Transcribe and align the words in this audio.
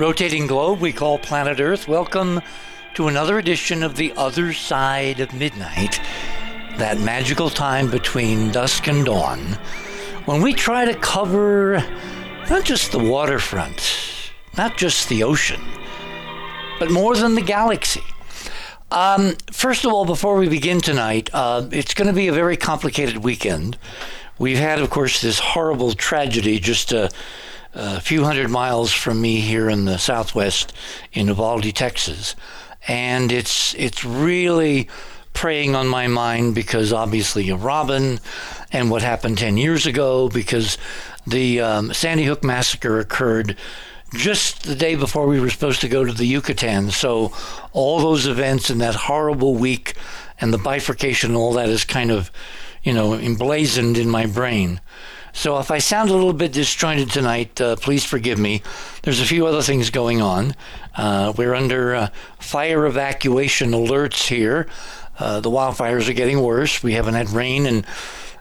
rotating 0.00 0.46
globe 0.46 0.80
we 0.80 0.94
call 0.94 1.18
planet 1.18 1.60
Earth, 1.60 1.86
welcome 1.86 2.40
to 2.94 3.08
another 3.08 3.38
edition 3.38 3.82
of 3.82 3.96
The 3.96 4.14
Other 4.16 4.54
Side 4.54 5.20
of 5.20 5.34
Midnight, 5.34 6.00
that 6.78 6.98
magical 6.98 7.50
time 7.50 7.90
between 7.90 8.50
dusk 8.50 8.88
and 8.88 9.04
dawn, 9.04 9.58
when 10.24 10.40
we 10.40 10.54
try 10.54 10.86
to 10.86 10.94
cover 10.94 11.84
not 12.48 12.64
just 12.64 12.92
the 12.92 12.98
waterfront, 12.98 14.32
not 14.56 14.78
just 14.78 15.10
the 15.10 15.22
ocean, 15.22 15.60
but 16.78 16.90
more 16.90 17.14
than 17.14 17.34
the 17.34 17.42
galaxy. 17.42 18.02
Um, 18.90 19.34
first 19.52 19.84
of 19.84 19.92
all, 19.92 20.06
before 20.06 20.36
we 20.36 20.48
begin 20.48 20.80
tonight, 20.80 21.28
uh, 21.34 21.68
it's 21.72 21.92
going 21.92 22.08
to 22.08 22.14
be 22.14 22.28
a 22.28 22.32
very 22.32 22.56
complicated 22.56 23.18
weekend. 23.18 23.76
We've 24.38 24.56
had, 24.56 24.80
of 24.80 24.88
course, 24.88 25.20
this 25.20 25.40
horrible 25.40 25.92
tragedy 25.92 26.58
just 26.58 26.90
a, 26.90 27.10
a 27.74 28.00
few 28.00 28.24
hundred 28.24 28.50
miles 28.50 28.92
from 28.92 29.20
me 29.20 29.40
here 29.40 29.68
in 29.68 29.84
the 29.84 29.98
southwest 29.98 30.72
in 31.12 31.28
Uvalde, 31.28 31.74
Texas, 31.74 32.34
and 32.88 33.30
it's 33.30 33.74
it's 33.74 34.04
really 34.04 34.88
preying 35.32 35.74
on 35.74 35.86
my 35.86 36.06
mind 36.06 36.54
because 36.54 36.92
obviously 36.92 37.48
of 37.50 37.64
Robin 37.64 38.18
and 38.72 38.90
what 38.90 39.02
happened 39.02 39.38
10 39.38 39.56
years 39.56 39.86
ago 39.86 40.28
because 40.28 40.76
the 41.26 41.60
um, 41.60 41.92
Sandy 41.92 42.24
Hook 42.24 42.42
massacre 42.42 42.98
occurred 42.98 43.56
just 44.12 44.64
the 44.64 44.74
day 44.74 44.96
before 44.96 45.26
we 45.26 45.40
were 45.40 45.50
supposed 45.50 45.80
to 45.82 45.88
go 45.88 46.04
to 46.04 46.12
the 46.12 46.26
Yucatan. 46.26 46.90
So 46.90 47.32
all 47.72 48.00
those 48.00 48.26
events 48.26 48.70
and 48.70 48.80
that 48.80 48.96
horrible 48.96 49.54
week 49.54 49.94
and 50.40 50.52
the 50.52 50.58
bifurcation 50.58 51.30
and 51.30 51.36
all 51.36 51.52
that 51.52 51.68
is 51.68 51.84
kind 51.84 52.10
of 52.10 52.32
you 52.82 52.92
know, 52.92 53.14
emblazoned 53.14 53.98
in 53.98 54.08
my 54.08 54.26
brain. 54.26 54.80
So 55.40 55.58
if 55.58 55.70
I 55.70 55.78
sound 55.78 56.10
a 56.10 56.12
little 56.12 56.34
bit 56.34 56.52
disjointed 56.52 57.10
tonight, 57.10 57.58
uh, 57.62 57.76
please 57.76 58.04
forgive 58.04 58.38
me. 58.38 58.60
There's 59.04 59.22
a 59.22 59.24
few 59.24 59.46
other 59.46 59.62
things 59.62 59.88
going 59.88 60.20
on. 60.20 60.54
Uh, 60.94 61.32
we're 61.34 61.54
under 61.54 61.94
uh, 61.94 62.08
fire 62.38 62.84
evacuation 62.84 63.70
alerts 63.70 64.28
here. 64.28 64.66
Uh, 65.18 65.40
the 65.40 65.48
wildfires 65.48 66.10
are 66.10 66.12
getting 66.12 66.42
worse. 66.42 66.82
We 66.82 66.92
haven't 66.92 67.14
had 67.14 67.30
rain 67.30 67.64
and 67.64 67.86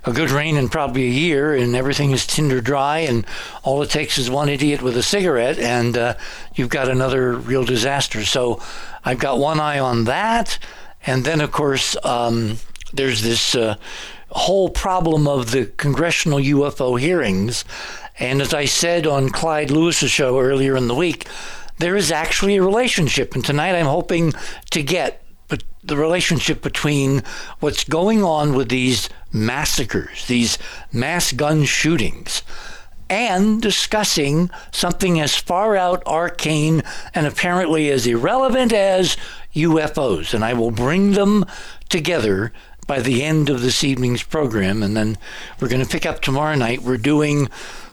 a 0.04 0.12
good 0.12 0.30
rain 0.30 0.58
in 0.58 0.68
probably 0.68 1.06
a 1.06 1.10
year, 1.10 1.56
and 1.56 1.74
everything 1.74 2.12
is 2.12 2.28
tinder 2.28 2.60
dry, 2.60 2.98
and 2.98 3.26
all 3.64 3.82
it 3.82 3.90
takes 3.90 4.18
is 4.18 4.30
one 4.30 4.50
idiot 4.50 4.82
with 4.82 4.98
a 4.98 5.04
cigarette, 5.04 5.58
and 5.58 5.98
uh, 5.98 6.16
you've 6.56 6.68
got 6.68 6.90
another 6.90 7.34
real 7.34 7.64
disaster. 7.64 8.26
So 8.26 8.62
I've 9.06 9.20
got 9.20 9.40
one 9.40 9.62
eye 9.62 9.80
on 9.80 10.04
that, 10.04 10.60
and 11.06 11.24
then 11.24 11.40
of 11.40 11.54
course 11.54 11.96
um, 12.04 12.58
there's 12.92 13.22
this 13.22 13.56
uh, 13.56 13.78
whole 14.32 14.70
problem 14.70 15.28
of 15.28 15.52
the 15.52 15.66
congressional 15.78 16.40
UFO 16.40 17.00
hearings. 17.00 17.66
And 18.18 18.42
as 18.42 18.54
I 18.54 18.66
said 18.66 19.08
on 19.08 19.30
Clyde 19.30 19.72
Lewis's 19.72 20.12
show 20.12 20.40
earlier 20.40 20.76
in 20.76 20.88
the 20.88 20.96
week, 20.96 21.28
there 21.78 21.96
is 21.96 22.12
actually 22.12 22.58
a 22.58 22.64
relationship. 22.64 23.34
And 23.34 23.44
tonight 23.44 23.76
I'm 23.76 23.86
hoping 23.86 24.34
to 24.72 24.84
get 24.84 25.24
the 25.84 25.98
relationship 25.98 26.62
between 26.62 27.24
what's 27.60 27.84
going 27.84 28.24
on 28.24 28.54
with 28.54 28.70
these 28.70 29.10
massacres, 29.32 30.28
these 30.28 30.58
mass 30.92 31.32
gun 31.32 31.64
shootings, 31.64 32.44
and 33.10 33.62
discussing 33.62 34.50
something 34.72 35.20
as 35.20 35.36
far 35.36 35.76
out 35.76 36.06
arcane 36.06 36.84
and 37.16 37.26
apparently 37.26 37.90
as 37.90 38.06
irrelevant 38.06 38.72
as 38.72 39.18
UFOs. 39.56 40.34
And 40.34 40.44
I 40.44 40.54
will 40.54 40.72
bring 40.72 41.14
them 41.14 41.46
together 41.88 42.54
by 42.90 43.00
the 43.00 43.24
end 43.24 43.52
of 43.52 43.62
this 43.62 43.84
evening's 43.84 44.24
program. 44.24 44.82
And 44.82 44.98
then 44.98 45.16
we're 45.60 45.70
going 45.70 45.86
to 45.86 45.88
pick 45.88 46.08
up 46.08 46.22
tomorrow 46.22 46.56
night. 46.56 46.82
We're 46.82 46.98
doing 46.98 47.48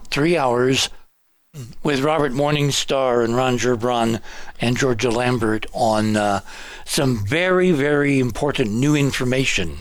three 0.09 0.35
hours 0.35 0.89
with 1.83 2.01
Robert 2.01 2.31
Morningstar 2.31 3.23
and 3.23 3.35
Ron 3.35 3.59
Gerbron 3.59 4.19
and 4.59 4.75
Georgia 4.75 5.11
Lambert 5.11 5.67
on 5.71 6.17
uh, 6.17 6.39
some 6.83 7.23
very, 7.23 7.69
very 7.69 8.17
important 8.17 8.71
new 8.71 8.95
information 8.95 9.77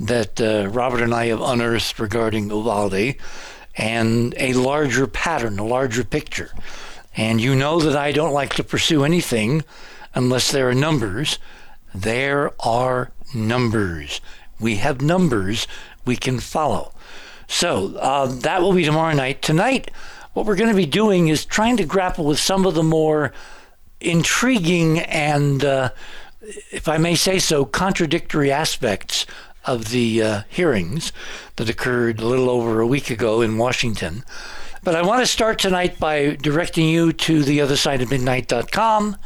that 0.00 0.40
uh, 0.40 0.66
Robert 0.68 1.02
and 1.02 1.14
I 1.14 1.26
have 1.26 1.40
unearthed 1.40 2.00
regarding 2.00 2.50
Uvalde 2.50 3.14
and 3.76 4.34
a 4.38 4.54
larger 4.54 5.06
pattern, 5.06 5.60
a 5.60 5.64
larger 5.64 6.02
picture. 6.02 6.50
And 7.16 7.40
you 7.40 7.54
know 7.54 7.78
that 7.78 7.94
I 7.94 8.10
don't 8.10 8.32
like 8.32 8.54
to 8.54 8.64
pursue 8.64 9.04
anything 9.04 9.62
unless 10.14 10.50
there 10.50 10.68
are 10.68 10.74
numbers. 10.74 11.38
There 11.94 12.50
are 12.58 13.12
numbers. 13.32 14.20
We 14.60 14.76
have 14.76 15.00
numbers 15.00 15.66
we 16.04 16.16
can 16.16 16.40
follow. 16.40 16.92
So 17.46 17.96
uh, 17.96 18.26
that 18.26 18.60
will 18.60 18.72
be 18.72 18.84
tomorrow 18.84 19.14
night. 19.14 19.42
Tonight, 19.42 19.90
what 20.34 20.46
we're 20.46 20.56
going 20.56 20.70
to 20.70 20.76
be 20.76 20.86
doing 20.86 21.28
is 21.28 21.44
trying 21.44 21.76
to 21.78 21.84
grapple 21.84 22.24
with 22.24 22.38
some 22.38 22.66
of 22.66 22.74
the 22.74 22.82
more 22.82 23.32
intriguing 24.00 25.00
and, 25.00 25.64
uh, 25.64 25.90
if 26.70 26.88
I 26.88 26.98
may 26.98 27.14
say 27.14 27.38
so, 27.38 27.64
contradictory 27.64 28.52
aspects 28.52 29.26
of 29.64 29.90
the 29.90 30.22
uh, 30.22 30.42
hearings 30.48 31.12
that 31.56 31.68
occurred 31.68 32.20
a 32.20 32.26
little 32.26 32.48
over 32.48 32.80
a 32.80 32.86
week 32.86 33.10
ago 33.10 33.40
in 33.40 33.58
Washington. 33.58 34.24
But 34.82 34.94
I 34.94 35.02
want 35.02 35.20
to 35.20 35.26
start 35.26 35.58
tonight 35.58 35.98
by 35.98 36.36
directing 36.36 36.88
you 36.88 37.12
to 37.12 37.42
the 37.42 37.60
other 37.60 37.76
side 37.76 38.00
of 38.00 38.10
midnight.com. 38.10 39.16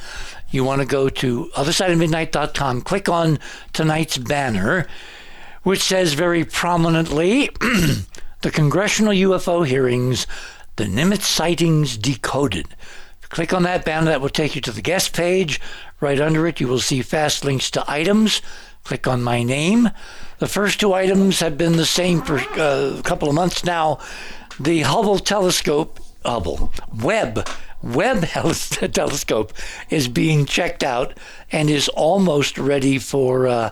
You 0.50 0.64
want 0.64 0.80
to 0.80 0.86
go 0.86 1.08
to 1.08 1.50
othersideofmidnight.com, 1.54 2.82
click 2.82 3.08
on 3.08 3.38
tonight's 3.72 4.18
banner 4.18 4.86
which 5.62 5.82
says 5.82 6.14
very 6.14 6.44
prominently 6.44 7.50
the 8.40 8.50
congressional 8.50 9.12
UFO 9.12 9.66
hearings, 9.66 10.26
the 10.76 10.84
Nimitz 10.84 11.22
sightings 11.22 11.96
decoded. 11.96 12.66
Click 13.22 13.54
on 13.54 13.62
that 13.62 13.84
banner, 13.84 14.10
that 14.10 14.20
will 14.20 14.28
take 14.28 14.54
you 14.54 14.60
to 14.60 14.72
the 14.72 14.82
guest 14.82 15.14
page. 15.14 15.60
Right 16.00 16.20
under 16.20 16.46
it, 16.46 16.60
you 16.60 16.68
will 16.68 16.80
see 16.80 17.00
fast 17.00 17.44
links 17.44 17.70
to 17.70 17.90
items. 17.90 18.42
Click 18.84 19.06
on 19.06 19.22
my 19.22 19.42
name. 19.42 19.90
The 20.38 20.48
first 20.48 20.80
two 20.80 20.92
items 20.92 21.40
have 21.40 21.56
been 21.56 21.76
the 21.76 21.86
same 21.86 22.20
for 22.20 22.38
uh, 22.38 22.98
a 22.98 23.02
couple 23.02 23.28
of 23.28 23.34
months 23.34 23.64
now. 23.64 24.00
The 24.60 24.82
Hubble 24.82 25.18
telescope, 25.18 25.98
Hubble, 26.24 26.72
Webb, 27.02 27.48
Webb 27.82 28.26
telescope 28.26 29.52
is 29.88 30.08
being 30.08 30.44
checked 30.44 30.84
out 30.84 31.16
and 31.50 31.70
is 31.70 31.88
almost 31.88 32.58
ready 32.58 32.98
for 32.98 33.46
uh, 33.46 33.70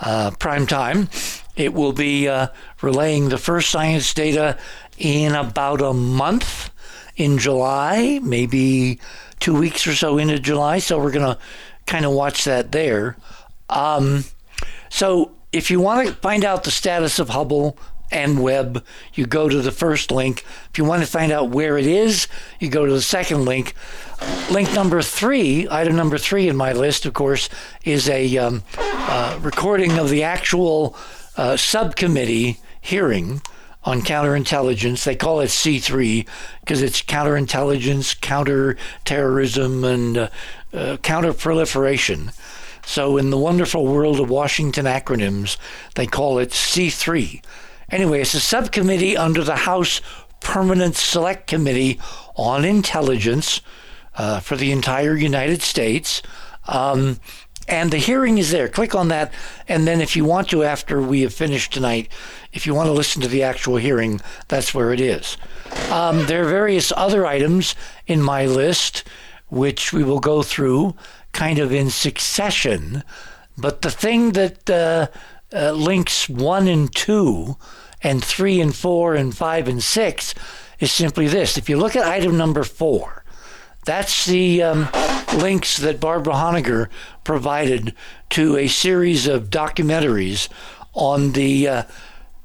uh, 0.00 0.30
prime 0.32 0.66
time. 0.66 1.08
It 1.56 1.74
will 1.74 1.92
be 1.92 2.28
uh, 2.28 2.48
relaying 2.82 3.28
the 3.28 3.38
first 3.38 3.70
science 3.70 4.12
data 4.14 4.56
in 4.98 5.34
about 5.34 5.80
a 5.80 5.92
month 5.92 6.70
in 7.16 7.38
July, 7.38 8.20
maybe 8.22 9.00
two 9.40 9.58
weeks 9.58 9.86
or 9.86 9.94
so 9.94 10.18
into 10.18 10.38
July. 10.38 10.78
So 10.78 10.98
we're 10.98 11.10
going 11.10 11.34
to 11.34 11.38
kind 11.86 12.04
of 12.04 12.12
watch 12.12 12.44
that 12.44 12.72
there. 12.72 13.16
Um, 13.68 14.24
so 14.88 15.32
if 15.52 15.70
you 15.70 15.80
want 15.80 16.08
to 16.08 16.14
find 16.14 16.44
out 16.44 16.64
the 16.64 16.70
status 16.70 17.18
of 17.18 17.30
Hubble 17.30 17.76
and 18.10 18.42
Webb, 18.42 18.84
you 19.14 19.26
go 19.26 19.48
to 19.48 19.60
the 19.60 19.72
first 19.72 20.10
link. 20.10 20.44
If 20.70 20.78
you 20.78 20.84
want 20.84 21.02
to 21.02 21.08
find 21.08 21.32
out 21.32 21.50
where 21.50 21.78
it 21.78 21.86
is, 21.86 22.26
you 22.58 22.68
go 22.68 22.86
to 22.86 22.92
the 22.92 23.02
second 23.02 23.44
link. 23.44 23.74
Link 24.50 24.72
number 24.74 25.00
three, 25.00 25.68
item 25.70 25.94
number 25.94 26.18
three 26.18 26.48
in 26.48 26.56
my 26.56 26.72
list, 26.72 27.06
of 27.06 27.14
course, 27.14 27.48
is 27.84 28.08
a 28.08 28.36
um, 28.36 28.62
uh, 28.76 29.38
recording 29.40 29.98
of 29.98 30.10
the 30.10 30.24
actual 30.24 30.96
uh, 31.36 31.56
subcommittee 31.56 32.58
hearing 32.80 33.40
on 33.84 34.02
counterintelligence. 34.02 35.04
They 35.04 35.14
call 35.14 35.40
it 35.40 35.46
C3 35.50 36.26
because 36.60 36.82
it's 36.82 37.00
counterintelligence, 37.00 38.20
counterterrorism, 38.20 39.84
and 39.84 40.18
uh, 40.18 40.28
uh, 40.72 40.96
counterproliferation. 40.98 42.34
So, 42.84 43.18
in 43.18 43.30
the 43.30 43.38
wonderful 43.38 43.86
world 43.86 44.20
of 44.20 44.30
Washington 44.30 44.86
acronyms, 44.86 45.58
they 45.94 46.06
call 46.06 46.38
it 46.38 46.50
C3. 46.50 47.42
Anyway, 47.90 48.20
it's 48.20 48.34
a 48.34 48.40
subcommittee 48.40 49.16
under 49.16 49.44
the 49.44 49.56
House 49.56 50.00
Permanent 50.40 50.96
Select 50.96 51.46
Committee 51.46 52.00
on 52.36 52.64
Intelligence 52.64 53.60
uh, 54.20 54.38
for 54.38 54.54
the 54.54 54.70
entire 54.70 55.16
United 55.16 55.62
States. 55.62 56.20
Um, 56.68 57.18
and 57.66 57.90
the 57.90 57.96
hearing 57.96 58.36
is 58.36 58.50
there. 58.50 58.68
Click 58.68 58.94
on 58.94 59.08
that. 59.08 59.32
And 59.66 59.86
then, 59.86 60.02
if 60.02 60.14
you 60.14 60.26
want 60.26 60.50
to, 60.50 60.62
after 60.62 61.00
we 61.00 61.22
have 61.22 61.32
finished 61.32 61.72
tonight, 61.72 62.10
if 62.52 62.66
you 62.66 62.74
want 62.74 62.88
to 62.88 62.92
listen 62.92 63.22
to 63.22 63.28
the 63.28 63.42
actual 63.42 63.76
hearing, 63.78 64.20
that's 64.48 64.74
where 64.74 64.92
it 64.92 65.00
is. 65.00 65.38
Um, 65.90 66.26
there 66.26 66.42
are 66.42 66.50
various 66.50 66.92
other 66.94 67.24
items 67.24 67.74
in 68.06 68.20
my 68.20 68.44
list, 68.44 69.04
which 69.48 69.90
we 69.90 70.04
will 70.04 70.20
go 70.20 70.42
through 70.42 70.94
kind 71.32 71.58
of 71.58 71.72
in 71.72 71.88
succession. 71.88 73.02
But 73.56 73.80
the 73.80 73.90
thing 73.90 74.32
that 74.32 74.68
uh, 74.68 75.06
uh, 75.50 75.72
links 75.72 76.28
one 76.28 76.68
and 76.68 76.94
two 76.94 77.56
and 78.02 78.22
three 78.22 78.60
and 78.60 78.76
four 78.76 79.14
and 79.14 79.34
five 79.34 79.66
and 79.66 79.82
six 79.82 80.34
is 80.78 80.92
simply 80.92 81.26
this. 81.26 81.56
If 81.56 81.70
you 81.70 81.78
look 81.78 81.96
at 81.96 82.04
item 82.04 82.36
number 82.36 82.64
four, 82.64 83.19
that's 83.90 84.24
the 84.24 84.62
um, 84.62 84.88
links 85.36 85.78
that 85.78 85.98
Barbara 85.98 86.34
Honegger 86.34 86.88
provided 87.24 87.92
to 88.30 88.56
a 88.56 88.68
series 88.68 89.26
of 89.26 89.50
documentaries 89.50 90.48
on 90.94 91.32
the 91.32 91.66
uh, 91.66 91.82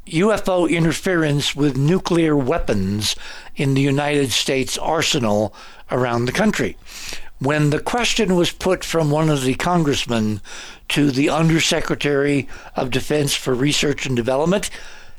UFO 0.08 0.68
interference 0.68 1.56
with 1.56 1.78
nuclear 1.78 2.36
weapons 2.36 3.16
in 3.56 3.76
the 3.76 3.82
United 3.82 4.32
States 4.32 4.76
arsenal 4.80 5.54
around 5.92 6.26
the 6.26 6.32
country. 6.32 6.78
When 7.38 7.70
the 7.70 7.80
question 7.80 8.36
was 8.36 8.52
put 8.52 8.84
from 8.84 9.12
one 9.12 9.30
of 9.30 9.44
the 9.44 9.54
congressmen 9.54 10.42
to 10.90 11.12
the 11.12 11.30
Undersecretary 11.30 12.48
of 12.76 12.90
Defense 12.90 13.36
for 13.36 13.54
Research 13.54 14.08
and 14.08 14.16
Development, 14.16 14.68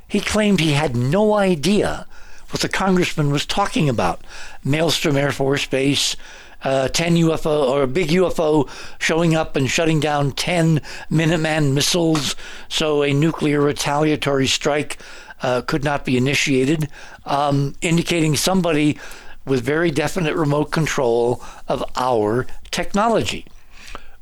he 0.08 0.18
claimed 0.18 0.58
he 0.58 0.72
had 0.72 0.96
no 0.96 1.34
idea 1.34 2.08
what 2.50 2.62
the 2.62 2.68
congressman 2.68 3.30
was 3.30 3.46
talking 3.46 3.88
about. 3.88 4.22
Malmstrom 4.64 5.16
Air 5.16 5.32
Force 5.32 5.66
Base, 5.66 6.16
uh, 6.64 6.88
10 6.88 7.16
UFO 7.16 7.68
or 7.68 7.82
a 7.82 7.86
big 7.88 8.08
UFO 8.08 8.68
showing 8.98 9.34
up 9.34 9.56
and 9.56 9.70
shutting 9.70 10.00
down 10.00 10.32
10 10.32 10.80
Minuteman 11.10 11.72
missiles, 11.72 12.34
so 12.68 13.02
a 13.02 13.12
nuclear 13.12 13.60
retaliatory 13.60 14.46
strike 14.46 14.98
uh, 15.42 15.62
could 15.62 15.84
not 15.84 16.04
be 16.04 16.16
initiated, 16.16 16.88
um, 17.24 17.74
indicating 17.82 18.36
somebody 18.36 18.98
with 19.44 19.62
very 19.62 19.90
definite 19.90 20.34
remote 20.34 20.72
control 20.72 21.42
of 21.68 21.84
our 21.94 22.46
technology. 22.70 23.46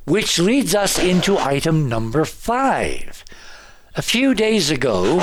Which 0.04 0.38
leads 0.38 0.74
us 0.74 0.98
into 0.98 1.38
item 1.38 1.88
number 1.88 2.26
five. 2.26 3.24
A 3.96 4.02
few 4.02 4.34
days 4.34 4.70
ago, 4.70 5.20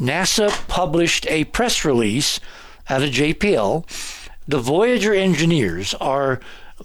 NASA 0.00 0.50
published 0.68 1.26
a 1.28 1.44
press 1.44 1.84
release 1.84 2.40
out 2.88 3.02
of 3.02 3.10
JPL. 3.10 3.84
The 4.46 4.58
Voyager 4.58 5.14
engineers 5.14 5.94
are 5.94 6.40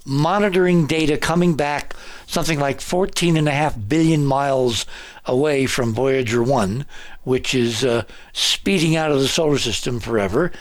monitoring 0.06 0.86
data 0.86 1.18
coming 1.18 1.56
back 1.56 1.96
something 2.28 2.60
like 2.60 2.80
14 2.80 3.38
and 3.38 3.48
a 3.48 3.52
half 3.52 3.76
billion 3.88 4.26
miles 4.26 4.86
away 5.26 5.66
from 5.66 5.94
Voyager 5.94 6.44
1, 6.44 6.86
which 7.24 7.56
is 7.56 7.84
uh, 7.84 8.04
speeding 8.34 8.96
out 8.96 9.12
of 9.12 9.20
the 9.20 9.28
solar 9.28 9.58
system 9.58 10.00
forever. 10.00 10.52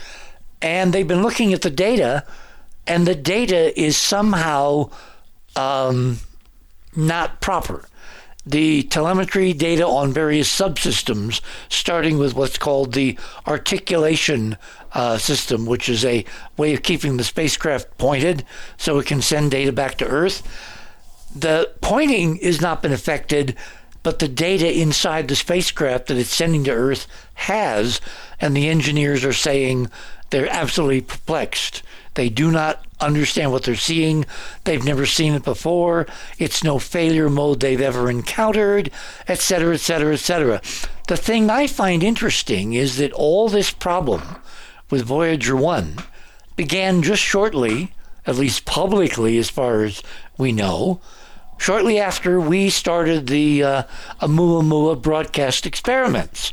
And 0.63 0.93
they've 0.93 1.07
been 1.07 1.23
looking 1.23 1.53
at 1.53 1.63
the 1.63 1.71
data, 1.71 2.25
and 2.87 3.07
the 3.07 3.15
data 3.15 3.79
is 3.79 3.97
somehow 3.97 4.91
um, 5.57 6.19
not 6.97 7.41
proper 7.41 7.87
the 8.51 8.83
telemetry 8.85 9.53
data 9.53 9.87
on 9.87 10.13
various 10.13 10.49
subsystems, 10.49 11.41
starting 11.69 12.19
with 12.19 12.35
what's 12.35 12.59
called 12.59 12.93
the 12.93 13.19
articulation 13.47 14.57
uh, 14.93 15.19
system, 15.19 15.67
which 15.67 15.89
is 15.89 16.05
a 16.05 16.25
way 16.57 16.73
of 16.73 16.83
keeping 16.83 17.17
the 17.17 17.25
spacecraft 17.25 17.99
pointed 17.99 18.45
so 18.77 18.99
it 18.99 19.07
can 19.07 19.21
send 19.21 19.51
data 19.51 19.73
back 19.73 19.97
to 19.97 20.07
Earth. 20.07 20.43
The 21.35 21.71
pointing 21.83 22.37
has 22.37 22.61
not 22.61 22.83
been 22.83 22.93
affected, 22.93 23.55
but 24.03 24.19
the 24.19 24.29
data 24.29 24.73
inside 24.81 25.29
the 25.29 25.37
spacecraft 25.37 26.07
that 26.07 26.17
it's 26.17 26.35
sending 26.35 26.65
to 26.65 26.71
Earth 26.71 27.07
has, 27.35 28.01
and 28.41 28.57
the 28.57 28.69
engineers 28.69 29.25
are 29.25 29.33
saying 29.33 29.91
they're 30.31 30.49
absolutely 30.49 31.03
perplexed. 31.03 31.83
They 32.15 32.29
do 32.29 32.51
not 32.51 32.85
understand 33.01 33.53
what 33.53 33.63
they're 33.65 33.77
seeing. 33.77 34.27
They've 34.65 34.85
never 34.85 35.07
seen 35.07 35.35
it 35.35 35.45
before. 35.45 36.07
It's 36.39 36.65
no 36.65 36.79
failure 36.79 37.31
mode 37.31 37.61
they've 37.61 37.81
ever 37.81 38.11
encountered, 38.11 38.91
etc., 39.29 39.75
etc., 39.75 40.15
etc. 40.15 40.61
The 41.07 41.17
thing 41.17 41.49
I 41.49 41.67
find 41.67 42.03
interesting 42.03 42.73
is 42.73 42.97
that 42.97 43.13
all 43.13 43.49
this 43.49 43.71
problem 43.71 44.23
with 44.91 45.05
Voyager 45.05 45.57
1 45.57 45.99
began 46.57 47.03
just 47.03 47.23
shortly, 47.23 47.93
at 48.27 48.37
least 48.37 48.65
publicly 48.65 49.39
as 49.39 49.49
far 49.49 49.85
as 49.85 50.03
we 50.37 50.53
know, 50.53 51.01
shortly 51.57 51.99
after 51.99 52.41
we 52.41 52.71
started 52.71 53.27
the 53.27 53.63
uh, 53.63 53.83
Oumuamua 54.21 55.01
broadcast 55.01 55.67
experiments. 55.67 56.53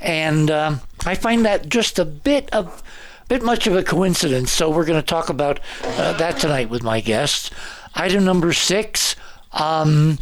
And 0.00 0.50
um, 0.50 0.80
I 1.04 1.14
find 1.14 1.44
that 1.44 1.68
just 1.68 1.98
a 1.98 2.04
bit 2.04 2.52
of 2.52 2.82
bit 3.28 3.42
much 3.42 3.66
of 3.66 3.74
a 3.74 3.82
coincidence. 3.82 4.50
So 4.52 4.70
we're 4.70 4.84
going 4.84 5.00
to 5.00 5.06
talk 5.06 5.28
about 5.28 5.60
uh, 5.82 6.12
that 6.14 6.38
tonight 6.38 6.70
with 6.70 6.82
my 6.82 7.00
guests. 7.00 7.50
Item 7.94 8.24
number 8.24 8.52
six. 8.52 9.16
Um, 9.52 10.18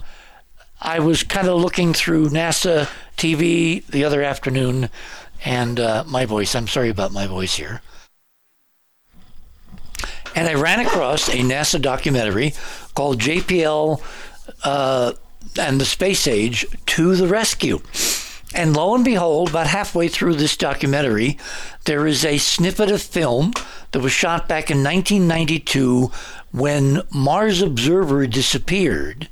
I 0.80 1.00
was 1.00 1.22
kind 1.22 1.48
of 1.48 1.60
looking 1.60 1.92
through 1.92 2.28
NASA 2.28 2.88
TV 3.16 3.84
the 3.86 4.04
other 4.04 4.22
afternoon, 4.22 4.90
and 5.44 5.80
uh, 5.80 6.04
my 6.06 6.26
voice. 6.26 6.54
I'm 6.54 6.68
sorry 6.68 6.90
about 6.90 7.12
my 7.12 7.26
voice 7.26 7.56
here. 7.56 7.80
And 10.36 10.48
I 10.48 10.54
ran 10.54 10.80
across 10.84 11.28
a 11.28 11.38
NASA 11.38 11.80
documentary 11.80 12.54
called 12.94 13.20
JPL 13.20 14.02
uh, 14.64 15.12
and 15.58 15.80
the 15.80 15.84
Space 15.84 16.26
Age 16.26 16.66
to 16.86 17.14
the 17.14 17.28
Rescue. 17.28 17.80
And 18.54 18.76
lo 18.76 18.94
and 18.94 19.04
behold, 19.04 19.50
about 19.50 19.66
halfway 19.66 20.06
through 20.06 20.36
this 20.36 20.56
documentary, 20.56 21.38
there 21.86 22.06
is 22.06 22.24
a 22.24 22.38
snippet 22.38 22.88
of 22.88 23.02
film 23.02 23.52
that 23.90 24.00
was 24.00 24.12
shot 24.12 24.46
back 24.46 24.70
in 24.70 24.84
1992 24.84 26.12
when 26.52 27.02
Mars 27.10 27.60
Observer 27.60 28.28
disappeared. 28.28 29.28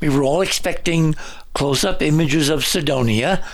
We 0.00 0.08
were 0.08 0.22
all 0.22 0.40
expecting 0.40 1.14
close 1.52 1.84
up 1.84 2.00
images 2.00 2.48
of 2.48 2.64
Cydonia, 2.64 3.44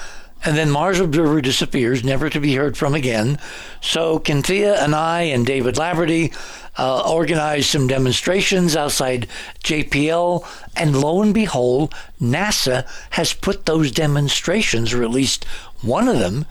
and 0.44 0.56
then 0.56 0.70
Mars 0.70 1.00
Observer 1.00 1.40
disappears, 1.40 2.02
never 2.02 2.28
to 2.28 2.40
be 2.40 2.54
heard 2.54 2.76
from 2.76 2.94
again. 2.94 3.38
So 3.80 4.18
Kynthia 4.18 4.82
and 4.82 4.94
I 4.94 5.22
and 5.22 5.46
David 5.46 5.76
Laverty 5.76 6.34
uh, 6.78 7.08
organized 7.08 7.68
some 7.68 7.86
demonstrations 7.86 8.74
outside 8.74 9.28
JPL, 9.62 10.46
and 10.76 11.00
lo 11.00 11.22
and 11.22 11.32
behold, 11.34 11.94
NASA 12.20 12.86
has 13.10 13.32
put 13.32 13.66
those 13.66 13.92
demonstrations, 13.92 14.92
or 14.92 15.02
at 15.02 15.10
least 15.10 15.44
one 15.82 16.08
of 16.08 16.18
them, 16.18 16.46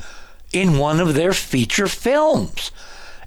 in 0.54 0.78
one 0.78 1.00
of 1.00 1.14
their 1.14 1.34
feature 1.34 1.88
films. 1.88 2.72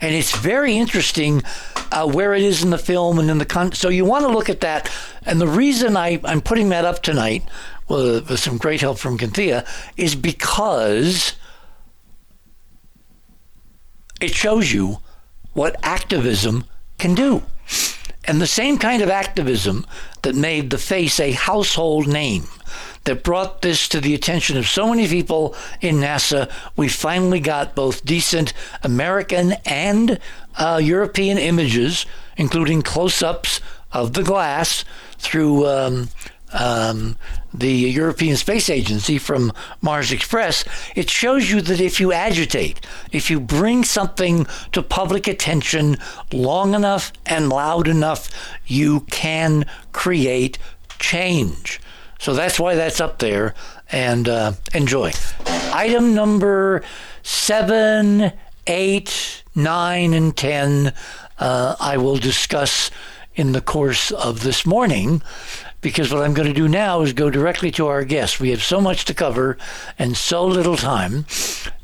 And 0.00 0.14
it's 0.14 0.36
very 0.36 0.76
interesting 0.76 1.42
uh, 1.90 2.06
where 2.06 2.34
it 2.34 2.42
is 2.42 2.62
in 2.62 2.70
the 2.70 2.78
film 2.78 3.18
and 3.18 3.30
in 3.30 3.38
the 3.38 3.46
con. 3.46 3.72
So 3.72 3.88
you 3.88 4.04
want 4.04 4.26
to 4.26 4.32
look 4.32 4.50
at 4.50 4.60
that. 4.60 4.90
And 5.24 5.40
the 5.40 5.48
reason 5.48 5.96
I, 5.96 6.20
I'm 6.24 6.40
putting 6.42 6.68
that 6.70 6.84
up 6.84 7.02
tonight, 7.02 7.44
well, 7.88 8.20
with 8.22 8.40
some 8.40 8.56
great 8.56 8.80
help 8.80 8.98
from 8.98 9.18
Kynthia, 9.18 9.66
is 9.96 10.14
because 10.14 11.34
it 14.20 14.34
shows 14.34 14.72
you 14.72 14.98
what 15.52 15.76
activism 15.82 16.64
can 16.98 17.14
do. 17.14 17.42
And 18.26 18.40
the 18.40 18.46
same 18.46 18.78
kind 18.78 19.02
of 19.02 19.10
activism 19.10 19.86
that 20.22 20.34
made 20.34 20.70
the 20.70 20.78
face 20.78 21.20
a 21.20 21.32
household 21.32 22.06
name, 22.06 22.44
that 23.04 23.22
brought 23.22 23.60
this 23.60 23.86
to 23.88 24.00
the 24.00 24.14
attention 24.14 24.56
of 24.56 24.66
so 24.66 24.88
many 24.88 25.06
people 25.06 25.54
in 25.82 25.96
NASA, 25.96 26.50
we 26.74 26.88
finally 26.88 27.40
got 27.40 27.74
both 27.74 28.04
decent 28.04 28.54
American 28.82 29.52
and 29.66 30.18
uh, 30.56 30.80
European 30.82 31.36
images, 31.36 32.06
including 32.38 32.80
close 32.80 33.22
ups 33.22 33.60
of 33.92 34.14
the 34.14 34.22
glass 34.22 34.84
through 35.18 35.66
um, 35.66 36.08
um, 36.54 37.16
the 37.52 37.72
European 37.72 38.36
Space 38.36 38.70
Agency 38.70 39.18
from 39.18 39.52
Mars 39.82 40.12
Express, 40.12 40.64
it 40.94 41.10
shows 41.10 41.50
you 41.50 41.60
that 41.60 41.80
if 41.80 42.00
you 42.00 42.12
agitate, 42.12 42.84
if 43.12 43.30
you 43.30 43.40
bring 43.40 43.84
something 43.84 44.46
to 44.72 44.82
public 44.82 45.28
attention 45.28 45.96
long 46.32 46.74
enough 46.74 47.12
and 47.26 47.48
loud 47.48 47.88
enough, 47.88 48.30
you 48.66 49.00
can 49.10 49.66
create 49.92 50.58
change. 50.98 51.80
So 52.18 52.32
that's 52.32 52.58
why 52.58 52.74
that's 52.74 53.00
up 53.00 53.18
there. 53.18 53.54
And 53.92 54.28
uh, 54.28 54.52
enjoy. 54.72 55.12
Item 55.72 56.14
number 56.14 56.82
seven, 57.22 58.32
eight, 58.66 59.42
nine, 59.54 60.14
and 60.14 60.36
ten, 60.36 60.94
uh, 61.38 61.76
I 61.78 61.98
will 61.98 62.16
discuss 62.16 62.90
in 63.34 63.52
the 63.52 63.60
course 63.60 64.10
of 64.10 64.42
this 64.42 64.64
morning 64.64 65.22
because 65.84 66.10
what 66.10 66.22
I'm 66.22 66.32
going 66.32 66.48
to 66.48 66.54
do 66.54 66.66
now 66.66 67.02
is 67.02 67.12
go 67.12 67.28
directly 67.28 67.70
to 67.72 67.86
our 67.86 68.04
guest. 68.04 68.40
We 68.40 68.50
have 68.50 68.62
so 68.62 68.80
much 68.80 69.04
to 69.04 69.14
cover 69.14 69.58
and 69.98 70.16
so 70.16 70.44
little 70.44 70.76
time. 70.76 71.26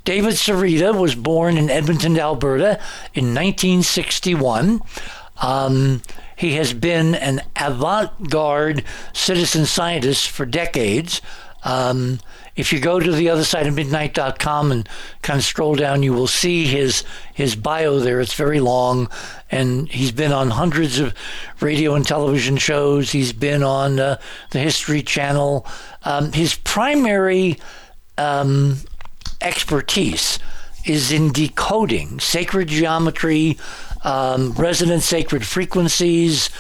David 0.05 0.35
Sereda 0.35 0.99
was 0.99 1.15
born 1.15 1.59
in 1.59 1.69
Edmonton, 1.69 2.19
Alberta 2.19 2.81
in 3.13 3.27
1961. 3.35 4.81
Um, 5.43 6.01
he 6.35 6.55
has 6.55 6.73
been 6.73 7.15
an 7.15 7.43
avant 7.55 8.31
garde 8.31 8.85
citizen 9.13 9.67
scientist 9.67 10.31
for 10.31 10.47
decades. 10.47 11.21
Um, 11.63 12.21
if 12.57 12.73
you 12.73 12.81
go 12.81 13.01
to 13.01 13.13
the 13.13 13.31
other 13.31 13.45
side 13.45 13.67
of 13.67 13.75
midnight.com 13.75 14.73
and 14.73 14.89
kind 15.23 15.39
of 15.39 15.45
scroll 15.45 15.75
down, 15.75 16.03
you 16.03 16.13
will 16.13 16.27
see 16.27 16.67
his 16.67 17.05
his 17.35 17.57
bio 17.57 17.99
there. 17.99 18.21
It's 18.21 18.35
very 18.35 18.61
long, 18.61 19.09
and 19.51 19.89
he's 19.89 20.13
been 20.13 20.33
on 20.33 20.51
hundreds 20.51 20.99
of 20.99 21.15
radio 21.61 21.95
and 21.95 22.07
television 22.07 22.57
shows. 22.57 23.13
He's 23.13 23.33
been 23.33 23.63
on 23.63 23.99
uh, 23.99 24.21
the 24.51 24.59
History 24.59 25.03
Channel. 25.03 25.67
Um, 26.05 26.33
his 26.33 26.55
primary 26.55 27.59
um, 28.19 28.79
expertise 29.41 30.39
is 30.87 31.13
in 31.13 31.33
decoding 31.33 32.21
sacred 32.21 32.69
geometry 32.69 33.59
um, 34.03 34.53
resonant 34.53 35.03
sacred 35.03 35.47
frequencies, 35.47 36.51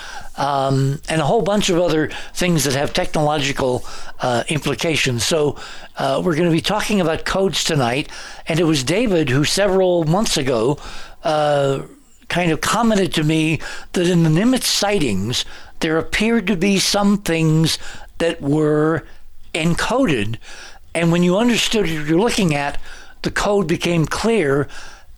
um, 0.40 1.00
and 1.10 1.20
a 1.20 1.24
whole 1.24 1.42
bunch 1.42 1.68
of 1.68 1.78
other 1.78 2.08
things 2.32 2.64
that 2.64 2.74
have 2.74 2.94
technological 2.94 3.84
uh, 4.20 4.42
implications. 4.48 5.24
So, 5.24 5.56
uh, 5.98 6.22
we're 6.24 6.34
going 6.34 6.48
to 6.48 6.54
be 6.54 6.62
talking 6.62 6.98
about 7.00 7.26
codes 7.26 7.62
tonight. 7.62 8.08
And 8.48 8.58
it 8.58 8.64
was 8.64 8.82
David 8.82 9.28
who, 9.28 9.44
several 9.44 10.04
months 10.04 10.38
ago, 10.38 10.78
uh, 11.24 11.82
kind 12.28 12.50
of 12.52 12.62
commented 12.62 13.12
to 13.14 13.22
me 13.22 13.60
that 13.92 14.06
in 14.06 14.22
the 14.22 14.30
Nimitz 14.30 14.64
sightings, 14.64 15.44
there 15.80 15.98
appeared 15.98 16.46
to 16.46 16.56
be 16.56 16.78
some 16.78 17.18
things 17.18 17.78
that 18.16 18.40
were 18.40 19.04
encoded. 19.52 20.38
And 20.94 21.12
when 21.12 21.22
you 21.22 21.36
understood 21.36 21.82
what 21.82 22.08
you're 22.08 22.18
looking 22.18 22.54
at, 22.54 22.78
the 23.22 23.30
code 23.30 23.66
became 23.66 24.06
clear 24.06 24.68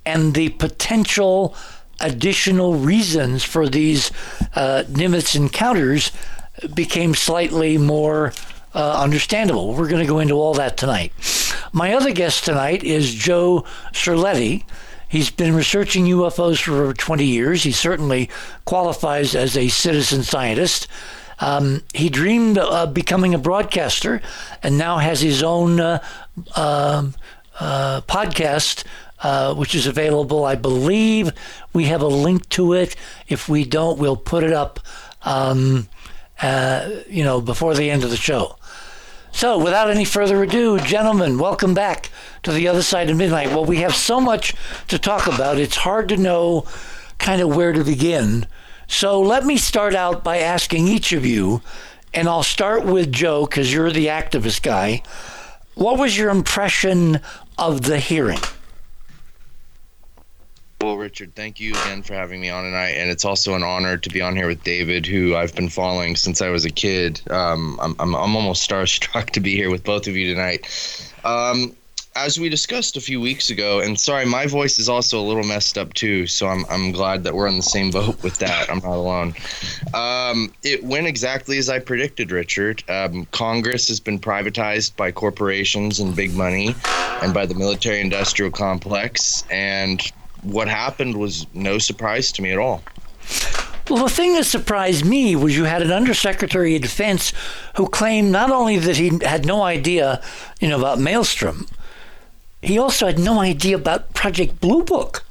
and 0.04 0.34
the 0.34 0.48
potential 0.48 1.54
additional 2.02 2.74
reasons 2.74 3.44
for 3.44 3.68
these 3.68 4.10
uh, 4.54 4.84
Nimitz 4.88 5.34
encounters 5.34 6.12
became 6.74 7.14
slightly 7.14 7.78
more 7.78 8.32
uh, 8.74 9.00
understandable. 9.00 9.74
We're 9.74 9.88
going 9.88 10.04
to 10.04 10.08
go 10.08 10.18
into 10.18 10.34
all 10.34 10.54
that 10.54 10.76
tonight. 10.76 11.12
My 11.72 11.94
other 11.94 12.12
guest 12.12 12.44
tonight 12.44 12.82
is 12.84 13.14
Joe 13.14 13.64
Cirletti. 13.92 14.64
He's 15.08 15.30
been 15.30 15.54
researching 15.54 16.06
UFOs 16.06 16.62
for 16.62 16.72
over 16.82 16.94
20 16.94 17.24
years. 17.24 17.62
He 17.62 17.72
certainly 17.72 18.30
qualifies 18.64 19.34
as 19.34 19.56
a 19.56 19.68
citizen 19.68 20.22
scientist. 20.22 20.88
Um, 21.38 21.82
he 21.92 22.08
dreamed 22.08 22.56
of 22.56 22.94
becoming 22.94 23.34
a 23.34 23.38
broadcaster 23.38 24.22
and 24.62 24.78
now 24.78 24.98
has 24.98 25.20
his 25.20 25.42
own 25.42 25.80
uh, 25.80 26.02
uh, 26.54 27.10
uh, 27.58 28.00
podcast, 28.02 28.84
uh, 29.22 29.54
which 29.54 29.74
is 29.74 29.86
available. 29.86 30.44
I 30.44 30.56
believe 30.56 31.32
we 31.72 31.84
have 31.84 32.02
a 32.02 32.08
link 32.08 32.48
to 32.50 32.72
it. 32.74 32.96
If 33.28 33.48
we 33.48 33.64
don't, 33.64 33.98
we'll 33.98 34.16
put 34.16 34.44
it 34.44 34.52
up, 34.52 34.80
um, 35.22 35.88
uh, 36.40 36.90
you 37.08 37.22
know, 37.24 37.40
before 37.40 37.74
the 37.74 37.90
end 37.90 38.04
of 38.04 38.10
the 38.10 38.16
show. 38.16 38.56
So, 39.34 39.58
without 39.58 39.90
any 39.90 40.04
further 40.04 40.42
ado, 40.42 40.78
gentlemen, 40.78 41.38
welcome 41.38 41.72
back 41.72 42.10
to 42.42 42.52
the 42.52 42.68
other 42.68 42.82
side 42.82 43.08
of 43.08 43.16
midnight. 43.16 43.48
Well, 43.48 43.64
we 43.64 43.78
have 43.78 43.94
so 43.94 44.20
much 44.20 44.54
to 44.88 44.98
talk 44.98 45.26
about, 45.26 45.58
it's 45.58 45.76
hard 45.76 46.10
to 46.10 46.16
know 46.18 46.66
kind 47.18 47.40
of 47.40 47.56
where 47.56 47.72
to 47.72 47.82
begin. 47.82 48.46
So, 48.88 49.20
let 49.20 49.46
me 49.46 49.56
start 49.56 49.94
out 49.94 50.22
by 50.22 50.38
asking 50.38 50.86
each 50.86 51.12
of 51.12 51.24
you, 51.24 51.62
and 52.12 52.28
I'll 52.28 52.42
start 52.42 52.84
with 52.84 53.10
Joe 53.10 53.46
because 53.46 53.72
you're 53.72 53.90
the 53.90 54.08
activist 54.08 54.62
guy. 54.62 55.02
What 55.74 55.98
was 55.98 56.18
your 56.18 56.28
impression 56.28 57.20
of 57.56 57.82
the 57.82 57.98
hearing? 57.98 58.40
Well, 60.82 60.96
Richard, 60.96 61.36
thank 61.36 61.60
you 61.60 61.70
again 61.70 62.02
for 62.02 62.14
having 62.14 62.40
me 62.40 62.50
on 62.50 62.64
tonight, 62.64 62.94
and 62.94 63.08
it's 63.08 63.24
also 63.24 63.54
an 63.54 63.62
honor 63.62 63.96
to 63.96 64.08
be 64.08 64.20
on 64.20 64.34
here 64.34 64.48
with 64.48 64.64
David, 64.64 65.06
who 65.06 65.36
I've 65.36 65.54
been 65.54 65.68
following 65.68 66.16
since 66.16 66.42
I 66.42 66.48
was 66.48 66.64
a 66.64 66.70
kid. 66.70 67.22
Um, 67.30 67.78
I'm, 67.80 67.94
I'm, 68.00 68.16
I'm 68.16 68.34
almost 68.34 68.68
starstruck 68.68 69.30
to 69.30 69.40
be 69.40 69.54
here 69.54 69.70
with 69.70 69.84
both 69.84 70.08
of 70.08 70.16
you 70.16 70.34
tonight. 70.34 70.66
Um, 71.22 71.76
as 72.16 72.40
we 72.40 72.48
discussed 72.48 72.96
a 72.96 73.00
few 73.00 73.20
weeks 73.20 73.48
ago, 73.48 73.78
and 73.78 73.98
sorry, 73.98 74.26
my 74.26 74.46
voice 74.46 74.80
is 74.80 74.88
also 74.88 75.20
a 75.20 75.22
little 75.22 75.44
messed 75.44 75.78
up 75.78 75.94
too, 75.94 76.26
so 76.26 76.48
I'm, 76.48 76.64
I'm 76.68 76.90
glad 76.90 77.22
that 77.22 77.34
we're 77.34 77.46
on 77.46 77.58
the 77.58 77.62
same 77.62 77.92
boat 77.92 78.20
with 78.24 78.38
that. 78.38 78.68
I'm 78.68 78.78
not 78.78 78.96
alone. 78.96 79.34
Um, 79.94 80.52
it 80.64 80.82
went 80.82 81.06
exactly 81.06 81.58
as 81.58 81.68
I 81.68 81.78
predicted, 81.78 82.32
Richard. 82.32 82.82
Um, 82.90 83.26
Congress 83.26 83.86
has 83.86 84.00
been 84.00 84.18
privatized 84.18 84.96
by 84.96 85.12
corporations 85.12 86.00
and 86.00 86.16
big 86.16 86.34
money 86.34 86.74
and 87.22 87.32
by 87.32 87.46
the 87.46 87.54
military 87.54 88.00
industrial 88.00 88.50
complex, 88.50 89.44
and 89.48 90.12
what 90.42 90.68
happened 90.68 91.16
was 91.16 91.46
no 91.54 91.78
surprise 91.78 92.32
to 92.32 92.42
me 92.42 92.52
at 92.52 92.58
all. 92.58 92.82
Well, 93.90 94.04
the 94.04 94.10
thing 94.10 94.34
that 94.34 94.44
surprised 94.44 95.04
me 95.04 95.34
was 95.34 95.56
you 95.56 95.64
had 95.64 95.82
an 95.82 95.90
undersecretary 95.90 96.76
of 96.76 96.82
defense 96.82 97.32
who 97.76 97.88
claimed 97.88 98.30
not 98.30 98.50
only 98.50 98.78
that 98.78 98.96
he 98.96 99.18
had 99.22 99.44
no 99.44 99.62
idea, 99.62 100.22
you 100.60 100.68
know, 100.68 100.78
about 100.78 100.98
Malmstrom, 100.98 101.68
he 102.62 102.78
also 102.78 103.06
had 103.06 103.18
no 103.18 103.40
idea 103.40 103.76
about 103.76 104.14
Project 104.14 104.60
Blue 104.60 104.84
Book. 104.84 105.24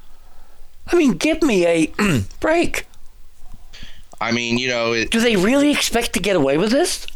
I 0.87 0.95
mean, 0.97 1.13
give 1.13 1.41
me 1.41 1.65
a 1.65 1.93
break. 2.39 2.87
I 4.19 4.31
mean, 4.31 4.57
you 4.57 4.67
know, 4.67 4.93
it, 4.93 5.11
do 5.11 5.19
they 5.19 5.37
really 5.37 5.71
expect 5.71 6.13
to 6.13 6.19
get 6.19 6.35
away 6.35 6.57
with 6.57 6.71
this? 6.71 7.07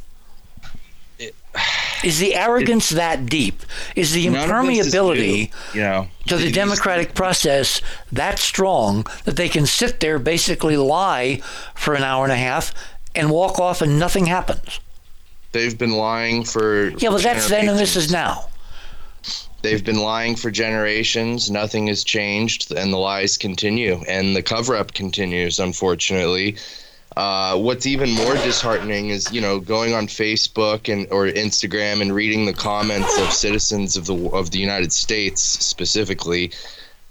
Is 2.03 2.19
the 2.19 2.35
arrogance 2.35 2.91
it, 2.91 2.95
that 2.95 3.25
deep? 3.25 3.63
Is 3.95 4.13
the 4.13 4.27
impermeability 4.27 5.51
you 5.74 5.81
know, 5.81 6.07
to 6.27 6.38
the 6.38 6.51
democratic 6.51 7.13
process 7.15 7.81
that 8.12 8.38
strong 8.39 9.05
that 9.24 9.38
they 9.38 9.50
can 9.50 9.65
sit 9.65 10.00
there, 10.00 10.19
basically 10.19 10.77
lie 10.77 11.41
for 11.74 11.93
an 11.93 12.03
hour 12.03 12.24
and 12.24 12.33
a 12.33 12.38
half, 12.38 12.74
and 13.15 13.31
walk 13.31 13.59
off 13.59 13.81
and 13.81 13.97
nothing 13.97 14.25
happens? 14.25 14.79
They've 15.51 15.77
been 15.77 15.93
lying 15.93 16.43
for 16.43 16.89
yeah, 16.97 17.09
but 17.09 17.24
that's 17.24 17.50
then 17.50 17.69
and 17.69 17.79
this 17.79 17.95
is 17.95 18.12
now. 18.12 18.50
They've 19.62 19.83
been 19.83 20.00
lying 20.00 20.35
for 20.35 20.51
generations. 20.51 21.50
Nothing 21.50 21.88
has 21.88 22.03
changed, 22.03 22.71
and 22.71 22.93
the 22.93 22.97
lies 22.97 23.35
continue, 23.35 24.03
and 24.07 24.35
the 24.35 24.43
cover 24.43 24.75
up 24.75 24.93
continues, 24.93 25.57
unfortunately. 25.59 26.57
Uh, 27.17 27.57
what's 27.57 27.86
even 27.86 28.12
more 28.12 28.34
disheartening 28.36 29.10
is 29.10 29.31
you 29.31 29.39
know 29.39 29.60
going 29.60 29.93
on 29.93 30.05
Facebook 30.05 30.91
and 30.91 31.07
or 31.12 31.27
Instagram 31.27 32.01
and 32.01 32.13
reading 32.13 32.45
the 32.45 32.53
comments 32.53 33.17
of 33.19 33.31
citizens 33.31 33.95
of 33.95 34.05
the 34.05 34.15
of 34.31 34.51
the 34.51 34.60
United 34.60 34.91
States 34.91 35.41
specifically. 35.41 36.51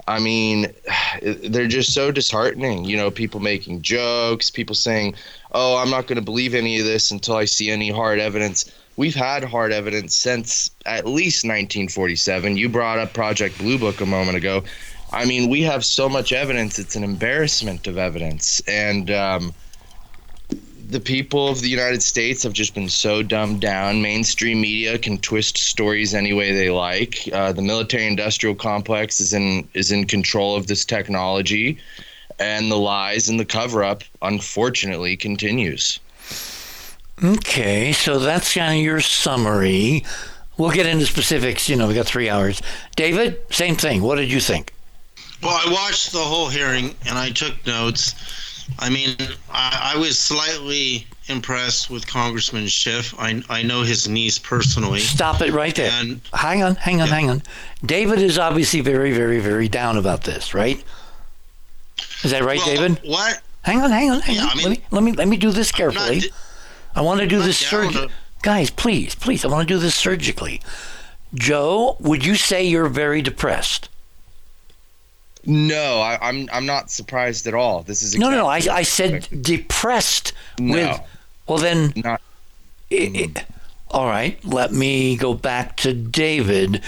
I 0.07 0.19
mean, 0.19 0.73
they're 1.23 1.69
just 1.69 1.95
so 1.95 2.11
disheartening. 2.11 2.85
You 2.85 2.99
know, 2.99 3.11
people 3.11 3.41
making 3.41 3.81
jokes, 3.81 4.51
people 4.51 4.75
saying, 4.75 5.15
"Oh, 5.53 5.79
I'm 5.79 5.91
not 5.91 6.07
going 6.07 6.17
to 6.17 6.25
believe 6.25 6.55
any 6.55 6.79
of 6.79 6.85
this 6.85 7.11
until 7.11 7.37
I 7.37 7.47
see 7.47 7.71
any 7.71 7.91
hard 7.91 8.19
evidence." 8.19 8.71
We've 8.97 9.15
had 9.15 9.43
hard 9.43 9.73
evidence 9.73 10.15
since 10.15 10.71
at 10.87 11.05
least 11.05 11.45
1947. 11.45 12.57
You 12.57 12.69
brought 12.69 12.99
up 12.99 13.13
Project 13.13 13.59
Blue 13.59 13.77
Book 13.77 14.01
a 14.01 14.07
moment 14.07 14.37
ago. 14.37 14.63
I 15.13 15.25
mean, 15.25 15.51
we 15.51 15.63
have 15.63 15.83
so 15.83 16.11
much 16.11 16.33
evidence; 16.33 16.79
it's 16.79 16.95
an 16.95 17.05
embarrassment 17.05 17.87
of 17.87 17.97
evidence, 17.97 18.61
and 18.69 19.11
um, 19.11 19.55
the 20.95 21.01
people 21.01 21.49
of 21.49 21.61
the 21.61 21.69
United 21.69 22.01
States 22.05 22.45
have 22.45 22.53
just 22.53 22.73
been 22.73 22.89
so 22.89 23.21
dumbed 23.21 23.61
down. 23.61 24.01
Mainstream 24.01 24.61
media 24.61 24.97
can 24.97 25.19
twist 25.19 25.59
stories 25.59 26.15
any 26.15 26.33
way 26.33 26.53
they 26.53 26.71
like. 26.71 27.29
Uh, 27.33 27.53
the 27.53 27.63
military-industrial 27.63 28.55
complex 28.55 29.19
is 29.19 29.33
in 29.33 29.69
is 29.75 29.91
in 29.91 30.07
control 30.07 30.55
of 30.55 30.69
this 30.69 30.85
technology, 30.85 31.79
and 32.39 32.71
the 32.71 32.77
lies 32.77 33.29
and 33.29 33.41
the 33.41 33.45
cover-up, 33.45 34.05
unfortunately, 34.23 35.17
continues. 35.17 35.99
Okay, 37.23 37.93
so 37.93 38.21
that's 38.21 38.55
kind 38.55 38.79
of 38.79 38.85
your 38.85 39.01
summary. 39.01 40.05
We'll 40.59 40.71
get 40.71 40.87
into 40.87 41.07
specifics. 41.07 41.69
You 41.69 41.75
know, 41.75 41.89
we 41.89 41.95
got 41.95 42.07
three 42.07 42.31
hours. 42.31 42.63
David, 42.95 43.43
same 43.51 43.75
thing. 43.75 44.01
What 44.01 44.15
did 44.15 44.31
you 44.31 44.39
think? 44.39 44.73
Well, 45.43 45.61
I 45.67 45.73
watched 45.73 46.13
the 46.13 46.21
whole 46.21 46.49
hearing 46.49 46.95
and 47.05 47.19
I 47.19 47.31
took 47.31 47.67
notes 47.67 48.15
I 48.79 48.91
mean, 48.91 49.17
I, 49.51 49.93
I, 49.95 49.99
was 49.99 50.19
slightly 50.19 51.07
impressed 51.29 51.91
with 51.91 52.07
Congressman 52.07 52.67
Schiff. 52.67 53.15
I, 53.19 53.43
I 53.49 53.63
know 53.63 53.83
his 53.83 54.09
niece 54.09 54.39
personally. 54.39 55.01
Stop 55.01 55.41
it 55.41 55.53
right 55.53 55.75
there. 55.75 55.91
And, 55.93 56.21
hang 56.33 56.63
on, 56.63 56.75
hang 56.77 57.01
on, 57.01 57.09
yeah. 57.09 57.15
hang 57.15 57.31
on. 57.31 57.43
David 57.85 58.21
is 58.21 58.39
obviously 58.39 58.81
very, 58.81 59.13
very, 59.13 59.41
very 59.41 59.69
down 59.69 59.97
about 59.97 60.25
this, 60.25 60.55
right? 60.55 60.83
Is 62.23 62.31
that 62.31 62.43
right, 62.43 62.59
well, 62.59 62.75
David? 62.75 63.01
What? 63.05 63.41
Hang 63.63 63.81
on, 63.81 63.91
hang 63.91 64.11
on, 64.11 64.21
hang 64.21 64.37
yeah, 64.37 64.45
on. 64.45 64.51
I 64.51 64.55
mean, 64.55 64.65
let, 64.65 64.71
me, 64.71 64.85
let 64.91 65.03
me 65.03 65.13
let 65.13 65.29
me 65.29 65.37
do 65.37 65.51
this 65.51 65.73
carefully. 65.73 66.23
I 66.95 67.01
want 67.01 67.21
to 67.21 67.27
do 67.27 67.43
this 67.43 67.59
surgically. 67.59 68.09
Guys, 68.43 68.71
please, 68.71 69.15
please, 69.15 69.45
I 69.45 69.49
want 69.49 69.67
to 69.67 69.75
do 69.75 69.81
this 69.81 69.95
surgically. 69.95 70.61
Joe, 71.35 71.97
would 71.99 72.25
you 72.25 72.35
say 72.35 72.65
you're 72.65 72.89
very 72.89 73.23
depressed? 73.23 73.89
No, 75.47 76.01
I, 76.01 76.15
am 76.15 76.21
I'm, 76.23 76.49
I'm 76.53 76.67
not 76.67 76.91
surprised 76.91 77.47
at 77.47 77.55
all. 77.55 77.83
This 77.83 78.03
is 78.03 78.15
exactly 78.15 78.37
no, 78.37 78.43
no. 78.43 78.49
I, 78.49 78.61
I 78.71 78.83
said 78.83 79.29
depressed 79.43 80.33
no, 80.59 80.75
with. 80.75 81.01
Well, 81.47 81.59
then. 81.59 81.93
Not. 81.97 82.21
It, 82.91 83.17
it, 83.17 83.35
mm. 83.35 83.45
all 83.91 84.07
right. 84.07 84.43
Let 84.45 84.73
me 84.73 85.17
go 85.17 85.35
back 85.35 85.77
to 85.79 85.93
David. 85.93 86.83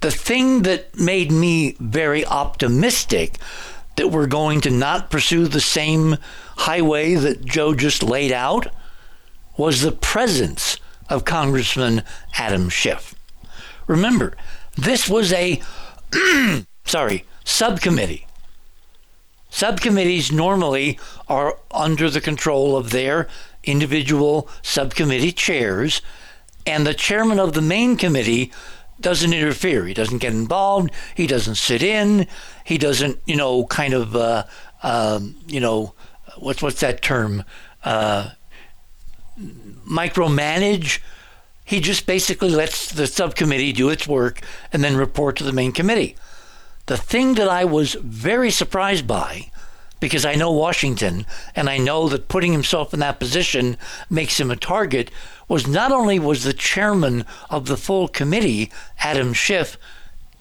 The 0.00 0.10
thing 0.10 0.62
that 0.62 0.98
made 0.98 1.30
me 1.30 1.76
very 1.78 2.24
optimistic 2.24 3.38
that 3.96 4.08
we're 4.08 4.26
going 4.26 4.60
to 4.62 4.70
not 4.70 5.10
pursue 5.10 5.46
the 5.46 5.60
same 5.60 6.16
highway 6.56 7.14
that 7.14 7.44
Joe 7.44 7.74
just 7.74 8.02
laid 8.02 8.32
out 8.32 8.66
was 9.56 9.82
the 9.82 9.92
presence 9.92 10.78
of 11.08 11.24
Congressman 11.24 12.02
Adam 12.38 12.68
Schiff. 12.68 13.14
Remember, 13.86 14.34
this 14.76 15.08
was 15.08 15.32
a 15.32 15.60
sorry 16.84 17.24
subcommittee. 17.44 18.26
Subcommittees 19.50 20.32
normally 20.32 20.98
are 21.28 21.58
under 21.70 22.08
the 22.08 22.20
control 22.20 22.76
of 22.76 22.90
their 22.90 23.28
individual 23.64 24.48
subcommittee 24.62 25.32
chairs, 25.32 26.00
and 26.66 26.86
the 26.86 26.94
chairman 26.94 27.38
of 27.38 27.52
the 27.52 27.60
main 27.60 27.96
committee 27.96 28.50
doesn't 29.00 29.32
interfere. 29.32 29.84
He 29.84 29.94
doesn't 29.94 30.18
get 30.18 30.32
involved. 30.32 30.90
He 31.14 31.26
doesn't 31.26 31.56
sit 31.56 31.82
in. 31.82 32.26
He 32.64 32.78
doesn't, 32.78 33.18
you 33.26 33.36
know, 33.36 33.66
kind 33.66 33.94
of 33.94 34.16
uh, 34.16 34.44
um, 34.82 35.36
you 35.46 35.60
know, 35.60 35.94
what's 36.38 36.62
what's 36.62 36.80
that 36.80 37.02
term? 37.02 37.44
Uh, 37.84 38.30
micromanage. 39.88 41.00
He 41.64 41.80
just 41.80 42.06
basically 42.06 42.50
lets 42.50 42.92
the 42.92 43.06
subcommittee 43.06 43.72
do 43.72 43.88
its 43.88 44.06
work 44.06 44.40
and 44.72 44.82
then 44.82 44.96
report 44.96 45.36
to 45.36 45.44
the 45.44 45.52
main 45.52 45.72
committee. 45.72 46.16
The 46.86 46.96
thing 46.96 47.34
that 47.34 47.48
I 47.48 47.64
was 47.64 47.94
very 47.94 48.50
surprised 48.50 49.06
by, 49.06 49.50
because 50.00 50.24
I 50.24 50.34
know 50.34 50.50
Washington 50.50 51.26
and 51.54 51.70
I 51.70 51.78
know 51.78 52.08
that 52.08 52.28
putting 52.28 52.52
himself 52.52 52.92
in 52.92 53.00
that 53.00 53.20
position 53.20 53.76
makes 54.10 54.40
him 54.40 54.50
a 54.50 54.56
target, 54.56 55.10
was 55.46 55.66
not 55.66 55.92
only 55.92 56.18
was 56.18 56.42
the 56.42 56.52
chairman 56.52 57.24
of 57.48 57.66
the 57.66 57.76
full 57.76 58.08
committee, 58.08 58.72
Adam 58.98 59.32
Schiff, 59.32 59.78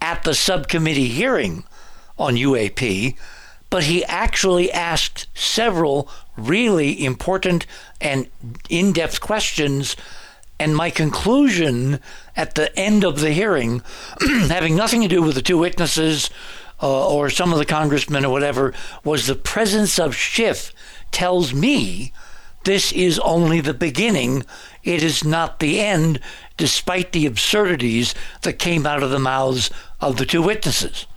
at 0.02 0.24
the 0.24 0.34
subcommittee 0.34 1.10
hearing 1.10 1.64
on 2.18 2.36
UAP, 2.36 3.16
but 3.70 3.84
he 3.84 4.04
actually 4.06 4.72
asked 4.72 5.28
several 5.36 6.10
really 6.36 7.06
important 7.06 7.66
and 8.02 8.28
in 8.68 8.92
depth 8.92 9.22
questions. 9.22 9.96
And 10.62 10.76
my 10.76 10.92
conclusion 10.92 12.00
at 12.38 12.54
the 12.54 12.78
end 12.78 13.04
of 13.04 13.20
the 13.20 13.32
hearing, 13.32 13.82
having 14.48 14.76
nothing 14.76 15.02
to 15.02 15.08
do 15.08 15.24
with 15.24 15.34
the 15.34 15.42
two 15.42 15.58
witnesses 15.58 16.30
uh, 16.84 17.10
or 17.10 17.32
some 17.32 17.52
of 17.52 17.58
the 17.58 17.66
congressmen 17.66 18.24
or 18.24 18.32
whatever, 18.32 18.72
was 19.04 19.26
the 19.26 19.34
presence 19.34 19.98
of 19.98 20.16
Schiff 20.16 20.72
tells 21.10 21.52
me 21.52 22.14
this 22.64 22.92
is 22.92 23.18
only 23.18 23.60
the 23.60 23.74
beginning. 23.74 24.46
It 24.84 25.02
is 25.02 25.24
not 25.24 25.60
the 25.62 25.80
end, 25.80 26.20
despite 26.58 27.12
the 27.12 27.26
absurdities 27.26 28.14
that 28.44 28.60
came 28.60 28.86
out 28.86 29.02
of 29.02 29.10
the 29.10 29.18
mouths 29.18 29.72
of 30.00 30.18
the 30.18 30.28
two 30.28 30.44
witnesses. 30.44 31.08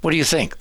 What 0.00 0.10
do 0.10 0.16
you 0.16 0.24
think? 0.24 0.56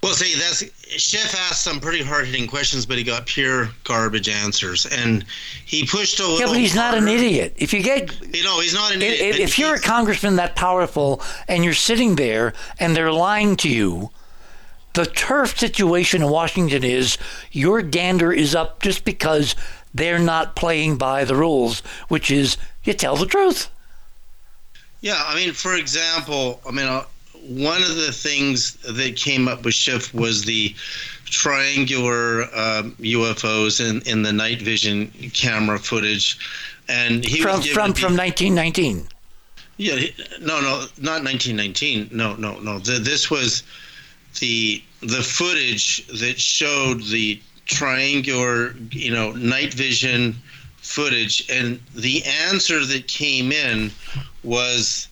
Well, 0.00 0.14
see, 0.14 0.38
that's 0.38 0.62
Schiff 0.96 1.34
asked 1.34 1.62
some 1.62 1.80
pretty 1.80 2.02
hard 2.02 2.26
hitting 2.26 2.46
questions, 2.46 2.86
but 2.86 2.96
he 2.98 3.04
got 3.04 3.26
pure 3.26 3.68
garbage 3.84 4.28
answers, 4.28 4.86
and 4.86 5.24
he 5.64 5.86
pushed 5.86 6.18
a 6.20 6.22
little. 6.22 6.38
Yeah, 6.40 6.46
but 6.46 6.56
he's 6.56 6.74
harder. 6.74 7.00
not 7.00 7.02
an 7.02 7.14
idiot. 7.14 7.54
If 7.56 7.72
you 7.72 7.82
get, 7.82 8.12
You 8.34 8.42
know, 8.44 8.60
he's 8.60 8.74
not 8.74 8.94
an 8.94 9.02
if, 9.02 9.12
idiot. 9.20 9.36
if 9.40 9.58
you're 9.58 9.74
a 9.74 9.80
congressman 9.80 10.36
that 10.36 10.56
powerful 10.56 11.22
and 11.48 11.64
you're 11.64 11.74
sitting 11.74 12.16
there 12.16 12.52
and 12.78 12.94
they're 12.96 13.12
lying 13.12 13.56
to 13.56 13.68
you, 13.68 14.10
the 14.94 15.06
turf 15.06 15.58
situation 15.58 16.22
in 16.22 16.28
Washington 16.30 16.84
is 16.84 17.18
your 17.50 17.82
gander 17.82 18.32
is 18.32 18.54
up 18.54 18.80
just 18.80 19.04
because 19.04 19.54
they're 19.92 20.18
not 20.20 20.54
playing 20.56 20.96
by 20.98 21.24
the 21.24 21.34
rules, 21.34 21.80
which 22.08 22.30
is 22.30 22.56
you 22.84 22.92
tell 22.92 23.16
the 23.16 23.26
truth. 23.26 23.68
Yeah, 25.00 25.22
I 25.26 25.34
mean, 25.36 25.52
for 25.52 25.74
example, 25.74 26.60
I 26.66 26.70
mean, 26.70 26.86
uh, 26.86 27.04
one 27.46 27.82
of 27.82 27.96
the 27.96 28.12
things 28.12 28.74
that 28.82 29.16
came 29.16 29.48
up 29.48 29.64
with 29.64 29.74
Schiff 29.74 30.12
was 30.14 30.44
the 30.44 30.74
triangular 31.26 32.44
um, 32.54 32.92
UFOs 33.00 33.80
in, 33.86 34.00
in 34.08 34.22
the 34.22 34.32
night 34.32 34.62
vision 34.62 35.08
camera 35.34 35.78
footage, 35.78 36.38
and 36.88 37.24
he 37.24 37.40
From 37.42 37.58
was 37.58 37.66
from 37.66 37.92
the- 37.92 38.00
from 38.00 38.16
1919. 38.16 39.08
Yeah, 39.76 39.96
no, 40.40 40.60
no, 40.60 40.86
not 41.00 41.24
1919. 41.24 42.08
No, 42.12 42.36
no, 42.36 42.60
no. 42.60 42.78
The, 42.78 42.92
this 43.00 43.28
was 43.30 43.64
the 44.40 44.82
the 45.00 45.22
footage 45.22 46.06
that 46.20 46.38
showed 46.40 47.02
the 47.04 47.40
triangular, 47.66 48.74
you 48.92 49.12
know, 49.12 49.32
night 49.32 49.74
vision 49.74 50.36
footage, 50.76 51.44
and 51.50 51.80
the 51.94 52.22
answer 52.24 52.84
that 52.84 53.08
came 53.08 53.50
in 53.50 53.90
was 54.44 55.08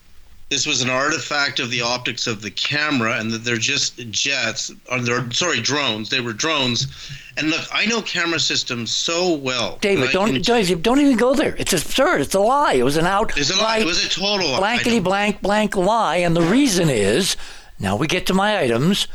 this 0.52 0.66
was 0.66 0.82
an 0.82 0.90
artifact 0.90 1.60
of 1.60 1.70
the 1.70 1.80
optics 1.80 2.26
of 2.26 2.42
the 2.42 2.50
camera, 2.50 3.18
and 3.18 3.30
that 3.30 3.42
they're 3.42 3.56
just 3.56 3.96
jets, 4.10 4.70
or 4.90 5.00
they're 5.00 5.30
sorry, 5.30 5.62
drones. 5.62 6.10
They 6.10 6.20
were 6.20 6.34
drones. 6.34 6.88
And 7.38 7.48
look, 7.48 7.66
I 7.72 7.86
know 7.86 8.02
camera 8.02 8.38
systems 8.38 8.90
so 8.90 9.34
well. 9.34 9.78
David, 9.80 10.10
don't 10.10 10.44
don't 10.82 11.00
even 11.00 11.16
go 11.16 11.34
there. 11.34 11.56
It's 11.56 11.72
absurd. 11.72 12.20
It's 12.20 12.34
a 12.34 12.40
lie. 12.40 12.74
It 12.74 12.82
was 12.82 12.98
an 12.98 13.06
out. 13.06 13.34
It's 13.38 13.48
a 13.50 13.56
lie. 13.56 13.78
It 13.78 13.86
was 13.86 14.04
a 14.04 14.10
total 14.10 14.58
blankety 14.58 15.00
blank 15.00 15.40
blank 15.40 15.74
lie, 15.74 16.16
and 16.16 16.36
the 16.36 16.42
reason 16.42 16.90
is 16.90 17.34
now 17.78 17.96
we 17.96 18.06
get 18.06 18.26
to 18.26 18.34
my 18.34 18.58
items. 18.58 19.08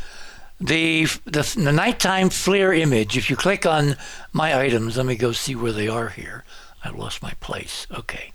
The, 0.60 1.04
the 1.24 1.54
the 1.56 1.70
nighttime 1.70 2.30
flare 2.30 2.72
image. 2.72 3.16
If 3.16 3.30
you 3.30 3.36
click 3.36 3.64
on 3.64 3.96
my 4.32 4.58
items, 4.58 4.96
let 4.96 5.06
me 5.06 5.14
go 5.14 5.30
see 5.30 5.54
where 5.54 5.70
they 5.70 5.86
are 5.86 6.08
here. 6.08 6.42
I 6.82 6.88
lost 6.88 7.22
my 7.22 7.34
place. 7.38 7.86
Okay, 7.92 8.32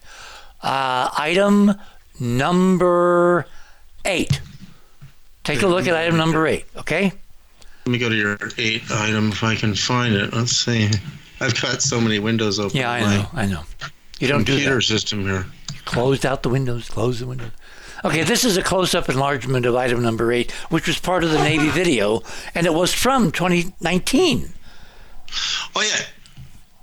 uh, 0.62 1.10
item 1.18 1.74
number 2.20 3.46
eight. 4.06 4.42
Take 5.44 5.62
a 5.62 5.68
look 5.68 5.88
at 5.88 5.96
item 5.96 6.18
number 6.18 6.48
eight. 6.48 6.66
Okay. 6.78 7.12
Let 7.86 7.92
me 7.92 7.98
go 7.98 8.08
to 8.10 8.16
your 8.16 8.38
eight 8.58 8.84
item 8.92 9.30
if 9.30 9.44
I 9.44 9.56
can 9.56 9.76
find 9.76 10.16
it. 10.16 10.34
Let's 10.34 10.56
see. 10.56 10.90
I've 11.42 11.60
got 11.62 11.82
so 11.82 12.00
many 12.00 12.20
windows 12.20 12.60
open. 12.60 12.78
Yeah, 12.78 12.92
I 12.92 13.00
know. 13.02 13.28
I 13.34 13.46
know. 13.46 13.62
You 14.20 14.28
don't 14.30 14.46
do 14.46 14.54
that. 14.54 14.60
computer 14.60 14.82
system 14.82 15.24
here. 15.24 15.46
Closed 15.84 16.26
out 16.26 16.44
the 16.44 16.50
windows. 16.50 16.88
Close 16.88 17.20
the 17.20 17.28
windows. 17.28 17.52
Okay, 18.06 18.24
this 18.24 18.44
is 18.44 18.58
a 18.58 18.62
close-up 18.64 19.10
enlargement 19.10 19.66
of 19.66 19.76
item 19.76 20.02
number 20.02 20.32
eight, 20.32 20.52
which 20.70 20.88
was 20.88 21.00
part 21.00 21.24
of 21.24 21.32
the 21.32 21.40
Navy 21.40 21.70
video, 21.72 22.22
and 22.56 22.66
it 22.66 22.74
was 22.74 22.94
from 22.94 23.32
2019. 23.32 24.50
Oh 25.76 25.82
yeah, 25.82 26.06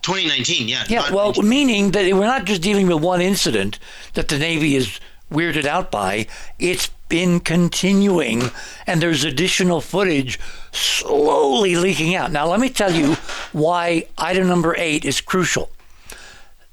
2019. 0.03 0.69
Yeah. 0.69 0.85
Yeah, 0.89 1.13
well, 1.13 1.33
meaning 1.43 1.93
that 1.93 2.13
we're 2.13 2.21
not 2.27 2.45
just 2.45 2.63
dealing 2.63 2.87
with 2.87 3.03
one 3.03 3.21
incident 3.21 3.79
that 4.15 4.29
the 4.29 4.39
Navy 4.39 4.77
is 4.77 4.99
weirded 5.31 5.65
out 5.65 5.91
by. 5.91 6.27
It's 6.59 6.89
been 7.09 7.41
continuing, 7.41 8.51
and 8.87 9.01
there's 9.03 9.25
additional 9.25 9.81
footage 9.81 10.39
slowly 10.73 11.77
leaking 11.77 12.15
out. 12.15 12.31
Now, 12.31 12.47
let 12.47 12.61
me 12.61 12.69
tell 12.69 12.93
you 12.93 13.15
why 13.53 14.07
item 14.19 14.49
number 14.49 14.75
eight 14.77 15.05
is 15.05 15.21
crucial. 15.21 15.71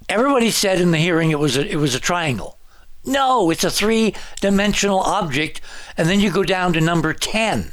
Everybody 0.09 0.51
said 0.51 0.79
in 0.79 0.91
the 0.91 0.97
hearing 0.97 1.31
it 1.31 1.39
was 1.39 1.57
a, 1.57 1.65
it 1.69 1.77
was 1.77 1.95
a 1.95 1.99
triangle. 1.99 2.57
No, 3.03 3.49
it's 3.49 3.63
a 3.63 3.71
three-dimensional 3.71 4.99
object, 4.99 5.61
and 5.97 6.09
then 6.09 6.19
you 6.19 6.29
go 6.31 6.43
down 6.43 6.73
to 6.73 6.81
number 6.81 7.13
ten. 7.13 7.71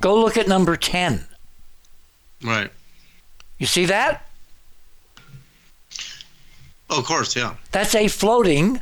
Go 0.00 0.18
look 0.18 0.36
at 0.36 0.48
number 0.48 0.76
ten. 0.76 1.26
right. 2.42 2.70
You 3.58 3.66
see 3.66 3.84
that? 3.84 4.26
Oh, 6.88 6.98
of 6.98 7.04
course, 7.04 7.36
yeah. 7.36 7.54
That's 7.70 7.94
a 7.94 8.08
floating 8.08 8.80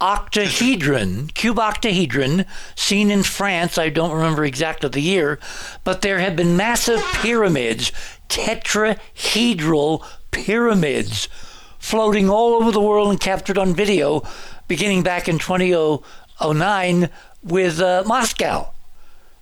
octahedron, 0.00 1.32
cube 1.34 1.58
octahedron, 1.58 2.44
seen 2.74 3.10
in 3.10 3.22
France. 3.22 3.78
I 3.78 3.88
don't 3.88 4.12
remember 4.12 4.44
exactly 4.44 4.88
the 4.88 5.00
year, 5.00 5.38
but 5.84 6.02
there 6.02 6.18
have 6.18 6.36
been 6.36 6.56
massive 6.56 7.02
pyramids, 7.22 7.92
tetrahedral 8.28 10.04
pyramids, 10.30 11.28
floating 11.78 12.28
all 12.28 12.54
over 12.54 12.72
the 12.72 12.80
world 12.80 13.10
and 13.10 13.20
captured 13.20 13.58
on 13.58 13.74
video, 13.74 14.22
beginning 14.68 15.02
back 15.02 15.28
in 15.28 15.38
2009 15.38 17.10
with 17.42 17.80
uh, 17.80 18.02
Moscow. 18.06 18.70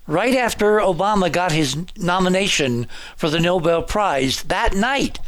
Right 0.06 0.34
after 0.34 0.78
Obama 0.78 1.30
got 1.30 1.52
his 1.52 1.76
nomination 1.96 2.88
for 3.16 3.30
the 3.30 3.38
Nobel 3.38 3.82
Prize, 3.82 4.42
that 4.44 4.74
night, 4.74 5.20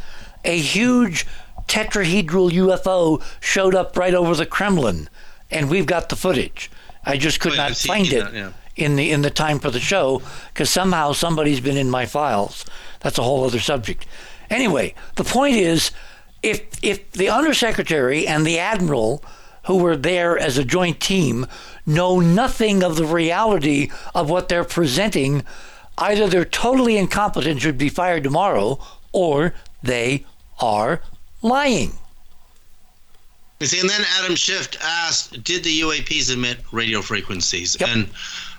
a 0.43 0.57
huge 0.57 1.25
tetrahedral 1.67 2.51
UFO 2.51 3.21
showed 3.39 3.75
up 3.75 3.97
right 3.97 4.13
over 4.13 4.35
the 4.35 4.45
Kremlin, 4.45 5.09
and 5.51 5.69
we've 5.69 5.85
got 5.85 6.09
the 6.09 6.15
footage. 6.15 6.69
I 7.05 7.17
just 7.17 7.39
could 7.39 7.53
Oh, 7.53 7.57
not 7.57 7.75
find 7.75 8.07
it 8.11 8.23
that, 8.23 8.33
yeah. 8.33 8.51
in 8.75 8.95
the 8.95 9.11
in 9.11 9.21
the 9.21 9.29
time 9.29 9.59
for 9.59 9.69
the 9.71 9.79
show 9.79 10.21
because 10.53 10.69
somehow 10.69 11.11
somebody's 11.13 11.59
been 11.59 11.77
in 11.77 11.89
my 11.89 12.05
files. 12.05 12.65
That's 13.01 13.17
a 13.17 13.23
whole 13.23 13.43
other 13.45 13.59
subject. 13.59 14.05
Anyway, 14.49 14.95
the 15.15 15.23
point 15.23 15.55
is, 15.55 15.91
if 16.41 16.61
if 16.83 17.11
the 17.11 17.29
undersecretary 17.29 18.27
and 18.27 18.45
the 18.45 18.57
admiral 18.59 19.23
who 19.65 19.77
were 19.77 19.97
there 19.97 20.37
as 20.37 20.57
a 20.57 20.63
joint 20.63 20.99
team 20.99 21.45
know 21.85 22.19
nothing 22.19 22.83
of 22.83 22.95
the 22.95 23.05
reality 23.05 23.89
of 24.13 24.29
what 24.29 24.47
they're 24.49 24.63
presenting, 24.63 25.43
either 25.97 26.27
they're 26.27 26.45
totally 26.45 26.97
incompetent, 26.97 27.51
and 27.53 27.61
should 27.61 27.77
be 27.77 27.89
fired 27.89 28.23
tomorrow, 28.23 28.79
or 29.11 29.53
they 29.81 30.23
are 30.59 31.01
lying. 31.45 31.91
You 33.59 33.67
see, 33.67 33.79
and 33.79 33.89
then 33.89 34.03
Adam 34.19 34.35
Schiff 34.35 34.69
asked, 34.81 35.43
"Did 35.43 35.63
the 35.63 35.81
UAPs 35.81 36.29
emit 36.29 36.59
radio 36.71 37.01
frequencies?" 37.01 37.77
Yep. 37.79 37.89
And 37.89 38.09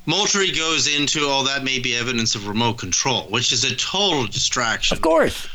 Moultrie 0.07 0.53
goes 0.53 0.87
into, 0.87 1.27
"Oh, 1.27 1.45
that 1.45 1.65
may 1.65 1.79
be 1.79 1.95
evidence 1.95 2.35
of 2.35 2.47
remote 2.47 2.75
control," 2.79 3.29
which 3.29 3.53
is 3.53 3.65
a 3.65 3.75
total 3.77 4.27
distraction. 4.27 4.97
Of 4.97 5.03
course. 5.03 5.49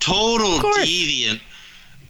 total 0.00 0.60
course. 0.60 0.86
deviant 0.86 1.40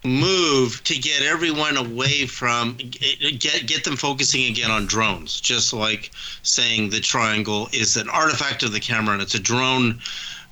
move 0.05 0.83
to 0.85 0.97
get 0.97 1.23
everyone 1.23 1.77
away 1.77 2.27
from 2.27 2.77
get 2.77 3.67
get 3.67 3.85
them 3.85 3.97
focusing 3.97 4.45
again 4.45 4.71
on 4.71 4.87
drones 4.87 5.41
just 5.41 5.73
like 5.73 6.11
saying 6.43 6.91
the 6.91 7.01
triangle 7.01 7.69
is 7.73 7.97
an 7.97 8.09
artifact 8.09 8.63
of 8.63 8.73
the 8.73 8.79
camera 8.79 9.15
and 9.15 9.23
it's 9.23 9.35
a 9.35 9.41
drone 9.41 9.99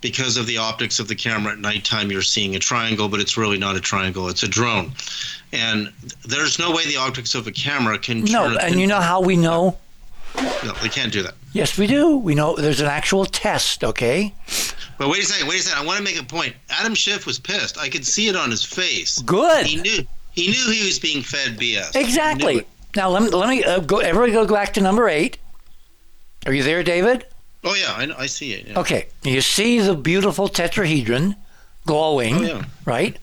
because 0.00 0.36
of 0.36 0.46
the 0.46 0.58
optics 0.58 0.98
of 0.98 1.08
the 1.08 1.14
camera 1.14 1.52
at 1.52 1.58
nighttime 1.58 2.10
you're 2.10 2.22
seeing 2.22 2.54
a 2.54 2.58
triangle 2.58 3.08
but 3.08 3.20
it's 3.20 3.36
really 3.36 3.58
not 3.58 3.76
a 3.76 3.80
triangle 3.80 4.28
it's 4.28 4.42
a 4.42 4.48
drone 4.48 4.92
and 5.52 5.92
there's 6.24 6.58
no 6.58 6.70
way 6.70 6.84
the 6.86 6.96
optics 6.96 7.34
of 7.34 7.46
a 7.46 7.52
camera 7.52 7.98
can 7.98 8.24
No, 8.24 8.56
and 8.58 8.80
you 8.80 8.86
know 8.86 9.00
how 9.00 9.20
we 9.20 9.36
know? 9.36 9.78
no, 10.36 10.72
they 10.82 10.88
can't 10.88 11.12
do 11.12 11.22
that 11.22 11.34
Yes, 11.56 11.78
we 11.78 11.86
do. 11.86 12.18
We 12.18 12.34
know 12.34 12.54
there's 12.54 12.82
an 12.82 12.86
actual 12.86 13.24
test, 13.24 13.82
okay? 13.82 14.34
But 14.98 15.08
wait 15.08 15.22
a 15.22 15.26
second, 15.26 15.48
wait 15.48 15.60
a 15.60 15.62
second. 15.62 15.82
I 15.82 15.86
want 15.86 15.96
to 15.96 16.04
make 16.04 16.20
a 16.20 16.22
point. 16.22 16.54
Adam 16.68 16.94
Schiff 16.94 17.24
was 17.24 17.38
pissed. 17.38 17.78
I 17.78 17.88
could 17.88 18.04
see 18.04 18.28
it 18.28 18.36
on 18.36 18.50
his 18.50 18.62
face. 18.62 19.20
Good. 19.22 19.64
He 19.64 19.80
knew 19.80 20.06
he 20.32 20.48
knew 20.48 20.70
he 20.70 20.84
was 20.84 20.98
being 20.98 21.22
fed 21.22 21.58
BS. 21.58 21.96
Exactly. 21.96 22.66
Now 22.94 23.08
let 23.08 23.22
me 23.22 23.30
let 23.30 23.48
me 23.48 23.64
uh, 23.64 23.80
go. 23.80 24.00
Everybody 24.00 24.32
go 24.32 24.46
back 24.46 24.74
to 24.74 24.82
number 24.82 25.08
eight. 25.08 25.38
Are 26.44 26.52
you 26.52 26.62
there, 26.62 26.82
David? 26.82 27.24
Oh 27.64 27.74
yeah, 27.74 27.92
I, 27.96 28.22
I 28.22 28.26
see 28.26 28.52
it. 28.52 28.68
Yeah. 28.68 28.78
Okay. 28.78 29.06
You 29.22 29.40
see 29.40 29.80
the 29.80 29.94
beautiful 29.94 30.48
tetrahedron 30.48 31.36
glowing, 31.84 32.34
Oh 32.36 32.42
yeah. 32.42 32.64
right? 32.84 33.16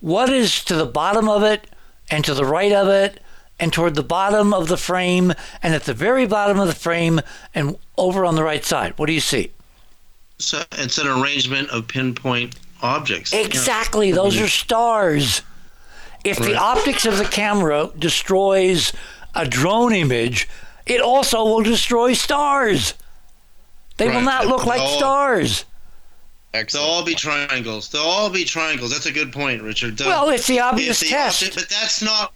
What 0.00 0.30
is 0.30 0.62
to 0.64 0.76
the 0.76 0.86
bottom 0.86 1.28
of 1.28 1.42
it, 1.42 1.66
and 2.10 2.24
to 2.24 2.34
the 2.34 2.44
right 2.44 2.72
of 2.72 2.88
it, 2.88 3.20
and 3.58 3.72
toward 3.72 3.94
the 3.94 4.02
bottom 4.02 4.54
of 4.54 4.68
the 4.68 4.76
frame, 4.76 5.32
and 5.62 5.74
at 5.74 5.84
the 5.84 5.94
very 5.94 6.26
bottom 6.26 6.60
of 6.60 6.68
the 6.68 6.74
frame, 6.74 7.20
and 7.54 7.76
over 7.96 8.24
on 8.24 8.34
the 8.36 8.44
right 8.44 8.64
side? 8.64 8.94
What 8.96 9.06
do 9.06 9.12
you 9.12 9.20
see? 9.20 9.50
So 10.38 10.62
it's 10.72 10.98
an 10.98 11.08
arrangement 11.08 11.70
of 11.70 11.88
pinpoint 11.88 12.54
objects. 12.82 13.32
Yeah. 13.32 13.40
Exactly. 13.40 14.12
Those 14.12 14.36
mm-hmm. 14.36 14.44
are 14.44 14.48
stars. 14.48 15.42
If 16.24 16.38
the 16.38 16.52
Right. 16.52 16.56
optics 16.56 17.06
of 17.06 17.16
the 17.18 17.24
camera 17.24 17.90
destroys 17.98 18.92
a 19.34 19.46
drone 19.46 19.94
image, 19.94 20.48
it 20.86 21.00
also 21.00 21.44
will 21.44 21.62
destroy 21.62 22.12
stars. 22.12 22.94
They 23.98 24.08
will 24.08 24.22
not 24.22 24.46
look 24.46 24.64
like 24.64 24.80
Oh. 24.82 24.96
stars. 24.96 25.64
They'll 26.52 26.82
all 26.82 27.04
be 27.04 27.14
triangles. 27.14 27.88
They'll 27.90 28.02
all 28.02 28.30
be 28.30 28.44
triangles. 28.44 28.90
That's 28.90 29.06
a 29.06 29.12
good 29.12 29.32
point, 29.32 29.62
Richard. 29.62 29.96
The- 29.98 30.06
Well, 30.06 30.30
it's 30.30 30.46
the 30.46 30.56
if 30.58 30.62
obvious 30.64 31.00
the 31.00 31.08
test. 31.08 31.42
opti- 31.42 31.54
but 31.54 31.68
that's 31.68 32.00
not 32.02 32.32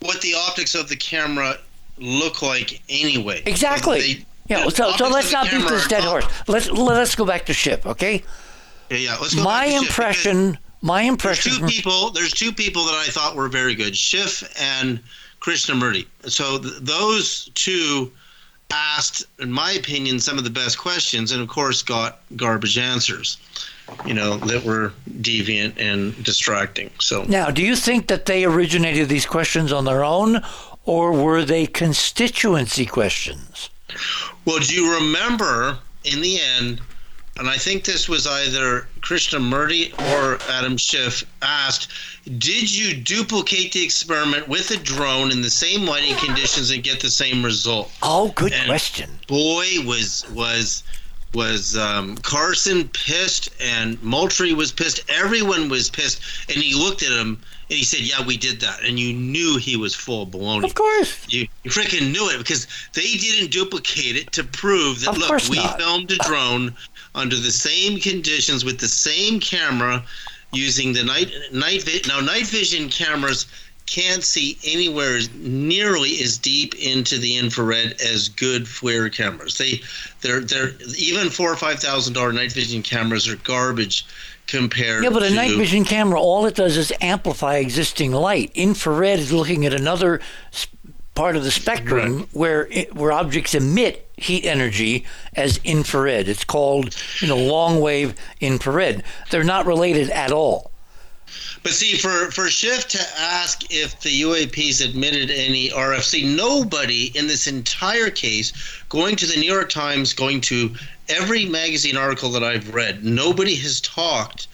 what 0.00 0.20
the 0.20 0.34
optics 0.34 0.74
of 0.74 0.88
the 0.88 0.96
camera 0.96 1.56
look 1.98 2.42
like 2.42 2.82
anyway. 2.88 3.42
Exactly. 3.46 4.00
They- 4.00 4.26
yeah, 4.48 4.68
so, 4.68 4.92
so 4.96 5.08
let's 5.08 5.32
not 5.32 5.50
beat 5.50 5.66
this 5.68 5.86
dead 5.86 6.02
horse. 6.04 6.24
Let's 6.48 6.68
let's 6.70 7.14
go 7.14 7.24
back 7.24 7.46
to 7.46 7.54
Schiff, 7.54 7.86
okay? 7.86 8.22
Yeah, 8.90 8.96
yeah. 8.96 9.16
Let's 9.20 9.34
go 9.34 9.42
My 9.44 9.50
back 9.50 9.64
to 9.66 9.70
Schiff, 9.70 9.80
because 9.80 9.88
impression, 9.88 10.58
my 10.82 11.02
There's 11.02 11.08
impression. 11.10 11.52
two 11.60 11.66
people. 11.66 12.10
There's 12.10 12.32
two 12.32 12.52
people 12.52 12.84
that 12.86 12.94
I 12.94 13.06
thought 13.06 13.36
were 13.36 13.48
very 13.48 13.74
good, 13.74 13.96
Schiff 13.96 14.42
and 14.60 15.00
Krishnamoorthi. 15.40 16.06
So 16.26 16.58
th- 16.58 16.74
those 16.80 17.50
two 17.54 18.10
asked, 18.72 19.24
in 19.38 19.52
my 19.52 19.72
opinion, 19.72 20.18
some 20.18 20.38
of 20.38 20.44
the 20.44 20.50
best 20.50 20.78
questions, 20.78 21.32
and 21.32 21.42
of 21.42 21.48
course 21.48 21.82
got 21.82 22.20
garbage 22.36 22.78
answers. 22.78 23.38
You 24.06 24.14
know 24.14 24.38
that 24.38 24.64
were 24.64 24.92
deviant 25.20 25.74
and 25.76 26.24
distracting. 26.24 26.90
So 26.98 27.24
Now, 27.24 27.50
do 27.50 27.62
you 27.62 27.76
think 27.76 28.06
that 28.06 28.26
they 28.26 28.44
originated 28.44 29.08
these 29.08 29.26
questions 29.26 29.72
on 29.72 29.84
their 29.84 30.02
own, 30.02 30.42
or 30.84 31.12
were 31.12 31.44
they 31.44 31.66
constituency 31.66 32.86
questions? 32.86 33.68
Well, 34.44 34.60
do 34.60 34.74
you 34.74 34.94
remember 34.94 35.78
in 36.04 36.22
the 36.22 36.40
end? 36.40 36.80
And 37.38 37.48
I 37.48 37.56
think 37.56 37.84
this 37.84 38.08
was 38.08 38.26
either 38.26 38.86
Krishnamoorthi 39.00 39.98
or 40.12 40.38
Adam 40.50 40.76
Schiff 40.76 41.24
asked, 41.40 41.88
"Did 42.38 42.70
you 42.70 42.94
duplicate 42.94 43.72
the 43.72 43.82
experiment 43.82 44.48
with 44.48 44.70
a 44.70 44.76
drone 44.76 45.30
in 45.32 45.40
the 45.40 45.50
same 45.50 45.86
lighting 45.86 46.16
conditions 46.16 46.70
and 46.70 46.82
get 46.84 47.00
the 47.00 47.10
same 47.10 47.42
result?" 47.42 47.90
Oh, 48.02 48.28
good 48.32 48.52
And- 48.52 48.66
question. 48.66 49.18
Boy, 49.26 49.80
was 49.84 50.24
was 50.30 50.82
was 51.32 51.78
um, 51.78 52.18
Carson 52.18 52.88
pissed 52.90 53.48
and 53.58 54.00
Moultrie 54.02 54.52
was 54.52 54.70
pissed. 54.70 55.00
Everyone 55.08 55.70
was 55.70 55.88
pissed, 55.88 56.20
and 56.50 56.58
he 56.58 56.74
looked 56.74 57.02
at 57.02 57.10
him 57.10 57.40
and 57.70 57.78
he 57.78 57.84
said, 57.84 58.00
"Yeah, 58.00 58.22
we 58.26 58.36
did 58.36 58.60
that," 58.60 58.82
and 58.84 59.00
you 59.00 59.14
knew 59.14 59.56
he 59.56 59.76
was 59.76 59.94
full 59.94 60.24
of 60.24 60.28
baloney. 60.28 60.64
Of 60.64 60.74
course. 60.74 61.16
You, 61.30 61.48
you 61.64 61.70
freaking 61.70 62.12
knew 62.12 62.28
it 62.28 62.36
because 62.36 62.66
they 62.92 63.14
didn't 63.16 63.50
duplicate 63.50 64.16
it 64.16 64.30
to 64.32 64.44
prove 64.44 65.00
that 65.00 65.10
Of 65.10 65.16
look, 65.18 65.48
we 65.48 65.56
not. 65.56 65.78
filmed 65.78 66.10
a 66.12 66.16
drone 66.18 66.76
under 67.14 67.36
the 67.36 67.50
same 67.50 68.00
conditions 68.00 68.64
with 68.64 68.78
the 68.80 68.88
same 68.88 69.38
camera 69.40 70.02
using 70.52 70.92
the 70.92 71.04
night 71.04 71.30
night 71.52 71.82
vi- 71.82 72.00
now 72.08 72.20
night 72.20 72.46
vision 72.46 72.88
cameras 72.88 73.46
can't 73.86 74.22
see 74.24 74.56
anywhere 74.64 75.16
as- 75.16 75.28
nearly 75.34 76.22
as 76.22 76.38
deep 76.38 76.74
into 76.76 77.18
the 77.18 77.36
infrared 77.36 78.00
as 78.00 78.28
good 78.28 78.64
FLIR 78.64 79.12
cameras. 79.12 79.58
They 79.58 79.82
they're 80.20 80.40
they're 80.40 80.72
even 80.96 81.28
four 81.30 81.52
or 81.52 81.56
five 81.56 81.80
thousand 81.80 82.14
dollar 82.14 82.32
night 82.32 82.52
vision 82.52 82.82
cameras 82.82 83.28
are 83.28 83.36
garbage 83.36 84.06
compared 84.46 85.04
Yeah, 85.04 85.10
but 85.10 85.22
a 85.22 85.28
to 85.28 85.34
night 85.34 85.56
vision 85.56 85.84
camera, 85.84 86.20
all 86.20 86.46
it 86.46 86.54
does 86.54 86.76
is 86.76 86.92
amplify 87.00 87.56
existing 87.56 88.12
light. 88.12 88.50
Infrared 88.54 89.18
is 89.18 89.32
looking 89.32 89.66
at 89.66 89.72
another 89.74 90.20
part 91.14 91.36
of 91.36 91.44
the 91.44 91.50
spectrum 91.50 92.28
where 92.32 92.66
it, 92.70 92.94
where 92.94 93.12
objects 93.12 93.54
emit 93.54 94.08
heat 94.22 94.44
energy 94.44 95.04
as 95.34 95.58
infrared. 95.64 96.28
It's 96.28 96.44
called, 96.44 96.96
you 97.20 97.28
know, 97.28 97.36
long 97.36 97.80
wave 97.80 98.14
infrared. 98.40 99.02
They're 99.30 99.44
not 99.44 99.66
related 99.66 100.10
at 100.10 100.32
all. 100.32 100.70
But 101.62 101.72
see, 101.72 101.96
for 101.96 102.30
for 102.30 102.50
Schiff 102.50 102.88
to 102.88 103.00
ask 103.18 103.72
if 103.72 104.00
the 104.00 104.22
UAPs 104.22 104.84
admitted 104.84 105.30
any 105.30 105.70
RFC, 105.70 106.36
nobody 106.36 107.06
in 107.16 107.26
this 107.26 107.46
entire 107.46 108.10
case, 108.10 108.52
going 108.88 109.16
to 109.16 109.26
the 109.26 109.36
New 109.36 109.50
York 109.50 109.70
Times, 109.70 110.12
going 110.12 110.40
to 110.42 110.74
every 111.08 111.46
magazine 111.46 111.96
article 111.96 112.30
that 112.30 112.44
I've 112.44 112.74
read, 112.74 113.04
nobody 113.04 113.54
has 113.56 113.80
talked 113.80 114.48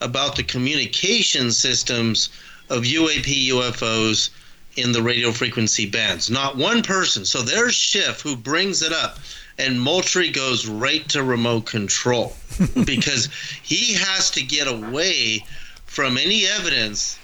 about 0.00 0.36
the 0.36 0.42
communication 0.42 1.52
systems 1.52 2.30
of 2.70 2.82
UAP 2.84 3.48
UFOs 3.48 4.30
in 4.76 4.92
the 4.92 5.02
radio 5.02 5.30
frequency 5.32 5.86
bands. 5.86 6.30
Not 6.30 6.56
one 6.56 6.82
person. 6.82 7.24
So 7.24 7.42
there's 7.42 7.74
Schiff 7.74 8.20
who 8.20 8.36
brings 8.36 8.82
it 8.82 8.92
up. 8.92 9.18
And 9.56 9.80
Moultrie 9.80 10.30
goes 10.30 10.66
right 10.66 11.08
to 11.10 11.22
remote 11.22 11.66
control 11.66 12.34
because 12.84 13.28
he 13.62 13.94
has 13.94 14.30
to 14.32 14.42
get 14.42 14.66
away 14.66 15.44
from 15.86 16.18
any 16.18 16.46
evidence 16.46 17.18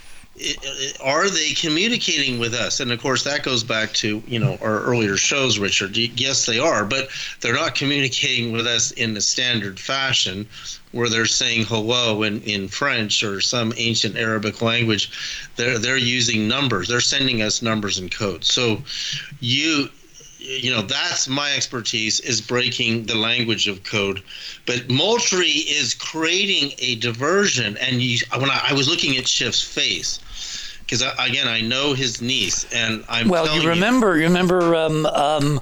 are 1.02 1.28
they 1.28 1.52
communicating 1.52 2.38
with 2.38 2.54
us 2.54 2.80
and 2.80 2.92
of 2.92 3.00
course 3.00 3.24
that 3.24 3.42
goes 3.42 3.62
back 3.64 3.92
to 3.92 4.22
you 4.26 4.38
know 4.38 4.56
our 4.62 4.80
earlier 4.82 5.16
shows 5.16 5.58
richard 5.58 5.96
yes 5.96 6.46
they 6.46 6.58
are 6.58 6.84
but 6.84 7.08
they're 7.40 7.54
not 7.54 7.74
communicating 7.74 8.52
with 8.52 8.66
us 8.66 8.90
in 8.92 9.12
the 9.12 9.20
standard 9.20 9.78
fashion 9.78 10.46
where 10.92 11.08
they're 11.08 11.26
saying 11.26 11.64
hello 11.64 12.22
in, 12.22 12.40
in 12.42 12.68
french 12.68 13.22
or 13.22 13.40
some 13.40 13.72
ancient 13.76 14.16
arabic 14.16 14.60
language 14.60 15.10
they're 15.60 15.78
they're 15.78 15.96
using 15.96 16.48
numbers. 16.48 16.88
They're 16.88 17.00
sending 17.00 17.42
us 17.42 17.62
numbers 17.62 17.98
and 17.98 18.10
codes. 18.10 18.52
So 18.52 18.82
you 19.40 19.88
you 20.38 20.70
know 20.70 20.82
that's 20.82 21.28
my 21.28 21.52
expertise 21.54 22.18
is 22.20 22.40
breaking 22.40 23.06
the 23.06 23.14
language 23.14 23.68
of 23.68 23.84
code. 23.84 24.22
But 24.66 24.88
moultrie 24.90 25.48
is 25.48 25.94
creating 25.94 26.72
a 26.78 26.96
diversion. 26.96 27.76
And 27.76 28.00
you 28.00 28.18
when 28.36 28.50
i, 28.50 28.68
I 28.70 28.72
was 28.72 28.88
looking 28.88 29.16
at 29.16 29.28
schiff's 29.28 29.62
face 29.62 30.18
because 30.80 31.02
again 31.18 31.46
i 31.46 31.60
know 31.60 31.92
his 31.92 32.22
niece. 32.22 32.66
And 32.72 33.04
i'm 33.08 33.28
Well, 33.28 33.54
you 33.60 33.68
remember, 33.68 34.16
you 34.16 34.24
remember, 34.24 34.74
um, 34.74 35.06
um, 35.06 35.60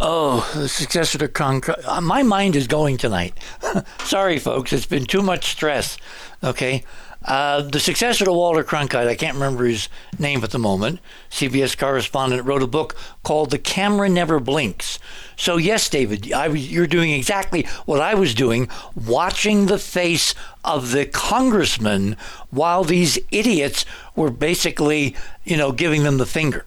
oh, 0.00 0.50
the 0.54 0.68
successor 0.68 1.18
to 1.18 1.28
Cronkite. 1.28 1.86
Uh, 1.86 2.00
my 2.00 2.22
mind 2.22 2.56
is 2.56 2.66
going 2.66 2.96
tonight. 2.96 3.38
Sorry, 4.00 4.38
folks, 4.38 4.72
it's 4.72 4.86
been 4.86 5.06
too 5.06 5.22
much 5.22 5.50
stress. 5.50 5.96
Okay. 6.42 6.84
Uh, 7.24 7.62
the 7.62 7.80
successor 7.80 8.26
to 8.26 8.32
Walter 8.32 8.62
Cronkite, 8.62 9.06
I 9.06 9.14
can't 9.14 9.34
remember 9.34 9.64
his 9.64 9.88
name 10.18 10.44
at 10.44 10.50
the 10.50 10.58
moment, 10.58 11.00
CBS 11.30 11.76
correspondent, 11.76 12.44
wrote 12.44 12.62
a 12.62 12.66
book 12.66 12.96
called 13.22 13.50
The 13.50 13.58
Camera 13.58 14.10
Never 14.10 14.38
Blinks. 14.38 14.98
So, 15.34 15.56
yes, 15.56 15.88
David, 15.88 16.30
I 16.32 16.48
you're 16.48 16.86
doing 16.86 17.12
exactly 17.12 17.62
what 17.86 18.00
I 18.00 18.14
was 18.14 18.34
doing, 18.34 18.68
watching 18.94 19.66
the 19.66 19.78
face 19.78 20.34
of 20.64 20.92
the 20.92 21.06
congressman 21.06 22.18
while 22.50 22.84
these 22.84 23.18
idiots 23.30 23.86
were 24.14 24.30
basically, 24.30 25.16
you 25.44 25.56
know, 25.56 25.72
giving 25.72 26.02
them 26.02 26.18
the 26.18 26.26
finger. 26.26 26.66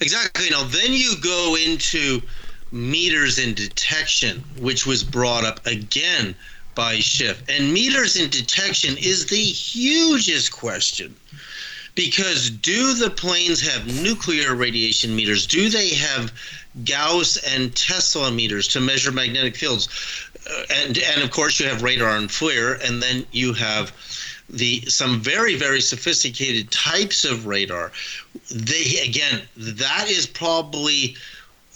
Exactly. 0.00 0.50
Now, 0.50 0.64
then 0.64 0.92
you 0.92 1.14
go 1.20 1.56
into 1.56 2.20
meters 2.72 3.38
in 3.38 3.54
detection, 3.54 4.42
which 4.58 4.86
was 4.86 5.04
brought 5.04 5.44
up 5.44 5.64
again 5.66 6.34
by 6.74 6.98
Schiff. 6.98 7.42
And 7.48 7.72
meters 7.72 8.16
in 8.16 8.30
detection 8.30 8.96
is 8.98 9.26
the 9.26 9.36
hugest 9.36 10.52
question 10.52 11.14
because 11.94 12.50
do 12.50 12.94
the 12.94 13.10
planes 13.10 13.60
have 13.60 14.02
nuclear 14.02 14.54
radiation 14.54 15.14
meters? 15.14 15.46
Do 15.46 15.68
they 15.68 15.90
have 15.90 16.32
Gauss 16.84 17.36
and 17.36 17.74
Tesla 17.74 18.30
meters 18.32 18.66
to 18.68 18.80
measure 18.80 19.12
magnetic 19.12 19.56
fields? 19.56 19.88
Uh, 20.50 20.62
and 20.70 20.98
and 20.98 21.22
of 21.22 21.30
course 21.30 21.60
you 21.60 21.66
have 21.66 21.82
radar 21.82 22.16
and 22.16 22.28
FLIR, 22.28 22.80
and 22.86 23.02
then 23.02 23.24
you 23.32 23.52
have 23.52 23.92
the 24.50 24.82
some 24.86 25.20
very 25.20 25.56
very 25.56 25.80
sophisticated 25.80 26.70
types 26.70 27.24
of 27.24 27.46
radar. 27.46 27.92
They 28.54 29.00
again 29.06 29.42
that 29.56 30.08
is 30.08 30.26
probably 30.26 31.16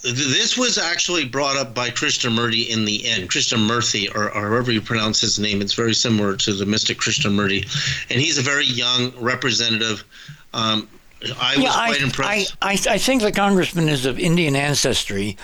this 0.01 0.57
was 0.57 0.77
actually 0.77 1.25
brought 1.25 1.57
up 1.57 1.75
by 1.75 1.89
Krishnamoorthi 1.89 2.69
in 2.69 2.85
the 2.85 3.05
end. 3.05 3.29
Krishnamoorthi, 3.29 4.15
or, 4.15 4.29
or 4.31 4.49
however 4.49 4.71
you 4.71 4.81
pronounce 4.81 5.19
his 5.19 5.39
name, 5.39 5.61
it's 5.61 5.73
very 5.73 5.93
similar 5.93 6.37
to 6.37 6.53
the 6.53 6.65
mystic 6.65 6.99
Krishnamurti, 6.99 7.63
and 8.09 8.21
he's 8.21 8.37
a 8.37 8.41
very 8.41 8.65
young 8.65 9.11
representative. 9.19 10.05
Um, 10.53 10.87
I 11.39 11.57
was 11.57 11.73
quite 11.73 12.01
I, 12.01 12.03
impressed. 12.03 12.57
I, 12.61 12.71
I, 12.71 12.93
I 12.93 12.97
think 12.97 13.21
the 13.21 13.31
congressman 13.33 13.89
is 13.89 14.05
of 14.05 14.17
Indian 14.17 14.55
ancestry, 14.55 15.37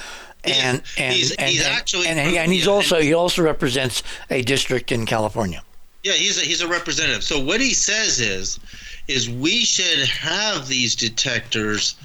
and 0.45 0.81
and 0.97 1.13
he's, 1.13 1.31
and, 1.35 1.49
he's 1.49 1.65
and, 1.65 1.75
actually 1.75 2.07
and, 2.07 2.17
and 2.17 2.51
he's 2.51 2.65
yeah, 2.65 2.71
also 2.71 3.01
he 3.01 3.13
also 3.13 3.43
represents 3.43 4.03
a 4.29 4.41
district 4.41 4.91
in 4.91 5.05
California. 5.05 5.63
Yeah, 6.06 6.13
he's 6.13 6.38
a, 6.38 6.46
he's 6.46 6.62
a 6.62 6.68
representative. 6.68 7.24
So 7.24 7.39
what 7.39 7.60
he 7.60 7.74
says 7.74 8.20
is, 8.20 8.60
is 9.08 9.28
we 9.28 9.65
should 9.65 10.08
have 10.08 10.68
these 10.68 10.96
detectors 10.96 11.96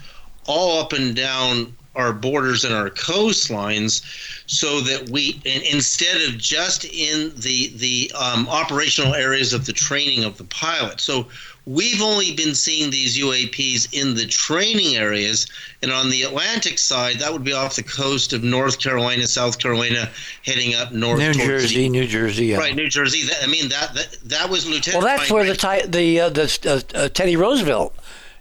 all 0.46 0.80
up 0.80 0.94
and 0.94 1.14
down 1.14 1.76
our 1.96 2.14
borders 2.14 2.64
and 2.64 2.72
our 2.72 2.88
coastlines, 2.88 4.02
so 4.46 4.80
that 4.80 5.10
we, 5.10 5.38
instead 5.44 6.22
of 6.22 6.38
just 6.38 6.86
in 6.86 7.30
the 7.36 7.72
the 7.76 8.10
um, 8.18 8.48
operational 8.48 9.14
areas 9.14 9.52
of 9.52 9.66
the 9.66 9.72
training 9.74 10.24
of 10.24 10.38
the 10.38 10.44
pilot. 10.44 10.98
So 10.98 11.28
we've 11.70 12.02
only 12.02 12.34
been 12.34 12.54
seeing 12.54 12.90
these 12.90 13.16
UAPs 13.16 13.88
in 13.92 14.14
the 14.14 14.26
training 14.26 14.96
areas, 14.96 15.46
and 15.82 15.92
on 15.92 16.10
the 16.10 16.22
Atlantic 16.22 16.78
side, 16.78 17.16
that 17.20 17.32
would 17.32 17.44
be 17.44 17.52
off 17.52 17.76
the 17.76 17.82
coast 17.82 18.32
of 18.32 18.42
North 18.42 18.80
Carolina, 18.80 19.26
South 19.26 19.58
Carolina, 19.58 20.10
heading 20.44 20.74
up 20.74 20.92
north. 20.92 21.18
New 21.18 21.32
Jersey, 21.32 21.88
New 21.88 22.06
Jersey. 22.06 22.46
Yeah. 22.46 22.58
Right, 22.58 22.74
New 22.74 22.88
Jersey. 22.88 23.22
That, 23.22 23.44
I 23.44 23.46
mean, 23.46 23.68
that, 23.68 23.94
that 23.94 24.16
that 24.24 24.50
was 24.50 24.68
Lieutenant. 24.68 25.04
Well, 25.04 25.16
that's 25.16 25.30
where 25.30 25.44
the 25.44 25.86
the 25.88 26.20
uh, 26.20 26.28
the 26.28 26.82
uh, 26.94 26.98
uh, 26.98 27.08
Teddy 27.08 27.36
Roosevelt 27.36 27.94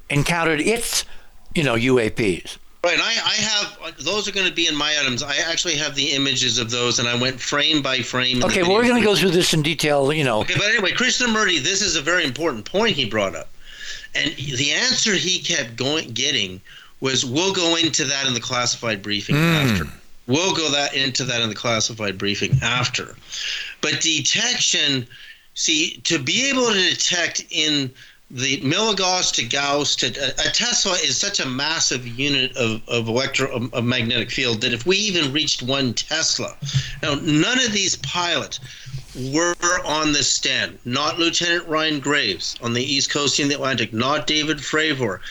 encountered 0.09 0.61
its 0.61 1.05
you 1.53 1.63
know 1.63 1.75
UAPs. 1.75 2.57
Right, 2.81 2.97
I, 2.97 3.09
I 3.09 3.35
have 3.35 3.97
those 3.97 4.29
are 4.29 4.31
going 4.31 4.47
to 4.47 4.53
be 4.53 4.67
in 4.67 4.75
my 4.75 4.95
items. 5.01 5.21
I 5.21 5.35
actually 5.35 5.75
have 5.75 5.95
the 5.95 6.11
images 6.11 6.59
of 6.59 6.71
those, 6.71 6.99
and 6.99 7.09
I 7.09 7.19
went 7.19 7.39
frame 7.39 7.81
by 7.81 7.99
frame. 7.99 8.41
Okay, 8.41 8.63
well 8.63 8.75
we're 8.75 8.87
going 8.87 9.01
to 9.01 9.05
go 9.05 9.17
through 9.17 9.31
this 9.31 9.53
in 9.53 9.61
detail. 9.61 10.13
You 10.13 10.23
know, 10.23 10.41
Okay, 10.41 10.53
but 10.55 10.69
anyway, 10.69 10.91
Krishnamoorthi, 10.91 11.59
this 11.59 11.81
is 11.81 11.97
a 11.97 12.01
very 12.01 12.23
important 12.23 12.63
point 12.63 12.95
he 12.95 13.03
brought 13.03 13.35
up, 13.35 13.49
and 14.15 14.33
the 14.33 14.71
answer 14.71 15.13
he 15.13 15.39
kept 15.39 15.75
going 15.75 16.11
getting 16.11 16.61
was, 17.01 17.25
"We'll 17.25 17.53
go 17.53 17.75
into 17.75 18.05
that 18.05 18.27
in 18.27 18.33
the 18.33 18.39
classified 18.39 19.01
briefing 19.01 19.35
hmm. 19.35 19.41
after. 19.41 19.87
We'll 20.27 20.55
go 20.55 20.71
that 20.71 20.93
into 20.93 21.25
that 21.25 21.41
in 21.41 21.49
the 21.49 21.55
classified 21.55 22.17
briefing 22.17 22.59
after." 22.61 23.17
But 23.81 23.99
detection, 23.99 25.05
see, 25.53 25.97
to 26.05 26.17
be 26.17 26.49
able 26.49 26.67
to 26.67 26.89
detect 26.89 27.43
in 27.49 27.91
the 28.31 28.61
milligauss 28.61 29.31
to 29.33 29.43
Gauss 29.43 29.95
to 29.97 30.07
a, 30.07 30.47
a 30.47 30.51
Tesla 30.51 30.93
is 30.93 31.17
such 31.17 31.39
a 31.39 31.47
massive 31.47 32.07
unit 32.07 32.55
of, 32.55 32.81
of 32.87 33.07
electro 33.07 33.69
of, 33.73 33.83
magnetic 33.83 34.29
field 34.29 34.61
that 34.61 34.73
if 34.73 34.85
we 34.85 34.97
even 34.97 35.33
reached 35.33 35.63
one 35.63 35.93
Tesla, 35.93 36.55
now 37.01 37.15
none 37.15 37.59
of 37.59 37.71
these 37.71 37.95
pilots 37.97 38.59
were 39.15 39.55
on 39.83 40.11
the 40.13 40.23
stand. 40.23 40.77
Not 40.85 41.17
Lieutenant 41.17 41.67
Ryan 41.67 41.99
Graves 41.99 42.55
on 42.61 42.73
the 42.73 42.83
East 42.83 43.09
Coast 43.09 43.39
in 43.39 43.47
the 43.47 43.55
Atlantic. 43.55 43.93
Not 43.93 44.27
David 44.27 44.57
Fravor. 44.57 45.21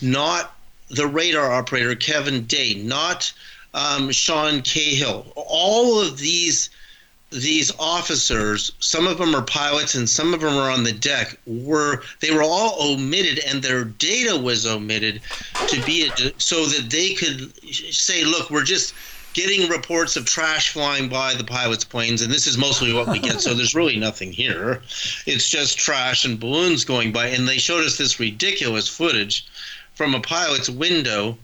Not 0.00 0.54
the 0.88 1.08
radar 1.08 1.52
operator 1.52 1.96
Kevin 1.96 2.44
Day. 2.44 2.74
Not 2.74 3.32
um, 3.74 4.12
Sean 4.12 4.62
Cahill. 4.62 5.32
All 5.34 6.00
of 6.00 6.18
these 6.18 6.70
these 7.30 7.72
officers, 7.78 8.72
some 8.78 9.06
of 9.06 9.18
them 9.18 9.34
are 9.34 9.42
pilots 9.42 9.94
and 9.94 10.08
some 10.08 10.32
of 10.32 10.40
them 10.40 10.54
are 10.54 10.70
on 10.70 10.84
the 10.84 10.92
deck, 10.92 11.38
were 11.46 12.02
they 12.20 12.30
were 12.30 12.42
all 12.42 12.76
omitted 12.80 13.40
and 13.46 13.62
their 13.62 13.84
data 13.84 14.36
was 14.36 14.66
omitted 14.66 15.20
to 15.66 15.82
be 15.84 16.10
so 16.38 16.66
that 16.66 16.88
they 16.90 17.14
could 17.14 17.52
say, 17.92 18.24
look, 18.24 18.50
we're 18.50 18.62
just 18.62 18.94
getting 19.32 19.68
reports 19.68 20.16
of 20.16 20.24
trash 20.24 20.70
flying 20.70 21.10
by 21.10 21.34
the 21.34 21.44
pilots' 21.44 21.84
planes, 21.84 22.22
and 22.22 22.32
this 22.32 22.46
is 22.46 22.56
mostly 22.56 22.92
what 22.92 23.06
we 23.06 23.18
get. 23.18 23.38
so 23.40 23.52
there's 23.52 23.74
really 23.74 23.98
nothing 23.98 24.32
here. 24.32 24.80
It's 25.26 25.48
just 25.48 25.78
trash 25.78 26.24
and 26.24 26.40
balloons 26.40 26.86
going 26.86 27.12
by, 27.12 27.26
and 27.26 27.46
they 27.46 27.58
showed 27.58 27.84
us 27.84 27.98
this 27.98 28.18
ridiculous 28.18 28.88
footage 28.88 29.46
from 29.94 30.14
a 30.14 30.20
pilot's 30.20 30.70
window 30.70 31.36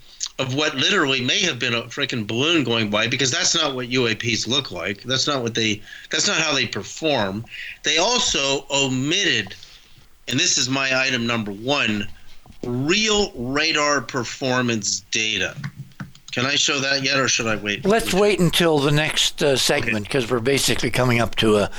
of 0.42 0.55
what 0.55 0.74
literally 0.74 1.20
may 1.20 1.40
have 1.40 1.59
been 1.59 1.74
a 1.74 1.83
freaking 1.83 2.26
balloon 2.26 2.64
going 2.64 2.90
by 2.90 3.07
because 3.07 3.31
that's 3.31 3.55
not 3.55 3.74
what 3.74 3.88
UAPs 3.88 4.48
look 4.48 4.72
like. 4.72 5.02
That's 5.05 5.26
not 5.26 5.42
what 5.42 5.55
they 5.55 5.81
that's 6.11 6.26
not 6.26 6.37
how 6.37 6.52
they 6.52 6.66
perform. 6.66 7.44
They 7.85 7.98
also 7.98 8.66
omitted 8.70 9.55
and 10.28 10.38
this 10.38 10.59
is 10.59 10.68
my 10.68 11.00
item 11.07 11.26
number 11.26 11.52
1, 11.52 12.09
real 12.64 13.33
radar 13.35 14.00
performance 14.00 15.00
data. 15.11 15.57
Can 16.33 16.47
I 16.47 16.55
show 16.55 16.81
that 16.81 17.03
yet 17.03 17.18
or 17.18 17.29
should 17.29 17.47
I 17.47 17.57
wait? 17.57 17.85
let's 17.85 18.14
wait 18.14 18.40
until 18.40 18.79
the 18.79 18.90
next 18.90 19.42
uh, 19.42 19.55
segment 19.55 20.07
because 20.07 20.31
we're 20.31 20.40
basically 20.40 20.90
coming 20.90 21.21
up 21.21 21.37
to 21.37 21.57
a. 21.57 21.71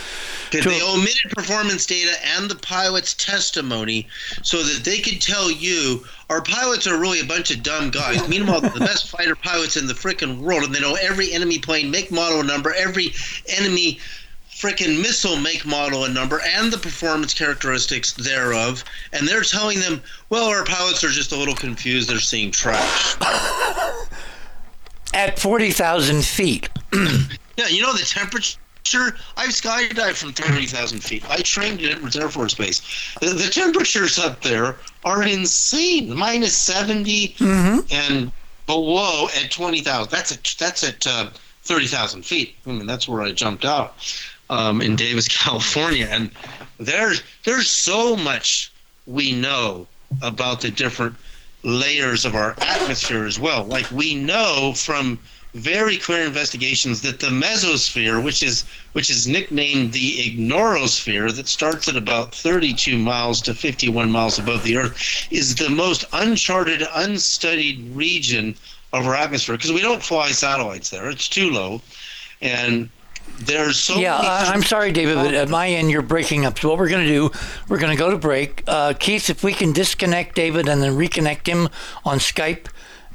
Okay, 0.48 0.62
to- 0.62 0.70
they 0.70 0.82
omitted 0.82 1.32
performance 1.32 1.88
data 1.88 2.14
and 2.36 2.50
the 2.50 2.56
pilot's 2.56 3.16
testimony 3.16 4.08
so 4.44 4.62
that 4.62 4.84
they 4.86 5.00
could 5.00 5.20
tell 5.22 5.50
you 5.50 6.06
our 6.30 6.44
pilots 6.44 6.86
are 6.86 7.00
really 7.00 7.20
a 7.20 7.26
bunch 7.26 7.50
of 7.50 7.64
dumb 7.64 7.90
guys. 7.90 8.28
Meanwhile, 8.30 8.62
the 8.62 8.80
best 8.80 9.10
fighter 9.10 9.36
pilots 9.36 9.76
in 9.76 9.88
the 9.88 9.94
frickin' 9.94 10.40
world, 10.40 10.64
and 10.64 10.74
they 10.74 10.80
know 10.80 10.96
every 11.02 11.34
enemy 11.34 11.58
plane 11.58 11.90
make, 11.90 12.12
model, 12.12 12.44
number, 12.44 12.74
every 12.74 13.14
enemy 13.58 14.00
frickin' 14.52 15.02
missile 15.02 15.36
make, 15.36 15.66
model, 15.66 16.06
and 16.06 16.14
number, 16.14 16.42
and 16.46 16.72
the 16.72 16.78
performance 16.78 17.34
characteristics 17.34 18.14
thereof. 18.14 18.84
And 19.12 19.28
they're 19.28 19.42
telling 19.42 19.80
them, 19.80 20.02
well, 20.30 20.46
our 20.46 20.64
pilots 20.64 21.04
are 21.04 21.10
just 21.10 21.32
a 21.32 21.36
little 21.36 21.56
confused. 21.56 22.08
They're 22.10 22.20
seeing 22.20 22.52
trash. 22.52 23.16
At 25.14 25.38
40,000 25.40 26.24
feet. 26.26 26.70
Yeah, 27.56 27.68
you 27.68 27.84
know 27.84 27.94
the 27.94 28.00
temperature. 28.04 29.16
I've 29.38 29.52
skydived 29.52 30.16
from 30.16 30.34
thirty 30.34 30.66
thousand 30.66 31.02
feet. 31.04 31.24
I 31.30 31.38
trained 31.44 31.82
at 31.82 31.92
Edwards 31.92 32.18
Air 32.18 32.30
Force 32.30 32.56
Base. 32.56 32.82
The, 33.22 33.28
the 33.28 33.48
temperatures 33.48 34.18
up 34.18 34.42
there 34.42 34.76
are 35.06 35.22
insane. 35.22 36.16
Minus 36.16 36.58
70 36.58 37.36
and 37.92 38.32
below 38.66 39.28
at 39.40 39.52
twenty 39.52 39.82
thousand. 39.82 40.12
That's 40.12 40.32
at 40.32 40.56
that's 40.58 40.84
at 40.84 41.06
uh, 41.06 41.30
thirty 41.62 41.86
thousand 41.86 42.26
feet. 42.26 42.56
I 42.66 42.72
mean, 42.72 42.88
that's 42.88 43.08
where 43.08 43.22
I 43.22 43.32
jumped 43.34 43.66
out 43.66 43.94
um, 44.50 44.82
in 44.82 44.96
Davis, 44.96 45.28
California. 45.44 46.08
And 46.10 46.32
there's 46.80 47.22
there's 47.44 47.70
so 47.70 48.16
much 48.16 48.72
we 49.06 49.32
know 49.32 49.86
about 50.24 50.62
the 50.62 50.72
different 50.72 51.16
layers 51.64 52.26
of 52.26 52.36
our 52.36 52.56
atmosphere 52.60 53.26
as 53.26 53.40
well. 53.40 53.64
Like 53.64 53.90
we 53.92 54.16
know 54.16 54.74
from 54.76 55.20
very 55.54 55.98
clear 55.98 56.26
investigations 56.26 57.02
that 57.02 57.20
the 57.20 57.28
mesosphere, 57.28 58.24
which 58.24 58.42
is 58.42 58.64
which 58.94 59.10
is 59.10 59.28
nicknamed 59.28 59.94
the 59.94 60.18
ignorosphere, 60.18 61.34
that 61.36 61.48
starts 61.48 61.88
at 61.88 61.96
about 61.96 62.34
32 62.34 62.98
miles 62.98 63.42
to 63.42 63.54
51 63.54 64.10
miles 64.10 64.40
above 64.40 64.64
the 64.64 64.78
Earth, 64.78 65.28
is 65.32 65.56
the 65.56 65.70
most 65.70 66.06
uncharted, 66.12 66.84
unstudied 66.94 67.96
region 67.96 68.56
of 68.92 69.06
our 69.06 69.16
atmosphere 69.16 69.56
because 69.56 69.72
we 69.72 69.82
don't 69.82 70.04
fly 70.04 70.32
satellites 70.32 70.90
there; 70.90 71.10
it's 71.10 71.30
too 71.30 71.52
low, 71.52 71.82
and 72.42 72.90
there's 73.40 73.78
so 73.78 73.96
Yeah, 73.96 74.18
many 74.18 74.28
I, 74.28 74.54
I'm 74.54 74.64
sorry, 74.64 74.92
David, 74.92 75.16
but 75.16 75.34
at 75.34 75.50
my 75.50 75.68
end, 75.68 75.90
you're 75.90 76.02
breaking 76.02 76.46
up. 76.46 76.60
So, 76.60 76.70
what 76.70 76.78
we're 76.78 76.90
going 76.90 77.06
to 77.06 77.12
do, 77.12 77.32
we're 77.68 77.80
going 77.80 77.96
to 77.96 77.98
go 77.98 78.12
to 78.12 78.18
break. 78.18 78.64
Uh, 78.68 78.94
Keith, 78.94 79.30
if 79.30 79.44
we 79.44 79.54
can 79.54 79.74
disconnect 79.74 80.36
David 80.36 80.68
and 80.68 80.82
then 80.82 80.94
reconnect 80.94 81.48
him 81.48 81.70
on 82.06 82.20
Skype, 82.20 82.68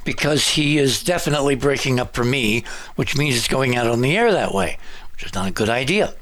because 0.03 0.49
he 0.49 0.77
is 0.77 1.03
definitely 1.03 1.55
breaking 1.55 1.99
up 1.99 2.15
for 2.15 2.23
me, 2.23 2.63
which 2.95 3.17
means 3.17 3.35
it's 3.35 3.47
going 3.47 3.75
out 3.75 3.87
on 3.87 4.01
the 4.01 4.17
air 4.17 4.31
that 4.31 4.53
way, 4.53 4.77
which 5.13 5.23
is 5.23 5.33
not 5.33 5.47
a 5.47 5.51
good 5.51 5.69
idea. 5.69 6.13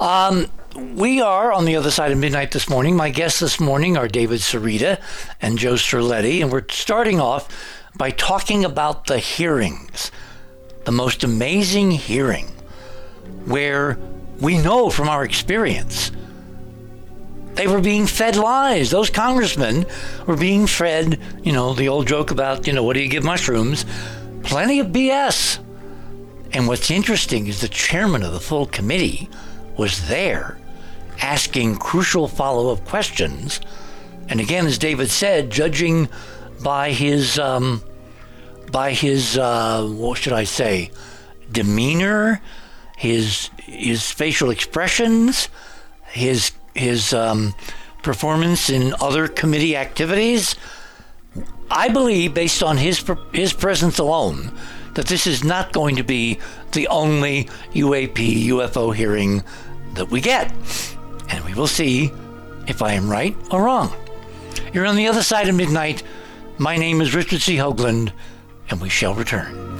Um, 0.00 0.46
we 0.74 1.20
are 1.20 1.52
on 1.52 1.64
the 1.64 1.76
other 1.76 1.90
side 1.90 2.12
of 2.12 2.18
midnight 2.18 2.50
this 2.50 2.68
morning. 2.68 2.96
My 2.96 3.10
guests 3.10 3.40
this 3.40 3.60
morning 3.60 3.96
are 3.96 4.08
David 4.08 4.40
Sereda 4.40 5.00
and 5.40 5.58
Joe 5.58 5.74
Streletti, 5.74 6.40
and 6.40 6.50
we're 6.50 6.64
starting 6.70 7.20
off 7.20 7.48
by 7.96 8.10
talking 8.10 8.64
about 8.64 9.06
the 9.06 9.18
hearings, 9.18 10.10
the 10.84 10.92
most 10.92 11.22
amazing 11.22 11.90
hearing 11.90 12.48
where 13.44 13.98
we 14.40 14.58
know 14.58 14.90
from 14.90 15.08
our 15.08 15.24
experience 15.24 16.10
they 17.54 17.66
were 17.66 17.80
being 17.80 18.06
fed 18.06 18.36
lies. 18.36 18.90
Those 18.90 19.10
congressmen 19.10 19.86
were 20.26 20.36
being 20.36 20.66
fed, 20.66 21.20
you 21.42 21.52
know, 21.52 21.74
the 21.74 21.88
old 21.88 22.06
joke 22.06 22.30
about, 22.30 22.66
you 22.66 22.72
know, 22.72 22.82
what 22.82 22.94
do 22.94 23.02
you 23.02 23.08
give 23.08 23.24
mushrooms? 23.24 23.84
Plenty 24.42 24.80
of 24.80 24.88
BS. 24.88 25.58
And 26.52 26.66
what's 26.66 26.90
interesting 26.90 27.46
is 27.46 27.60
the 27.60 27.68
chairman 27.68 28.22
of 28.22 28.32
the 28.32 28.40
full 28.40 28.66
committee 28.66 29.28
was 29.76 30.08
there 30.08 30.58
asking 31.20 31.76
crucial 31.76 32.26
follow 32.26 32.72
up 32.72 32.84
questions. 32.84 33.60
And 34.28 34.40
again, 34.40 34.66
as 34.66 34.78
David 34.78 35.10
said, 35.10 35.50
judging 35.50 36.08
by 36.62 36.92
his, 36.92 37.38
um, 37.38 37.82
by 38.70 38.92
his, 38.92 39.36
uh, 39.36 39.86
what 39.86 40.18
should 40.18 40.32
I 40.32 40.44
say, 40.44 40.90
demeanor, 41.50 42.40
his 43.02 43.50
his 43.56 44.12
facial 44.12 44.50
expressions, 44.50 45.48
his 46.06 46.52
his 46.72 47.12
um, 47.12 47.52
performance 48.02 48.70
in 48.70 48.94
other 49.00 49.26
committee 49.26 49.76
activities. 49.76 50.54
I 51.68 51.88
believe, 51.88 52.32
based 52.32 52.62
on 52.62 52.76
his 52.76 53.04
his 53.32 53.52
presence 53.52 53.98
alone, 53.98 54.52
that 54.94 55.06
this 55.06 55.26
is 55.26 55.42
not 55.42 55.72
going 55.72 55.96
to 55.96 56.04
be 56.04 56.38
the 56.70 56.86
only 56.86 57.48
UAP 57.74 58.44
UFO 58.46 58.94
hearing 58.94 59.42
that 59.94 60.08
we 60.08 60.20
get, 60.20 60.54
and 61.28 61.44
we 61.44 61.54
will 61.54 61.66
see 61.66 62.12
if 62.68 62.82
I 62.82 62.92
am 62.92 63.10
right 63.10 63.34
or 63.50 63.64
wrong. 63.64 63.92
You're 64.72 64.86
on 64.86 64.94
the 64.94 65.08
other 65.08 65.24
side 65.24 65.48
of 65.48 65.56
midnight. 65.56 66.04
My 66.56 66.76
name 66.76 67.00
is 67.00 67.16
Richard 67.16 67.40
C. 67.40 67.56
Hoagland, 67.56 68.12
and 68.70 68.80
we 68.80 68.88
shall 68.88 69.14
return. 69.14 69.71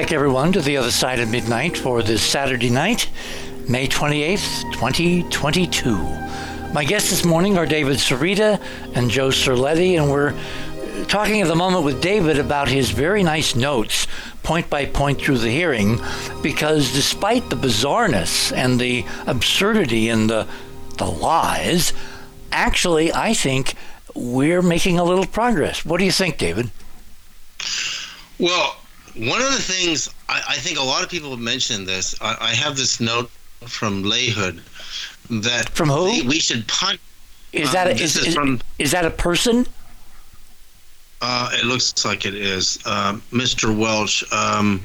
Back, 0.00 0.12
everyone, 0.12 0.50
to 0.52 0.62
the 0.62 0.78
other 0.78 0.90
side 0.90 1.20
of 1.20 1.30
midnight 1.30 1.76
for 1.76 2.02
this 2.02 2.22
Saturday 2.22 2.70
night, 2.70 3.10
May 3.68 3.86
28th, 3.86 4.72
2022. 4.72 5.94
My 6.72 6.84
guests 6.84 7.10
this 7.10 7.22
morning 7.22 7.58
are 7.58 7.66
David 7.66 7.98
Sereda 7.98 8.58
and 8.94 9.10
Joe 9.10 9.28
Cerletti, 9.28 10.00
and 10.00 10.10
we're 10.10 10.34
talking 11.04 11.42
at 11.42 11.48
the 11.48 11.54
moment 11.54 11.84
with 11.84 12.00
David 12.00 12.38
about 12.38 12.68
his 12.68 12.90
very 12.90 13.22
nice 13.22 13.54
notes, 13.54 14.06
point 14.42 14.70
by 14.70 14.86
point 14.86 15.20
through 15.20 15.36
the 15.36 15.50
hearing, 15.50 16.00
because 16.42 16.94
despite 16.94 17.50
the 17.50 17.56
bizarreness 17.56 18.56
and 18.56 18.80
the 18.80 19.04
absurdity 19.26 20.08
and 20.08 20.30
the, 20.30 20.48
the 20.96 21.04
lies, 21.04 21.92
actually, 22.50 23.12
I 23.12 23.34
think 23.34 23.74
we're 24.14 24.62
making 24.62 24.98
a 24.98 25.04
little 25.04 25.26
progress. 25.26 25.84
What 25.84 25.98
do 25.98 26.06
you 26.06 26.12
think, 26.12 26.38
David? 26.38 26.70
Well, 28.38 28.79
one 29.16 29.40
of 29.42 29.52
the 29.52 29.60
things 29.62 30.12
I, 30.28 30.42
I 30.50 30.56
think 30.56 30.78
a 30.78 30.82
lot 30.82 31.02
of 31.02 31.08
people 31.10 31.30
have 31.30 31.40
mentioned 31.40 31.86
this. 31.86 32.14
I, 32.20 32.36
I 32.40 32.54
have 32.54 32.76
this 32.76 33.00
note 33.00 33.30
from 33.66 34.02
Layhood 34.04 34.60
that 35.42 35.68
From 35.70 35.88
who? 35.88 36.06
they- 36.10 36.22
we 36.26 36.38
should 36.40 36.66
punt. 36.68 37.00
Is 37.52 37.72
that 37.72 37.88
a, 37.88 37.90
Um, 37.90 37.96
is, 37.96 38.16
is 38.16 38.26
is, 38.28 38.34
from- 38.34 38.60
is 38.78 38.90
that 38.92 39.04
a 39.04 39.10
person? 39.10 39.66
Uh, 41.20 41.50
it 41.52 41.64
looks 41.66 42.04
like 42.04 42.24
it 42.24 42.34
is 42.34 42.78
um, 42.86 43.22
Mr. 43.32 43.76
Welch. 43.76 44.24
Um, 44.32 44.82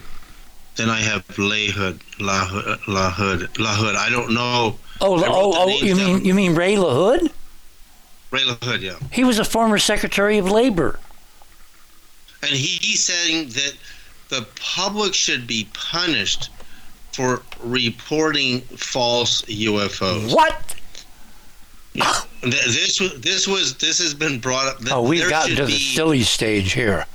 then 0.76 0.90
I 0.90 1.00
have 1.00 1.26
Layhood, 1.28 2.00
Lahood, 2.20 2.80
Lahood, 2.88 3.48
Lahood. 3.54 3.96
I 3.96 4.10
don't 4.10 4.34
know. 4.34 4.78
Oh, 5.00 5.24
oh, 5.26 5.54
oh! 5.56 5.68
You 5.70 5.96
mean 5.96 6.26
you 6.26 6.34
mean 6.34 6.54
Ray 6.56 6.76
LaHood? 6.76 7.32
Ray 8.32 8.42
Lahood, 8.42 8.82
yeah. 8.82 8.96
He 9.12 9.24
was 9.24 9.40
a 9.40 9.46
former 9.46 9.78
Secretary 9.78 10.38
of 10.38 10.50
Labor. 10.52 11.00
And 12.42 12.52
he, 12.52 12.78
he's 12.86 13.04
saying 13.04 13.50
that 13.50 13.74
the 14.30 14.48
public 14.60 15.14
should 15.14 15.48
be 15.48 15.68
punished 15.74 16.50
for 17.14 17.44
reporting 17.62 18.62
false 18.62 19.42
UFOs. 19.44 20.34
What? 20.34 20.76
This 22.44 23.00
this 23.20 23.48
was 23.48 23.76
this 23.78 24.00
has 24.00 24.14
been 24.14 24.40
brought 24.40 24.68
up. 24.68 24.78
Oh, 24.92 25.02
we've 25.02 25.22
there 25.22 25.30
gotten 25.30 25.56
to 25.56 25.62
the 25.64 25.68
be- 25.68 25.96
silly 25.96 26.24
stage 26.24 26.74
here. 26.74 27.06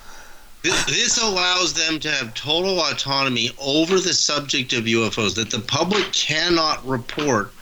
This, 0.63 0.85
this 0.87 1.19
allows 1.23 1.73
them 1.73 1.99
to 2.01 2.11
have 2.11 2.35
total 2.35 2.81
autonomy 2.81 3.51
over 3.59 3.99
the 3.99 4.13
subject 4.13 4.73
of 4.73 4.85
UFOs. 4.85 5.35
That 5.35 5.51
the 5.51 5.61
public 5.61 6.13
cannot 6.13 6.87
report 6.87 7.53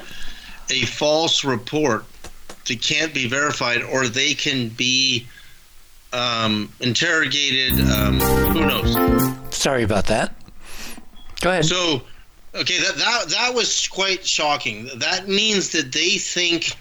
a 0.71 0.85
false 0.87 1.45
report 1.45 2.05
that 2.67 2.83
can't 2.83 3.15
be 3.15 3.27
verified, 3.27 3.83
or 3.83 4.09
they 4.09 4.35
can 4.35 4.69
be 4.71 5.27
um, 6.13 6.73
interrogated. 6.81 7.81
Um, 7.81 8.21
who 8.21 8.61
knows? 8.67 9.35
Sorry 9.51 9.83
about 9.83 10.07
that. 10.07 10.35
Go 11.41 11.51
ahead. 11.51 11.65
So, 11.65 12.03
okay, 12.55 12.79
that 12.79 12.97
that 12.97 13.25
that 13.31 13.55
was 13.55 13.89
quite 13.89 14.27
shocking. 14.27 14.91
That 14.97 15.29
means 15.29 15.71
that 15.71 15.93
they 15.93 16.19
think 16.19 16.77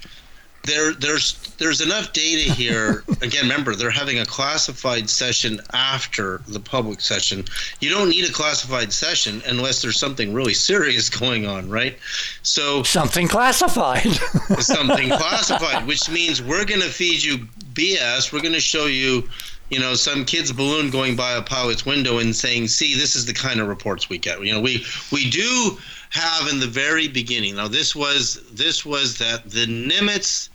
there 0.68 0.94
there's 0.94 1.34
there's 1.58 1.82
enough 1.82 2.14
data 2.14 2.52
here. 2.52 3.04
Again, 3.22 3.44
remember 3.44 3.76
they're 3.76 3.90
having 3.90 4.20
a 4.20 4.26
classified 4.26 5.10
session 5.10 5.60
after 5.74 6.42
the 6.48 6.60
public 6.60 7.02
session. 7.02 7.46
You 7.80 7.90
don't 7.90 8.10
need 8.10 8.30
a 8.30 8.32
classified 8.32 8.94
session 8.94 9.42
unless 9.48 9.82
there's 9.82 9.98
something 9.98 10.34
really 10.34 10.54
serious 10.54 11.10
going 11.10 11.48
on, 11.48 11.70
right? 11.70 11.98
So 12.44 12.84
Something 12.84 13.28
classified. 13.28 14.12
something 14.60 15.10
classified, 15.10 15.88
which 15.88 16.10
means 16.10 16.44
we're 16.44 16.66
going 16.66 16.82
to 16.82 16.90
feed 16.90 17.24
you 17.24 17.38
BS. 17.74 18.32
We're 18.32 18.42
going 18.42 18.54
to 18.54 18.60
show 18.60 18.86
you, 18.86 19.28
you 19.70 19.80
know, 19.80 19.94
some 19.96 20.26
kid's 20.26 20.52
balloon 20.52 20.90
going 20.90 21.16
by 21.16 21.32
a 21.32 21.42
pilot's 21.42 21.86
window 21.86 22.20
and 22.20 22.36
saying, 22.36 22.68
"See, 22.68 22.94
this 22.94 23.16
is 23.16 23.26
the 23.26 23.34
kind 23.34 23.60
of 23.60 23.68
reports 23.68 24.10
we 24.10 24.18
get." 24.18 24.44
You 24.44 24.54
know, 24.54 24.62
we 24.62 24.86
we 25.12 25.30
do 25.30 25.78
have 26.10 26.48
in 26.48 26.60
the 26.60 26.68
very 26.68 27.08
beginning. 27.08 27.56
Now, 27.56 27.68
this 27.68 27.96
was 27.96 28.42
this 28.52 28.86
was 28.86 29.18
that 29.20 29.50
the 29.50 29.66
Nimitz 29.66 30.50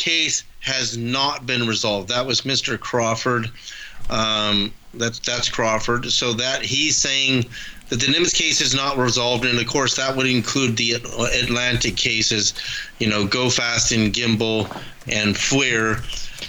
case 0.00 0.42
has 0.60 0.96
not 0.96 1.46
been 1.46 1.66
resolved. 1.66 2.08
That 2.08 2.26
was 2.26 2.40
Mr. 2.42 2.78
Crawford. 2.78 3.50
Um, 4.08 4.72
that's 4.94 5.20
that's 5.20 5.48
Crawford. 5.48 6.10
So 6.10 6.32
that 6.32 6.62
he's 6.62 6.96
saying 6.96 7.46
that 7.88 8.00
the 8.00 8.06
Nimitz 8.06 8.34
case 8.34 8.60
is 8.60 8.74
not 8.74 8.96
resolved, 8.96 9.44
and 9.44 9.58
of 9.58 9.66
course 9.66 9.96
that 9.96 10.16
would 10.16 10.26
include 10.26 10.76
the 10.76 10.92
Atlantic 10.92 11.96
cases, 11.96 12.54
you 12.98 13.08
know, 13.08 13.26
Go 13.26 13.50
Fast 13.50 13.92
and 13.92 14.12
Gimbal 14.12 14.64
and 15.06 15.36
FLIR, 15.36 16.02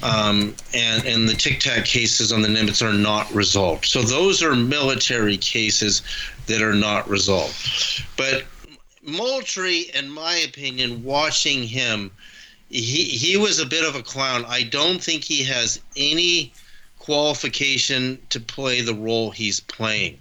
um, 0.03 0.55
and 0.73 1.05
and 1.05 1.29
the 1.29 1.35
Tic 1.35 1.59
Tac 1.59 1.85
cases 1.85 2.31
on 2.31 2.41
the 2.41 2.47
Nimitz 2.47 2.81
are 2.81 2.93
not 2.93 3.31
resolved. 3.33 3.85
So 3.85 4.01
those 4.01 4.41
are 4.41 4.55
military 4.55 5.37
cases 5.37 6.01
that 6.47 6.61
are 6.61 6.75
not 6.75 7.07
resolved. 7.07 8.03
But 8.17 8.45
Moultrie, 9.03 9.91
in 9.93 10.09
my 10.09 10.35
opinion, 10.37 11.03
watching 11.03 11.63
him, 11.63 12.11
he 12.71 13.03
he 13.03 13.37
was 13.37 13.59
a 13.59 13.65
bit 13.65 13.83
of 13.83 13.95
a 13.95 14.03
clown. 14.03 14.45
I 14.47 14.63
don't 14.63 15.03
think 15.03 15.23
he 15.23 15.43
has 15.43 15.79
any 15.97 16.53
qualification 16.99 18.19
to 18.29 18.39
play 18.39 18.81
the 18.81 18.93
role 18.93 19.31
he's 19.31 19.59
playing. 19.59 20.19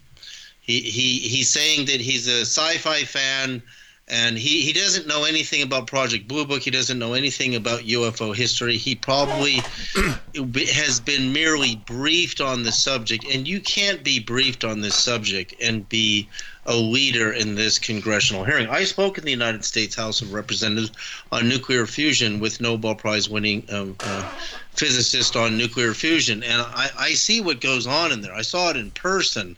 He, 0.60 0.80
he 0.80 1.18
he's 1.20 1.48
saying 1.48 1.86
that 1.86 2.00
he's 2.00 2.26
a 2.26 2.40
sci-fi 2.40 3.04
fan 3.04 3.62
and 4.10 4.36
he, 4.36 4.62
he 4.62 4.72
doesn't 4.72 5.06
know 5.06 5.22
anything 5.24 5.62
about 5.62 5.86
Project 5.86 6.26
Blue 6.26 6.44
Book. 6.44 6.62
He 6.62 6.70
doesn't 6.70 6.98
know 6.98 7.14
anything 7.14 7.54
about 7.54 7.82
UFO 7.82 8.34
history. 8.34 8.76
He 8.76 8.96
probably 8.96 9.60
has 10.74 10.98
been 10.98 11.32
merely 11.32 11.76
briefed 11.86 12.40
on 12.40 12.64
the 12.64 12.72
subject, 12.72 13.24
and 13.24 13.46
you 13.46 13.60
can't 13.60 14.02
be 14.02 14.18
briefed 14.18 14.64
on 14.64 14.80
this 14.80 14.96
subject 14.96 15.54
and 15.62 15.88
be 15.88 16.28
a 16.66 16.74
leader 16.74 17.32
in 17.32 17.54
this 17.54 17.78
congressional 17.78 18.44
hearing. 18.44 18.68
I 18.68 18.82
spoke 18.82 19.16
in 19.16 19.24
the 19.24 19.30
United 19.30 19.64
States 19.64 19.94
House 19.94 20.20
of 20.22 20.32
Representatives 20.32 20.90
on 21.30 21.48
nuclear 21.48 21.86
fusion 21.86 22.40
with 22.40 22.60
Nobel 22.60 22.96
Prize 22.96 23.30
winning 23.30 23.64
um, 23.70 23.94
uh, 24.00 24.28
physicist 24.72 25.36
on 25.36 25.56
nuclear 25.56 25.94
fusion, 25.94 26.42
and 26.42 26.60
I, 26.60 26.90
I 26.98 27.12
see 27.12 27.40
what 27.40 27.60
goes 27.60 27.86
on 27.86 28.10
in 28.10 28.22
there. 28.22 28.34
I 28.34 28.42
saw 28.42 28.70
it 28.70 28.76
in 28.76 28.90
person. 28.90 29.56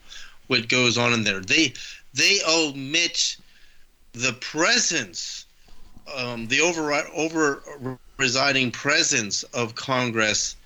What 0.48 0.68
goes 0.68 0.98
on 0.98 1.14
in 1.14 1.24
there? 1.24 1.40
They 1.40 1.72
they 2.14 2.40
omit 2.46 3.36
the 4.12 4.32
presence, 4.34 5.46
um, 6.14 6.46
the 6.48 6.60
over 6.60 6.92
over 7.14 7.98
residing 8.18 8.70
presence 8.70 9.42
of 9.54 9.74
Congress 9.74 10.56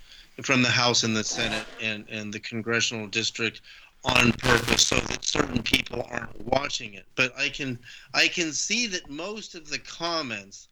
from 0.42 0.62
the 0.62 0.68
House 0.68 1.03
and 1.03 1.16
the 1.16 1.24
Senate 1.24 1.64
and, 1.80 2.05
and 2.11 2.32
the 2.32 2.40
congressional 2.40 3.07
district 3.07 3.62
on 4.05 4.32
purpose 4.32 4.86
so 4.86 4.97
that 4.97 5.24
certain 5.24 5.62
people 5.62 6.07
aren't 6.11 6.40
watching 6.47 6.94
it. 6.94 7.07
But 7.14 7.32
I 7.38 7.49
can 7.49 7.78
I 8.14 8.28
can 8.28 8.53
see 8.53 8.86
that 8.88 9.09
most 9.11 9.55
of 9.55 9.68
the 9.68 9.78
comments 9.78 10.68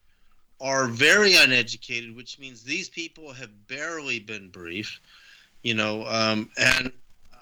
are 0.61 0.87
very 0.87 1.35
uneducated, 1.35 2.15
which 2.15 2.39
means 2.39 2.63
these 2.63 2.89
people 2.89 3.33
have 3.33 3.51
barely 3.67 4.21
been 4.21 4.49
briefed, 4.49 5.01
you 5.63 5.75
know, 5.75 6.07
um, 6.07 6.51
and 6.57 6.93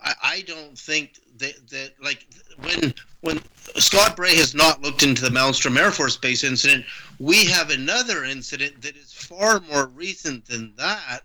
I, 0.03 0.15
I 0.23 0.41
don't 0.43 0.79
think 0.79 1.21
that 1.39 1.69
that 1.71 1.93
like 2.03 2.27
when 2.59 2.95
when 3.23 3.41
Scott 3.77 4.17
Bray 4.17 4.35
has 4.35 4.55
not 4.55 4.83
looked 4.83 5.03
into 5.03 5.23
the 5.23 5.31
Malmstrom 5.31 5.79
Air 5.79 5.93
Force 5.93 6.17
Base 6.17 6.45
incident, 6.45 6.85
we 7.19 7.45
have 7.45 7.71
another 7.71 8.25
incident 8.25 8.83
that 8.83 8.97
is 8.97 9.13
far 9.13 9.61
more 9.61 9.87
recent 9.87 10.45
than 10.47 10.75
that. 10.77 11.21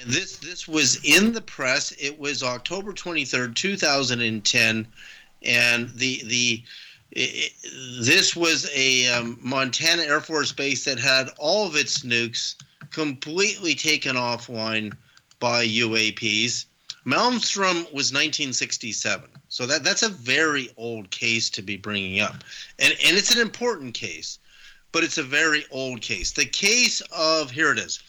And 0.00 0.10
this 0.10 0.38
this 0.38 0.66
was 0.66 1.04
in 1.04 1.32
the 1.32 1.40
press. 1.40 1.92
It 1.98 2.18
was 2.18 2.42
October 2.42 2.92
23rd, 2.92 3.54
2010, 3.54 4.86
and 5.42 5.88
the 5.90 6.22
the 6.24 6.62
it, 7.10 7.52
this 8.00 8.34
was 8.34 8.70
a 8.74 9.08
um, 9.08 9.38
Montana 9.40 10.02
Air 10.02 10.20
Force 10.20 10.52
base 10.52 10.84
that 10.84 10.98
had 10.98 11.30
all 11.38 11.66
of 11.66 11.76
its 11.76 12.00
nukes 12.00 12.54
completely 12.90 13.74
taken 13.74 14.16
offline 14.16 14.92
by 15.40 15.66
UAPs. 15.66 16.66
Malmstrom 17.06 17.84
was 17.92 18.12
1967, 18.12 19.28
so 19.48 19.66
that 19.66 19.84
that's 19.84 20.02
a 20.02 20.08
very 20.08 20.70
old 20.76 21.10
case 21.10 21.50
to 21.50 21.62
be 21.62 21.76
bringing 21.76 22.20
up, 22.20 22.36
and 22.78 22.92
and 23.04 23.16
it's 23.16 23.34
an 23.34 23.40
important 23.40 23.94
case, 23.94 24.38
but 24.92 25.04
it's 25.04 25.18
a 25.18 25.22
very 25.22 25.66
old 25.70 26.00
case. 26.00 26.32
The 26.32 26.46
case 26.46 27.02
of 27.12 27.50
here 27.50 27.72
it 27.72 27.78
is. 27.78 28.00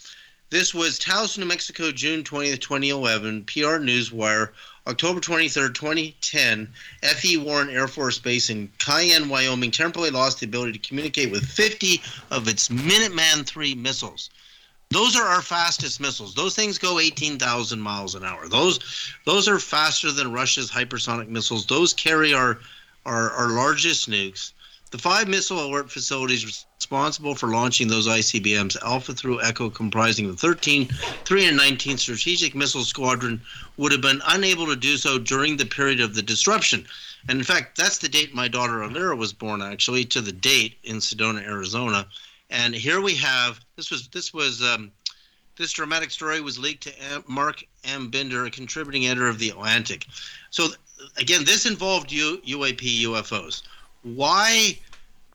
This 0.50 0.74
was 0.74 1.00
Taos, 1.00 1.38
New 1.38 1.46
Mexico, 1.46 1.92
June 1.92 2.24
20th, 2.24 2.62
2011. 2.62 3.46
PR 3.46 3.82
Newswire 3.82 4.52
October 4.88 5.20
23, 5.20 5.74
2010, 5.74 6.72
F.E. 7.02 7.38
Warren 7.38 7.72
Air 7.72 7.88
Force 7.88 8.20
Base 8.20 8.52
in 8.52 8.72
Cheyenne, 8.78 9.28
Wyoming 9.28 9.72
temporarily 9.72 10.12
lost 10.12 10.40
the 10.40 10.46
ability 10.46 10.74
to 10.74 10.88
communicate 10.88 11.32
with 11.32 11.44
50 11.44 12.00
of 12.30 12.48
its 12.48 12.70
Minuteman 12.70 13.46
III 13.58 13.74
missiles. 13.74 14.30
Those 14.92 15.16
are 15.16 15.28
our 15.28 15.42
fastest 15.42 16.00
missiles. 16.00 16.36
Those 16.36 16.56
things 16.56 16.78
go 16.78 17.00
18,000 17.00 17.80
miles 17.80 18.16
an 18.16 18.24
hour. 18.24 18.48
Those 18.48 18.80
those 19.26 19.48
are 19.48 19.60
faster 19.60 20.12
than 20.12 20.32
Russia's 20.32 20.72
hypersonic 20.72 21.28
missiles. 21.28 21.66
Those 21.66 21.94
carry 21.94 22.34
our 22.34 22.60
our, 23.06 23.32
our 23.32 23.50
largest 23.50 24.10
nukes. 24.10 24.52
The 24.92 24.98
five 24.98 25.28
missile 25.28 25.66
alert 25.66 25.92
facilities 25.92 26.46
responsible 26.46 27.36
for 27.36 27.50
launching 27.50 27.88
those 27.88 28.08
ICBMs, 28.08 28.82
Alpha 28.82 29.14
through 29.14 29.42
Echo, 29.42 29.70
comprising 29.70 30.28
the 30.28 30.38
13, 30.38 30.88
3 30.88 31.46
and 31.48 31.58
19 31.58 31.98
Strategic 31.98 32.56
Missile 32.56 32.84
Squadron, 32.84 33.42
would 33.78 33.92
have 33.92 34.02
been 34.02 34.22
unable 34.28 34.68
to 34.68 34.76
do 34.76 34.96
so 34.96 35.18
during 35.18 35.58
the 35.58 35.66
period 35.66 36.00
of 36.00 36.16
the 36.16 36.22
disruption. 36.22 36.86
And 37.28 37.40
in 37.40 37.44
fact, 37.44 37.78
that's 37.78 37.98
the 37.98 38.08
date 38.08 38.34
my 38.34 38.48
daughter 38.48 38.84
Alira 38.84 39.18
was 39.18 39.34
born, 39.34 39.62
actually, 39.62 40.06
to 40.06 40.22
the 40.22 40.32
date 40.32 40.78
in 40.84 40.98
Sedona, 40.98 41.42
Arizona. 41.42 42.08
And 42.50 42.76
here 42.76 43.02
we 43.02 43.16
have 43.16 43.60
this 43.76 43.90
was 43.90 44.08
this 44.10 44.34
was 44.34 44.62
um, 44.62 44.92
this 45.58 45.72
dramatic 45.72 46.12
story 46.12 46.42
was 46.42 46.60
leaked 46.60 46.84
to 46.84 47.24
Mark 47.28 47.64
M. 47.84 48.10
Binder, 48.10 48.46
a 48.46 48.52
contributing 48.52 49.08
editor 49.08 49.28
of 49.28 49.40
the 49.40 49.50
Atlantic. 49.50 50.06
So 50.50 50.68
again, 51.18 51.44
this 51.46 51.66
involved 51.66 52.12
U- 52.12 52.42
UAP 52.46 53.04
UFOs. 53.04 53.64
Why 54.04 54.78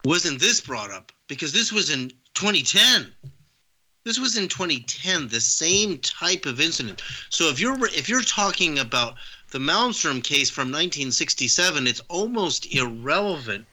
wasn't 0.04 0.40
this 0.40 0.61
brought 0.61 0.90
up? 0.90 1.12
Because 1.26 1.52
this 1.52 1.72
was 1.72 1.90
in 1.90 2.11
2010. 2.34 3.12
This 4.04 4.18
was 4.18 4.36
in 4.36 4.48
2010, 4.48 5.28
the 5.28 5.40
same 5.40 5.98
type 5.98 6.46
of 6.46 6.61
incident. 6.61 7.02
So 7.28 7.48
if 7.48 7.61
you're 7.61 7.86
if 7.86 8.08
you're 8.08 8.22
talking 8.22 8.78
about 8.78 9.16
the 9.50 9.58
Malmstrom 9.58 10.22
case 10.22 10.48
from 10.48 10.68
1967, 10.68 11.86
it's 11.86 12.00
almost 12.08 12.72
irrelevant 12.74 13.66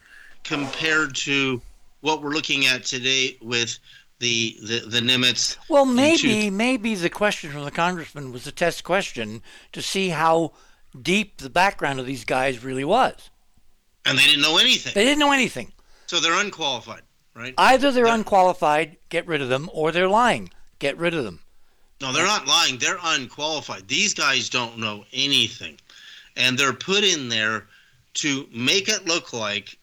compared 0.43 1.15
to 1.15 1.61
what 2.01 2.21
we're 2.21 2.31
looking 2.31 2.65
at 2.65 2.83
today 2.83 3.37
with 3.41 3.77
the 4.19 4.57
the, 4.63 4.79
the 4.87 4.99
Nimitz. 4.99 5.57
Well, 5.69 5.85
maybe 5.85 6.49
maybe 6.49 6.95
the 6.95 7.09
question 7.09 7.51
from 7.51 7.63
the 7.63 7.71
congressman 7.71 8.31
was 8.31 8.47
a 8.47 8.51
test 8.51 8.83
question 8.83 9.41
to 9.73 9.81
see 9.81 10.09
how 10.09 10.53
deep 10.99 11.37
the 11.37 11.49
background 11.49 11.99
of 11.99 12.05
these 12.05 12.25
guys 12.25 12.63
really 12.63 12.85
was. 12.85 13.29
And 14.05 14.17
they 14.17 14.23
didn't 14.23 14.41
know 14.41 14.57
anything. 14.57 14.93
They 14.95 15.03
didn't 15.03 15.19
know 15.19 15.33
anything. 15.33 15.73
So 16.07 16.19
they're 16.19 16.39
unqualified, 16.39 17.01
right? 17.35 17.53
Either 17.57 17.91
they're, 17.91 18.05
they're 18.05 18.13
unqualified, 18.13 18.97
get 19.09 19.27
rid 19.27 19.41
of 19.41 19.49
them, 19.49 19.69
or 19.73 19.91
they're 19.91 20.07
lying, 20.07 20.49
get 20.79 20.97
rid 20.97 21.13
of 21.13 21.25
them. 21.25 21.41
No, 21.99 22.13
they're 22.13 22.25
not 22.25 22.47
lying. 22.47 22.77
They're 22.77 22.99
unqualified. 23.03 23.87
These 23.87 24.13
guys 24.13 24.49
don't 24.49 24.77
know 24.77 25.03
anything. 25.11 25.77
And 26.35 26.57
they're 26.57 26.73
put 26.73 27.03
in 27.03 27.27
there 27.27 27.67
to 28.15 28.47
make 28.53 28.87
it 28.87 29.05
look 29.05 29.33
like 29.33 29.77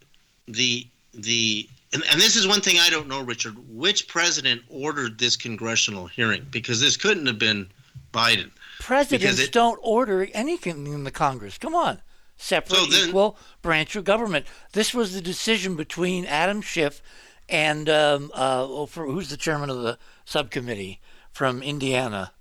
the 0.46 0.86
the 1.12 1.68
and, 1.95 2.03
and 2.11 2.20
this 2.20 2.36
is 2.36 2.47
one 2.47 2.61
thing 2.61 2.76
I 2.78 2.90
don't 2.90 3.09
know, 3.09 3.22
Richard. 3.22 3.55
Which 3.68 4.09
president 4.09 4.62
ordered 4.68 5.18
this 5.18 5.36
congressional 5.36 6.07
hearing? 6.07 6.47
Because 6.51 6.80
this 6.80 6.97
couldn't 6.97 7.26
have 7.26 7.38
been 7.38 7.70
Biden. 8.12 8.51
Presidents 8.80 9.40
it, 9.40 9.53
don't 9.53 9.78
order 9.82 10.28
anything 10.34 10.86
in 10.86 11.05
the 11.05 11.11
Congress. 11.11 11.57
Come 11.57 11.74
on 11.74 12.01
separate, 12.36 12.76
so 12.76 12.86
then, 12.86 13.09
equal 13.09 13.38
branch 13.62 13.97
of 13.97 14.05
government. 14.05 14.47
This 14.72 14.95
was 14.95 15.14
the 15.14 15.20
decision 15.20 15.76
between 15.76 16.26
Adam 16.26 16.61
Schiff 16.61 17.03
and 17.49 17.88
um, 17.88 18.30
uh, 18.34 18.66
oh, 18.68 18.86
for, 18.86 19.07
who's 19.07 19.30
the 19.30 19.36
chairman 19.36 19.70
of 19.70 19.82
the 19.82 19.99
subcommittee 20.24 21.01
from 21.30 21.62
Indiana, 21.62 22.32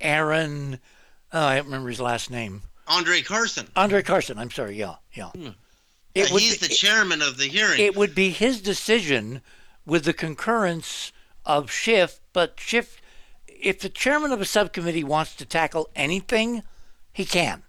Aaron. 0.00 0.78
Oh, 1.32 1.46
I 1.46 1.56
don't 1.56 1.66
remember 1.66 1.88
his 1.88 2.00
last 2.00 2.30
name. 2.30 2.62
Andre 2.86 3.22
Carson. 3.22 3.68
Andre 3.76 4.02
Carson. 4.02 4.38
I'm 4.38 4.50
sorry. 4.50 4.76
Yeah, 4.76 4.96
yeah. 5.12 5.30
Hmm. 5.30 5.48
It 6.14 6.30
uh, 6.30 6.34
yeah, 6.34 6.40
he's 6.40 6.58
be, 6.58 6.66
the 6.66 6.74
chairman 6.74 7.22
of 7.22 7.38
the 7.38 7.48
hearing. 7.48 7.80
It 7.80 7.96
would 7.96 8.14
be 8.14 8.30
his 8.30 8.60
decision 8.60 9.42
with 9.86 10.04
the 10.04 10.12
concurrence 10.12 11.12
of 11.44 11.70
Schiff, 11.70 12.20
but 12.32 12.58
Schiff, 12.58 13.00
if 13.46 13.80
the 13.80 13.88
chairman 13.88 14.32
of 14.32 14.40
a 14.40 14.44
subcommittee 14.44 15.04
wants 15.04 15.34
to 15.36 15.44
tackle 15.44 15.90
anything, 15.96 16.62
he 17.12 17.24
can. 17.24 17.62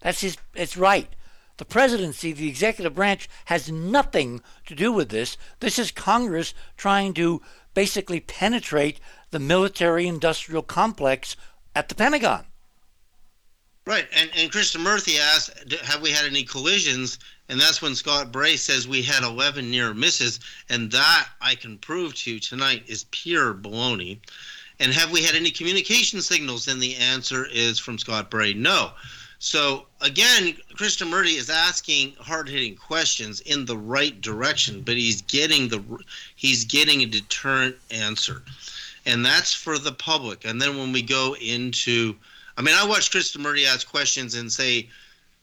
That's 0.00 0.20
his. 0.20 0.36
It's 0.54 0.76
right. 0.76 1.08
The 1.56 1.64
presidency, 1.64 2.32
the 2.32 2.48
executive 2.48 2.96
branch, 2.96 3.28
has 3.44 3.70
nothing 3.70 4.42
to 4.66 4.74
do 4.74 4.90
with 4.92 5.08
this. 5.10 5.36
This 5.60 5.78
is 5.78 5.92
Congress 5.92 6.52
trying 6.76 7.14
to 7.14 7.42
basically 7.74 8.20
penetrate 8.20 8.98
the 9.30 9.38
military 9.38 10.08
industrial 10.08 10.62
complex 10.62 11.36
at 11.74 11.88
the 11.88 11.94
Pentagon. 11.94 12.46
Right. 13.86 14.06
And, 14.16 14.30
and 14.36 14.50
Krishnamoorthi 14.50 15.18
asked, 15.20 15.74
have 15.82 16.00
we 16.02 16.10
had 16.10 16.26
any 16.26 16.42
collisions? 16.42 17.18
And 17.48 17.60
that's 17.60 17.82
when 17.82 17.94
Scott 17.94 18.32
Bray 18.32 18.56
says 18.56 18.88
we 18.88 19.02
had 19.02 19.22
11 19.22 19.70
near 19.70 19.92
misses. 19.92 20.40
And 20.68 20.90
that 20.92 21.28
I 21.40 21.54
can 21.54 21.78
prove 21.78 22.14
to 22.14 22.32
you 22.32 22.40
tonight 22.40 22.84
is 22.86 23.04
pure 23.10 23.52
baloney. 23.52 24.18
And 24.80 24.92
have 24.92 25.12
we 25.12 25.22
had 25.22 25.34
any 25.34 25.50
communication 25.50 26.20
signals? 26.20 26.68
And 26.68 26.82
the 26.82 26.96
answer 26.96 27.46
is 27.52 27.78
from 27.78 27.98
Scott 27.98 28.30
Bray, 28.30 28.54
no. 28.54 28.92
So 29.44 29.84
again, 30.00 30.56
Krishnamoorthi 30.74 31.36
is 31.36 31.50
asking 31.50 32.14
hard-hitting 32.18 32.76
questions 32.76 33.40
in 33.40 33.66
the 33.66 33.76
right 33.76 34.18
direction, 34.22 34.80
but 34.80 34.96
he's 34.96 35.20
getting 35.20 35.68
the 35.68 35.82
he's 36.34 36.64
getting 36.64 37.02
a 37.02 37.06
deterrent 37.06 37.76
answer, 37.90 38.42
and 39.04 39.22
that's 39.22 39.52
for 39.52 39.78
the 39.78 39.92
public. 39.92 40.46
And 40.46 40.62
then 40.62 40.78
when 40.78 40.92
we 40.92 41.02
go 41.02 41.36
into, 41.42 42.16
I 42.56 42.62
mean, 42.62 42.74
I 42.74 42.86
watched 42.86 43.14
watch 43.14 43.24
Krishnamoorthi 43.24 43.66
ask 43.66 43.86
questions 43.86 44.34
and 44.34 44.50
say 44.50 44.88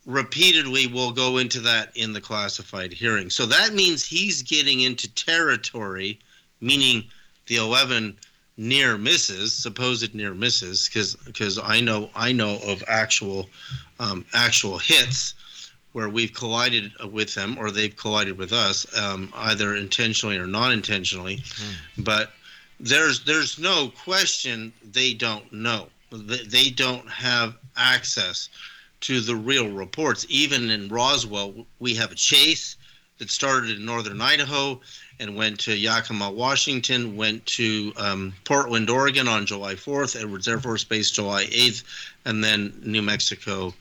repeatedly, 0.05 0.87
we'll 0.87 1.11
go 1.11 1.37
into 1.37 1.59
that 1.61 1.95
in 1.95 2.13
the 2.13 2.21
classified 2.21 2.93
hearing. 2.93 3.29
So 3.29 3.45
that 3.45 3.73
means 3.73 4.05
he's 4.05 4.41
getting 4.41 4.81
into 4.81 5.13
territory, 5.13 6.19
meaning 6.59 7.03
the 7.47 7.57
11 7.57 8.17
near 8.57 8.97
misses, 8.97 9.53
supposed 9.53 10.13
near 10.13 10.33
misses, 10.33 10.87
because 10.87 11.15
because 11.15 11.57
I 11.57 11.81
know 11.81 12.09
I 12.15 12.31
know 12.31 12.59
of 12.65 12.83
actual 12.87 13.49
um, 13.99 14.25
actual 14.33 14.77
hits 14.77 15.33
where 15.93 16.09
we've 16.09 16.33
collided 16.33 16.91
with 17.11 17.33
them 17.33 17.57
or 17.57 17.69
they've 17.69 17.95
collided 17.95 18.37
with 18.37 18.53
us, 18.53 18.85
um, 18.97 19.31
either 19.35 19.75
intentionally 19.75 20.37
or 20.37 20.47
non-intentionally. 20.47 21.37
Mm. 21.37 22.05
But 22.05 22.31
there's 22.79 23.23
there's 23.25 23.59
no 23.59 23.89
question 24.03 24.73
they 24.83 25.13
don't 25.13 25.51
know. 25.51 25.87
They, 26.11 26.43
they 26.43 26.69
don't 26.69 27.09
have 27.09 27.55
access 27.75 28.49
to 29.01 29.19
the 29.19 29.35
real 29.35 29.69
reports. 29.69 30.25
Even 30.29 30.69
in 30.69 30.87
Roswell, 30.87 31.65
we 31.79 31.95
have 31.95 32.11
a 32.11 32.15
chase 32.15 32.77
that 33.17 33.29
started 33.29 33.77
in 33.77 33.85
northern 33.85 34.19
Idaho 34.19 34.81
and 35.19 35.35
went 35.35 35.59
to 35.59 35.77
Yakima, 35.77 36.31
Washington, 36.31 37.15
went 37.15 37.45
to 37.45 37.93
um, 37.97 38.33
Portland, 38.45 38.89
Oregon 38.89 39.27
on 39.27 39.45
July 39.45 39.75
4th, 39.75 40.19
Edwards 40.19 40.47
Air 40.47 40.59
Force 40.59 40.83
Base 40.83 41.11
July 41.11 41.45
8th, 41.45 41.83
and 42.25 42.43
then 42.43 42.73
New 42.83 43.03
Mexico 43.03 43.73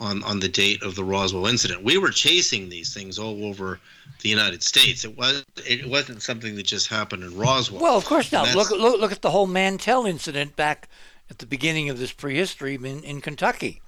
on, 0.00 0.22
on 0.24 0.40
the 0.40 0.48
date 0.48 0.82
of 0.82 0.94
the 0.94 1.04
Roswell 1.04 1.46
incident. 1.46 1.82
We 1.82 1.98
were 1.98 2.10
chasing 2.10 2.68
these 2.68 2.92
things 2.92 3.18
all 3.18 3.44
over 3.44 3.80
the 4.22 4.28
United 4.28 4.62
States. 4.62 5.04
It 5.04 5.16
was 5.16 5.44
it 5.56 5.86
wasn't 5.88 6.22
something 6.22 6.54
that 6.56 6.66
just 6.66 6.88
happened 6.88 7.22
in 7.22 7.36
Roswell. 7.36 7.82
Well, 7.82 7.96
of 7.96 8.04
course 8.04 8.32
not. 8.32 8.54
Look, 8.54 8.70
look 8.70 9.00
look 9.00 9.12
at 9.12 9.22
the 9.22 9.30
whole 9.30 9.46
Mantell 9.46 10.06
incident 10.06 10.56
back 10.56 10.88
at 11.30 11.38
the 11.38 11.46
beginning 11.46 11.90
of 11.90 11.98
this 11.98 12.12
prehistory 12.12 12.74
in, 12.74 13.02
in 13.02 13.20
Kentucky. 13.20 13.80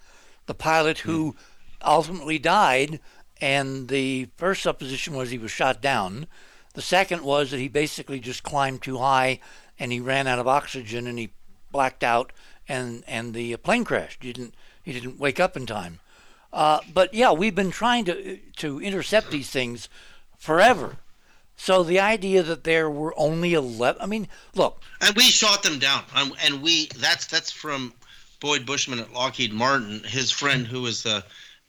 The 0.49 0.55
pilot 0.55 1.01
who 1.01 1.37
ultimately 1.83 2.39
died, 2.39 3.01
and 3.39 3.89
the 3.89 4.31
first 4.39 4.63
supposition 4.63 5.15
was 5.15 5.29
he 5.29 5.37
was 5.37 5.51
shot 5.51 5.83
down. 5.83 6.27
The 6.73 6.81
second 6.81 7.23
was 7.23 7.51
that 7.51 7.61
he 7.61 7.69
basically 7.69 8.19
just 8.19 8.43
climbed 8.43 8.83
too 8.83 8.97
high 8.97 9.41
and 9.79 9.93
he 9.93 10.01
ran 10.01 10.27
out 10.27 10.39
of 10.39 10.49
oxygen 10.49 11.07
and 11.07 11.19
he 11.19 11.33
blacked 11.71 12.03
out 12.03 12.33
and 12.67 13.05
and 13.07 13.35
the 13.35 13.57
plane 13.59 13.85
crashed. 13.85 14.23
He 14.23 14.33
didn't 14.33 14.55
he 14.83 14.95
didn't 14.95 15.19
wake 15.19 15.39
up 15.39 15.55
in 15.55 15.67
time. 15.67 16.01
Uh, 16.51 16.81
but 16.95 17.13
yeah, 17.13 17.31
we've 17.31 17.55
been 17.55 17.71
trying 17.71 18.07
to 18.07 18.39
to 18.57 18.81
intercept 18.81 19.31
these 19.31 19.51
things 19.51 19.91
forever. 20.39 20.97
So 21.57 21.83
the 21.83 22.01
idea 22.01 22.43
that 22.43 22.65
there 22.65 22.89
were 22.89 23.13
only 23.19 23.53
eleven, 23.53 24.01
I 24.01 24.07
mean, 24.07 24.29
look, 24.55 24.83
and 25.03 25.15
we 25.15 25.25
shot 25.25 25.63
them 25.63 25.79
down, 25.79 26.05
and 26.15 26.63
we 26.63 26.87
that's 26.97 27.27
that's 27.27 27.51
from 27.51 27.93
Boyd 28.41 28.67
Bushman 28.67 29.01
at 29.01 29.13
Lockheed 29.13 29.53
Martin, 29.53 30.05
his 30.05 30.31
friend 30.31 30.67
who 30.67 30.83
was 30.83 31.05
a, 31.07 31.25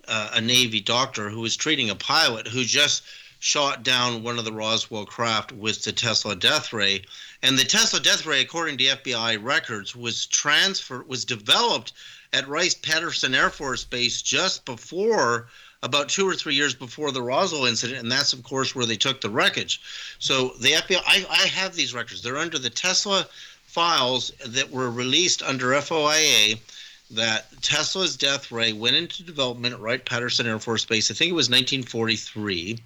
a 0.07 0.41
Navy 0.41 0.80
doctor 0.80 1.30
who 1.30 1.41
was 1.41 1.55
treating 1.55 1.89
a 1.89 1.95
pilot 1.95 2.47
who 2.47 2.63
just 2.63 3.03
shot 3.39 3.84
down 3.84 4.22
one 4.22 4.38
of 4.38 4.45
the 4.45 4.51
Roswell 4.51 5.05
craft 5.05 5.51
with 5.51 5.84
the 5.84 5.93
Tesla 5.93 6.36
death 6.36 6.74
ray. 6.74 7.03
And 7.41 7.57
the 7.57 7.63
Tesla 7.63 7.99
death 7.99 8.26
ray, 8.26 8.41
according 8.41 8.78
to 8.78 8.84
FBI 8.84 9.41
records, 9.41 9.95
was 9.95 10.26
transferred 10.26 11.07
was 11.07 11.26
developed 11.26 11.93
at 12.34 12.47
Wright 12.47 12.76
Patterson 12.82 13.34
Air 13.34 13.49
Force 13.49 13.84
Base 13.84 14.22
just 14.22 14.65
before 14.65 15.47
about 15.82 16.09
two 16.09 16.28
or 16.28 16.36
three 16.36 16.55
years 16.55 16.74
before 16.74 17.11
the 17.11 17.22
Roswell 17.22 17.65
incident, 17.65 17.99
and 17.99 18.11
that's 18.11 18.34
of 18.34 18.43
course 18.43 18.76
where 18.76 18.86
they 18.86 18.97
took 18.97 19.22
the 19.22 19.30
wreckage. 19.30 19.82
So 20.20 20.49
the 20.59 20.74
FBI, 20.74 21.01
I, 21.07 21.26
I 21.30 21.47
have 21.47 21.74
these 21.74 21.93
records. 21.93 22.22
They're 22.22 22.38
under 22.38 22.59
the 22.59 22.70
Tesla 22.70 23.26
files 23.70 24.32
that 24.45 24.72
were 24.72 24.89
released 24.89 25.41
under 25.43 25.67
FOIA. 25.67 26.59
That 27.11 27.61
Tesla's 27.63 28.15
death 28.15 28.51
ray 28.51 28.72
went 28.72 28.95
into 28.95 29.24
development 29.24 29.74
at 29.74 29.80
Wright 29.80 30.03
Patterson 30.05 30.45
Air 30.45 30.59
Force 30.59 30.86
Base. 30.86 31.09
I 31.09 31.15
think 31.15 31.32
it 31.32 31.34
was 31.34 31.49
1943. 31.49 32.78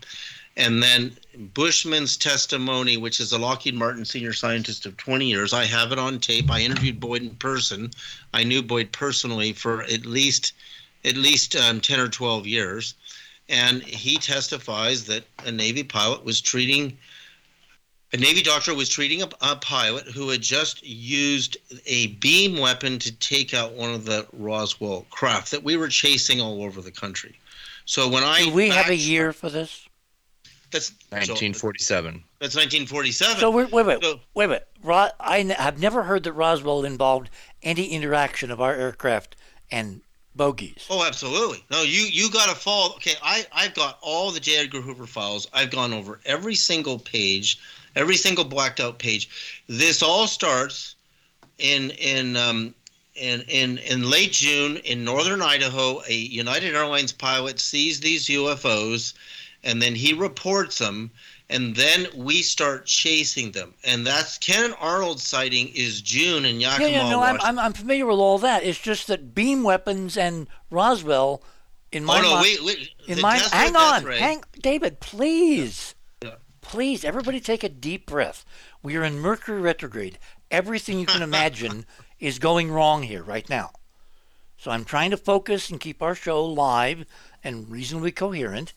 And 0.55 0.83
then 0.83 1.17
Bushman's 1.53 2.15
testimony, 2.15 2.95
which 2.95 3.19
is 3.19 3.31
a 3.31 3.37
Lockheed 3.37 3.73
Martin 3.73 4.05
senior 4.05 4.33
scientist 4.33 4.85
of 4.85 4.95
20 4.97 5.25
years, 5.25 5.51
I 5.51 5.65
have 5.65 5.91
it 5.91 5.99
on 5.99 6.19
tape. 6.19 6.49
I 6.51 6.61
interviewed 6.61 6.99
Boyd 6.99 7.23
in 7.23 7.35
person. 7.35 7.91
I 8.33 8.43
knew 8.43 8.61
Boyd 8.61 8.91
personally 8.91 9.51
for 9.51 9.83
at 9.83 10.05
least 10.05 10.53
at 11.05 11.17
least 11.17 11.55
um, 11.55 11.81
10 11.81 11.99
or 11.99 12.07
12 12.07 12.47
years. 12.47 12.93
And 13.49 13.83
he 13.83 14.15
testifies 14.17 15.05
that 15.05 15.25
a 15.39 15.51
Navy 15.51 15.83
pilot 15.83 16.23
was 16.23 16.39
treating, 16.39 16.97
a 18.13 18.17
Navy 18.17 18.41
doctor 18.43 18.73
was 18.75 18.89
treating 18.89 19.21
a, 19.23 19.29
a 19.41 19.55
pilot 19.55 20.05
who 20.07 20.29
had 20.29 20.41
just 20.41 20.85
used 20.85 21.57
a 21.85 22.07
beam 22.07 22.57
weapon 22.59 22.99
to 22.99 23.11
take 23.13 23.53
out 23.53 23.73
one 23.73 23.93
of 23.93 24.05
the 24.05 24.27
Roswell 24.33 25.05
craft 25.09 25.51
that 25.51 25.63
we 25.63 25.75
were 25.77 25.87
chasing 25.89 26.39
all 26.39 26.63
over 26.63 26.81
the 26.81 26.91
country. 26.91 27.37
So 27.85 28.07
when 28.07 28.23
I. 28.23 28.43
do 28.45 28.53
we 28.53 28.69
have 28.69 28.89
a 28.89 28.95
year 28.95 29.33
for 29.33 29.49
this? 29.49 29.87
That's 30.71 30.89
1947. 31.09 32.15
Uh, 32.15 32.19
that's 32.39 32.55
1947. 32.55 33.37
So 33.37 33.51
wait, 33.51 33.71
wait, 33.71 33.85
wait, 33.85 34.03
So- 34.03 34.19
wait, 34.33 34.47
wait. 34.49 34.61
Ro- 34.81 35.09
I 35.19 35.39
n- 35.39 35.49
have 35.49 35.79
never 35.79 36.03
heard 36.03 36.23
that 36.23 36.33
Roswell 36.33 36.83
involved 36.83 37.29
any 37.61 37.87
interaction 37.87 38.49
of 38.51 38.59
our 38.59 38.73
aircraft 38.73 39.35
and 39.71 40.01
bogies. 40.35 40.85
Oh, 40.89 41.05
absolutely. 41.05 41.63
No, 41.69 41.83
you 41.83 42.01
you 42.11 42.29
got 42.31 42.49
to 42.49 42.55
fall. 42.55 42.93
Okay, 42.95 43.13
I 43.21 43.45
I've 43.53 43.73
got 43.75 43.99
all 44.01 44.31
the 44.31 44.39
J. 44.39 44.57
Edgar 44.57 44.81
Hoover 44.81 45.05
files. 45.05 45.47
I've 45.53 45.69
gone 45.69 45.93
over 45.93 46.19
every 46.25 46.55
single 46.55 46.97
page, 46.99 47.59
every 47.95 48.17
single 48.17 48.45
blacked 48.45 48.79
out 48.79 48.99
page. 48.99 49.29
This 49.67 50.01
all 50.01 50.27
starts 50.27 50.95
in 51.57 51.91
in 51.91 52.35
um, 52.35 52.73
in 53.15 53.41
in 53.47 53.77
in 53.79 54.09
late 54.09 54.31
June 54.31 54.77
in 54.77 55.03
northern 55.03 55.41
Idaho. 55.41 56.01
A 56.07 56.13
United 56.13 56.75
Airlines 56.75 57.11
pilot 57.11 57.59
sees 57.59 57.99
these 57.99 58.27
UFOs, 58.27 59.13
and 59.63 59.81
then 59.81 59.95
he 59.95 60.13
reports 60.13 60.77
them. 60.77 61.11
And 61.49 61.75
then 61.75 62.07
we 62.15 62.41
start 62.41 62.85
chasing 62.85 63.51
them, 63.51 63.75
and 63.83 64.07
that's 64.07 64.39
Ken 64.39 64.73
Arnold's 64.79 65.23
sighting 65.23 65.67
is 65.75 66.01
June 66.01 66.45
in 66.45 66.59
Yakima. 66.59 66.89
Yeah, 66.89 67.03
yeah, 67.03 67.09
no, 67.09 67.21
I'm, 67.21 67.39
I'm, 67.41 67.59
I'm 67.59 67.73
familiar 67.73 68.07
with 68.07 68.17
all 68.17 68.39
that. 68.39 68.63
It's 68.63 68.79
just 68.79 69.07
that 69.07 69.35
beam 69.35 69.61
weapons 69.61 70.17
and 70.17 70.47
Roswell, 70.71 71.43
in 71.91 72.05
my 72.05 72.19
oh 72.19 72.21
no, 72.21 72.29
mind, 72.31 72.43
wait, 72.43 72.63
wait. 72.63 72.89
in 73.07 73.17
the 73.17 73.21
my 73.21 73.37
hang 73.37 73.75
on, 73.75 74.05
hang, 74.05 74.43
David, 74.61 74.99
please. 74.99 75.93
Please, 76.63 77.05
everybody, 77.05 77.39
take 77.39 77.63
a 77.63 77.69
deep 77.69 78.07
breath. 78.07 78.45
We 78.81 78.95
are 78.95 79.03
in 79.03 79.19
Mercury 79.19 79.61
retrograde. 79.61 80.17
Everything 80.49 80.99
you 80.99 81.05
can 81.05 81.21
imagine 81.33 81.85
is 82.19 82.39
going 82.39 82.71
wrong 82.71 83.03
here 83.03 83.21
right 83.21 83.47
now. 83.49 83.71
So 84.57 84.71
I'm 84.71 84.85
trying 84.85 85.11
to 85.11 85.17
focus 85.17 85.69
and 85.69 85.79
keep 85.79 86.01
our 86.01 86.15
show 86.15 86.43
live 86.43 87.05
and 87.43 87.69
reasonably 87.69 88.11
coherent. 88.11 88.73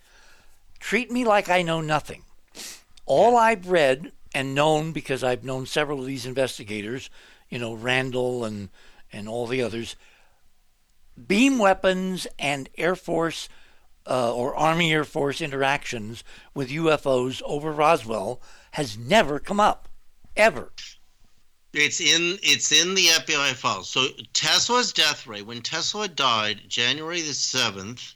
Treat 0.81 1.11
me 1.11 1.25
like 1.25 1.49
I 1.49 1.63
know 1.63 1.81
nothing. 1.81 2.25
All 3.07 3.37
I've 3.37 3.69
read 3.69 4.13
and 4.35 4.55
known, 4.55 4.93
because 4.93 5.23
I've 5.23 5.45
known 5.45 5.65
several 5.65 6.01
of 6.01 6.07
these 6.07 6.27
investigators, 6.27 7.09
you 7.49 7.59
know, 7.59 7.73
Randall 7.73 8.45
and, 8.45 8.69
and 9.13 9.29
all 9.29 9.47
the 9.47 9.63
others, 9.63 9.97
beam 11.27 11.59
weapons 11.59 12.27
and 12.39 12.69
Air 12.77 12.97
Force 12.97 13.49
uh, 14.07 14.35
or 14.35 14.55
Army 14.55 14.93
Air 14.93 15.05
Force 15.05 15.41
interactions 15.41 16.23
with 16.55 16.71
UFOs 16.71 17.43
over 17.45 17.73
Roswell 17.73 18.41
has 18.73 18.97
never 18.97 19.39
come 19.39 19.61
up, 19.61 19.89
ever. 20.37 20.73
It's 21.73 22.01
in 22.01 22.39
it's 22.43 22.73
in 22.73 22.95
the 22.95 23.07
FBI 23.07 23.53
files. 23.53 23.91
So 23.91 24.07
Tesla's 24.33 24.93
death 24.93 25.27
ray 25.27 25.43
when 25.43 25.61
Tesla 25.61 26.09
died 26.09 26.61
January 26.69 27.21
the 27.21 27.35
seventh, 27.35 28.15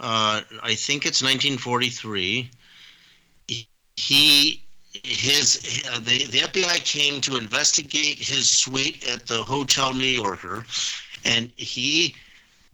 uh, 0.00 0.42
I 0.62 0.74
think 0.74 1.06
it's 1.06 1.22
1943. 1.22 2.50
He 3.96 4.64
his 5.04 5.82
uh, 5.90 5.98
the 6.00 6.24
the 6.26 6.40
FBI 6.40 6.84
came 6.84 7.20
to 7.22 7.36
investigate 7.36 8.18
his 8.18 8.50
suite 8.50 9.06
at 9.08 9.26
the 9.26 9.42
Hotel 9.42 9.94
New 9.94 10.04
Yorker, 10.04 10.64
and 11.24 11.50
he 11.56 12.14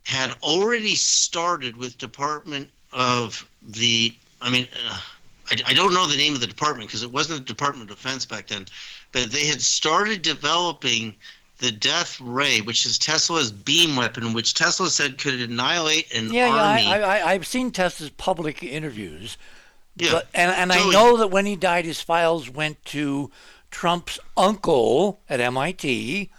had 0.05 0.35
already 0.43 0.95
started 0.95 1.77
with 1.77 1.99
Department 1.99 2.69
of 2.93 3.49
the. 3.63 4.15
I 4.41 4.51
mean. 4.51 4.69
Uh, 4.89 4.99
I, 5.51 5.57
I 5.67 5.75
don't 5.75 5.93
know 5.93 6.07
the 6.07 6.17
name 6.17 6.35
of 6.35 6.41
the 6.41 6.47
department 6.47 6.89
because 6.89 7.03
it 7.03 7.13
wasn't 7.13 7.41
the 7.41 7.45
Department 7.45 7.91
of 7.91 7.97
Defense 7.99 8.25
back 8.25 8.47
then, 8.47 8.65
but 9.13 9.31
they 9.31 9.45
had 9.45 9.61
started 9.61 10.23
developing 10.23 11.15
the 11.59 11.71
Death 11.71 12.19
Ray, 12.19 12.63
which 12.63 12.87
is 12.87 12.97
Tesla's 12.99 13.53
beam 13.53 13.95
weapon, 13.95 14.33
which 14.33 14.55
Tesla 14.55 14.89
said 14.89 15.19
could 15.19 15.35
annihilate 15.35 16.11
an 16.15 16.33
Yeah, 16.33 16.49
army. 16.49 16.85
yeah. 16.85 16.91
I, 16.93 16.99
I, 17.19 17.31
I've 17.33 17.47
seen 17.47 17.73
Tesla's 17.73 18.09
public 18.09 18.63
interviews, 18.63 19.37
Yeah. 19.99 20.13
but, 20.13 20.29
and 20.33 20.51
and 20.51 20.73
I 20.73 20.79
So- 20.79 20.91
know 20.91 21.17
that 21.19 21.29
when 21.29 21.45
he 21.45 21.57
died, 21.57 21.85
his 21.85 22.01
files 22.01 22.49
went 22.49 22.83
to 22.87 23.31
Trump's 23.71 24.19
uncle 24.39 25.21
at 25.29 25.41
MIT. 25.41 26.31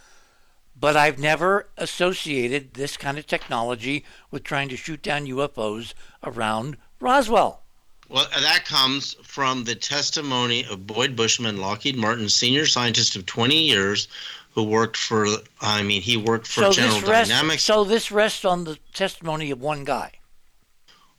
But 0.78 0.96
I've 0.96 1.18
never 1.18 1.68
associated 1.76 2.74
this 2.74 2.96
kind 2.96 3.18
of 3.18 3.26
technology 3.26 4.04
with 4.30 4.44
trying 4.44 4.68
to 4.68 4.76
shoot 4.76 5.02
down 5.02 5.26
UFOs 5.26 5.94
around 6.22 6.76
Roswell. 7.00 7.62
Well, 8.08 8.28
uh, 8.32 8.40
that 8.40 8.64
comes 8.64 9.14
from 9.22 9.64
the 9.64 9.74
testimony 9.74 10.64
of 10.66 10.86
Boyd 10.86 11.16
Bushman, 11.16 11.56
Lockheed 11.60 11.96
Martin, 11.96 12.28
senior 12.28 12.66
scientist 12.66 13.16
of 13.16 13.26
20 13.26 13.56
years, 13.56 14.08
who 14.52 14.62
worked 14.62 14.96
for. 14.96 15.26
I 15.60 15.82
mean, 15.82 16.02
he 16.02 16.16
worked 16.16 16.46
for 16.46 16.60
so 16.60 16.72
General 16.72 17.00
rests, 17.00 17.32
Dynamics. 17.32 17.64
So 17.64 17.84
this 17.84 18.12
rests 18.12 18.44
on 18.44 18.64
the 18.64 18.78
testimony 18.92 19.50
of 19.50 19.60
one 19.60 19.84
guy. 19.84 20.12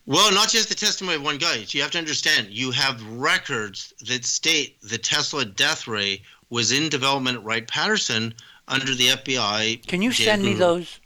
Well, 0.05 0.33
not 0.33 0.49
just 0.49 0.69
the 0.69 0.75
testimony 0.75 1.17
of 1.17 1.23
one 1.23 1.37
guy. 1.37 1.65
You 1.67 1.81
have 1.81 1.91
to 1.91 1.97
understand, 1.97 2.47
you 2.49 2.71
have 2.71 3.03
records 3.05 3.93
that 4.07 4.23
state 4.23 4.81
the 4.81 4.97
Tesla 4.97 5.43
death 5.43 5.85
ray 5.85 6.21
was 6.49 6.71
in 6.71 6.87
development 6.87 7.37
at 7.37 7.43
Wright 7.43 7.67
Patterson 7.67 8.33
under 8.67 8.93
the 8.93 9.07
FBI. 9.09 9.85
Can 9.87 10.01
you 10.01 10.11
J. 10.11 10.25
send 10.25 10.43
me 10.43 10.53
those? 10.53 10.99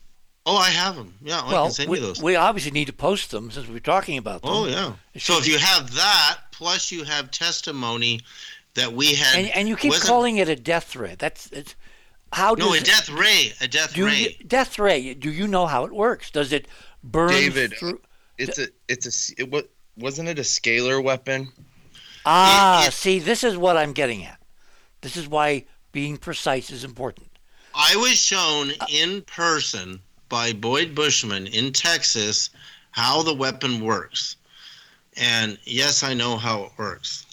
Oh, 0.46 0.58
I 0.58 0.70
have 0.70 0.96
them. 0.96 1.14
Yeah, 1.22 1.40
I 1.44 1.52
can 1.52 1.72
send 1.72 1.90
we, 1.90 2.00
you 2.00 2.06
those. 2.08 2.22
we 2.22 2.36
obviously 2.36 2.72
need 2.72 2.86
to 2.88 2.94
post 2.94 3.30
them 3.32 3.52
since 3.52 3.68
we're 3.68 3.80
talking 3.80 4.18
about 4.18 4.42
them. 4.42 4.52
oh, 4.52 4.68
yeah. 4.68 4.94
So 5.20 5.38
if 5.38 5.48
you 5.48 5.58
have 5.60 5.94
that, 5.94 6.38
plus 6.52 6.92
you 6.92 7.04
have 7.04 7.30
testimony 7.30 8.22
that 8.74 8.92
we 8.92 9.14
had. 9.14 9.38
and, 9.38 9.48
and 9.50 9.68
you 9.70 9.76
keep 9.76 9.92
wasn't- 9.92 10.08
calling 10.10 10.38
it 10.38 10.50
a 10.50 10.56
death 10.56 10.86
threat. 10.86 11.20
That's 11.20 11.48
it's, 11.52 11.76
how 12.34 12.56
does 12.56 12.66
No, 12.66 12.74
a 12.74 12.78
it- 12.78 12.86
death 12.86 13.10
ray. 13.10 13.52
A 13.62 13.68
death 13.68 13.94
do 13.94 14.06
ray. 14.08 14.18
you, 14.40 14.46
death 14.48 14.80
ray? 14.80 15.14
Do 15.14 15.30
you 15.32 15.48
know 15.48 15.68
how 15.68 15.84
it 15.86 15.92
works? 15.94 16.32
Does 16.32 16.52
it 16.52 16.68
burn 17.04 17.30
David, 17.30 17.74
through? 17.74 18.02
It's 18.40 18.58
a 18.58 18.68
it's 18.88 19.06
a 19.06 19.10
s- 19.10 19.34
it, 19.38 19.52
wa- 19.52 19.62
wasn't 19.98 20.30
it 20.30 20.40
a 20.40 20.44
scalar 20.44 21.04
weapon? 21.04 21.52
Ah, 22.26 22.88
it- 22.88 22.94
see, 22.94 23.20
this 23.20 23.44
is 23.44 23.58
what 23.58 23.78
I'm 23.78 23.94
getting 23.94 24.24
at. 24.24 24.40
This 25.02 25.16
is 25.18 25.28
why 25.28 25.66
being 25.92 26.18
precise 26.18 26.72
is 26.72 26.84
important. 26.84 27.28
I 27.74 27.96
was 27.96 28.22
shown 28.22 28.72
in 28.90 29.22
person 29.22 30.02
by 30.28 30.54
Boyd 30.54 30.94
Bushman 30.94 31.48
in 31.48 31.72
Texas 31.72 32.50
how 32.92 33.22
the 33.22 33.34
weapon 33.34 33.82
works. 33.82 34.36
And 35.16 35.58
yes, 35.64 36.04
I 36.04 36.14
know 36.14 36.38
how 36.38 36.64
it 36.64 36.72
works. 36.78 37.26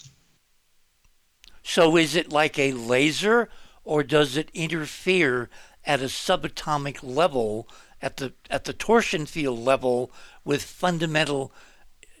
So 1.63 1.97
is 1.97 2.15
it 2.15 2.31
like 2.31 2.57
a 2.57 2.73
laser, 2.73 3.49
or 3.83 4.03
does 4.03 4.37
it 4.37 4.49
interfere 4.53 5.49
at 5.85 6.01
a 6.01 6.05
subatomic 6.05 6.99
level, 7.03 7.67
at 8.01 8.17
the 8.17 8.33
at 8.49 8.63
the 8.63 8.73
torsion 8.73 9.25
field 9.25 9.59
level, 9.59 10.11
with 10.43 10.63
fundamental, 10.63 11.51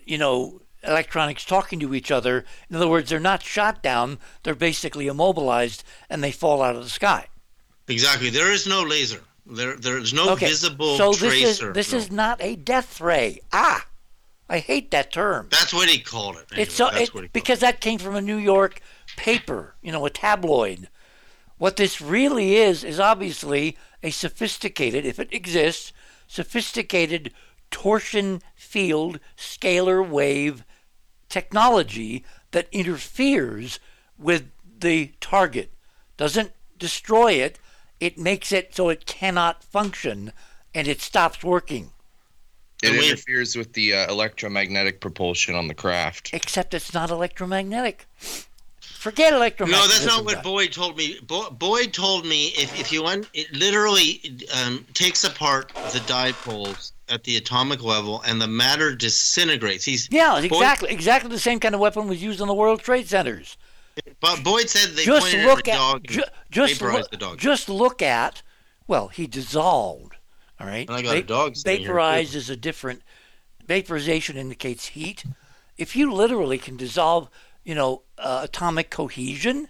you 0.05 0.17
know, 0.17 0.61
electronics 0.83 1.45
talking 1.45 1.79
to 1.79 1.95
each 1.95 2.11
other? 2.11 2.45
In 2.69 2.75
other 2.75 2.87
words, 2.87 3.09
they're 3.09 3.19
not 3.19 3.43
shot 3.43 3.81
down; 3.81 4.19
they're 4.43 4.55
basically 4.55 5.07
immobilized, 5.07 5.83
and 6.09 6.23
they 6.23 6.31
fall 6.31 6.61
out 6.61 6.75
of 6.75 6.83
the 6.83 6.89
sky. 6.89 7.27
Exactly. 7.89 8.29
There 8.29 8.51
is 8.51 8.67
no 8.67 8.83
laser. 8.83 9.21
There, 9.45 9.75
there's 9.75 10.13
no 10.13 10.29
Okay, 10.33 10.47
visible 10.47 10.95
so 10.95 11.11
this 11.11 11.21
is 11.23 11.29
tracer. 11.57 11.73
this 11.73 11.91
no. 11.91 11.97
is 11.97 12.11
not 12.11 12.37
a 12.41 12.55
death 12.55 13.01
ray. 13.01 13.39
Ah, 13.51 13.85
I 14.47 14.59
hate 14.59 14.91
that 14.91 15.11
term. 15.11 15.47
That's 15.49 15.73
what 15.73 15.89
he 15.89 15.99
called 15.99 16.35
it. 16.35 16.45
Anyway, 16.51 16.63
it's 16.63 16.75
so 16.75 16.85
that's 16.91 17.09
it- 17.09 17.13
what 17.15 17.21
he 17.23 17.27
called 17.27 17.33
because 17.33 17.59
that 17.59 17.81
came 17.81 17.97
from 17.97 18.15
a 18.15 18.21
New 18.21 18.37
York 18.37 18.79
paper, 19.17 19.75
you 19.81 19.91
know, 19.91 20.05
a 20.05 20.09
tabloid. 20.11 20.87
What 21.57 21.75
this 21.77 21.99
really 21.99 22.55
is 22.57 22.83
is 22.83 22.99
obviously 22.99 23.75
a 24.03 24.11
sophisticated, 24.11 25.05
if 25.05 25.19
it 25.19 25.33
exists, 25.33 25.91
sophisticated 26.27 27.33
torsion 27.71 28.41
field 28.55 29.19
scalar 29.35 30.07
wave 30.07 30.63
technology 31.27 32.23
that 32.51 32.67
interferes 32.71 33.79
with 34.17 34.51
the 34.79 35.11
target. 35.19 35.73
Doesn't 36.17 36.51
destroy 36.77 37.33
it, 37.33 37.59
it 37.99 38.17
makes 38.17 38.51
it 38.51 38.75
so 38.75 38.89
it 38.89 39.05
cannot 39.05 39.63
function 39.63 40.31
and 40.73 40.87
it 40.87 41.01
stops 41.01 41.43
working. 41.43 41.91
It 42.81 42.91
we- 42.91 43.07
interferes 43.09 43.55
with 43.55 43.73
the 43.73 43.93
uh, 43.93 44.11
electromagnetic 44.11 45.01
propulsion 45.01 45.55
on 45.55 45.67
the 45.67 45.73
craft. 45.73 46.29
Except 46.33 46.73
it's 46.73 46.93
not 46.93 47.09
electromagnetic. 47.09 48.05
Forget 48.79 49.33
electromagnetic. 49.33 49.85
No, 49.85 49.91
that's 49.91 50.05
not 50.05 50.25
what 50.25 50.43
Boyd 50.43 50.73
told 50.73 50.97
me. 50.97 51.19
Bo- 51.23 51.49
Boyd 51.51 51.93
told 51.93 52.25
me 52.25 52.47
if, 52.57 52.77
if 52.79 52.91
you 52.91 53.05
un- 53.05 53.25
it 53.33 53.53
literally 53.53 54.21
um, 54.61 54.85
takes 54.93 55.23
apart 55.23 55.69
the 55.93 55.99
dipoles 55.99 56.91
at 57.07 57.23
the 57.23 57.37
atomic 57.37 57.81
level 57.81 58.21
and 58.27 58.41
the 58.41 58.47
matter 58.47 58.93
disintegrates. 58.95 59.85
He's 59.85 60.09
Yeah, 60.11 60.33
Boyd- 60.33 60.45
exactly, 60.45 60.89
exactly 60.89 61.29
the 61.29 61.39
same 61.39 61.59
kind 61.59 61.75
of 61.75 61.81
weapon 61.81 62.07
was 62.07 62.21
used 62.21 62.41
on 62.41 62.47
the 62.47 62.53
World 62.53 62.81
Trade 62.81 63.07
Centers. 63.07 63.57
But 64.19 64.43
Boyd 64.43 64.69
said 64.69 64.95
they 64.95 65.05
just 65.05 65.31
pointed 65.31 65.45
look 65.45 65.59
at 65.59 65.65
the 65.65 65.71
dog. 65.71 66.07
ju- 66.07 66.23
just 66.51 66.73
vaporized 66.75 66.97
look, 66.97 67.11
the 67.11 67.17
dog. 67.17 67.37
just 67.37 67.69
look 67.69 68.01
at. 68.01 68.41
Well, 68.87 69.09
he 69.09 69.27
dissolved. 69.27 70.15
All 70.59 70.67
right. 70.67 70.87
And 70.87 70.97
I 70.97 71.01
got 71.01 71.17
a 71.17 71.23
dog. 71.23 71.55
Vaporized 71.63 72.35
is 72.35 72.49
a 72.49 72.55
different. 72.55 73.01
Vaporization 73.65 74.35
indicates 74.35 74.87
heat. 74.87 75.23
If 75.77 75.95
you 75.95 76.11
literally 76.11 76.57
can 76.57 76.75
dissolve, 76.75 77.29
you 77.63 77.75
know, 77.75 78.03
uh, 78.17 78.41
atomic 78.43 78.89
cohesion, 78.89 79.69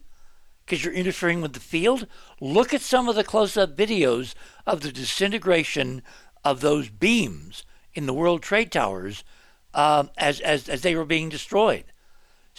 because 0.66 0.84
you're 0.84 0.94
interfering 0.94 1.42
with 1.42 1.54
the 1.54 1.60
field, 1.60 2.08
look 2.40 2.74
at 2.74 2.82
some 2.82 3.10
of 3.10 3.16
the 3.16 3.24
close-up 3.24 3.76
videos 3.76 4.34
of 4.66 4.82
the 4.82 4.92
disintegration 4.92 6.02
of 6.44 6.62
those 6.62 6.90
beams 6.90 7.66
in 7.94 8.06
the 8.06 8.14
World 8.14 8.42
Trade 8.42 8.72
Towers 8.72 9.24
um, 9.74 10.10
as, 10.18 10.40
as 10.40 10.70
as 10.70 10.82
they 10.82 10.96
were 10.96 11.06
being 11.06 11.30
destroyed. 11.30 11.86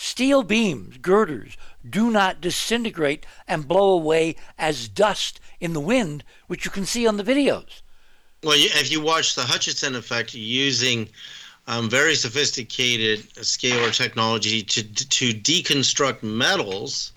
Steel 0.03 0.42
beams, 0.42 0.96
girders, 0.96 1.59
do 1.88 2.11
not 2.11 2.40
disintegrate 2.40 3.26
and 3.46 3.68
blow 3.68 3.90
away 3.90 4.34
as 4.59 4.88
dust 4.88 5.38
in 5.61 5.74
the 5.74 5.80
wind, 5.80 6.24
which 6.46 6.64
you 6.64 6.70
can 6.70 6.86
see 6.86 7.07
on 7.07 7.18
the 7.18 7.22
videos. 7.22 7.82
Well, 8.42 8.57
if 8.57 8.90
you 8.90 9.03
watch 9.03 9.34
the 9.34 9.42
Hutchison 9.42 9.94
effect 9.94 10.32
using 10.32 11.11
um, 11.66 11.90
very 11.90 12.14
sophisticated 12.14 13.28
scalar 13.34 13.94
technology 13.94 14.62
to 14.62 14.82
to 14.82 15.34
deconstruct 15.34 16.22
metals, 16.22 17.12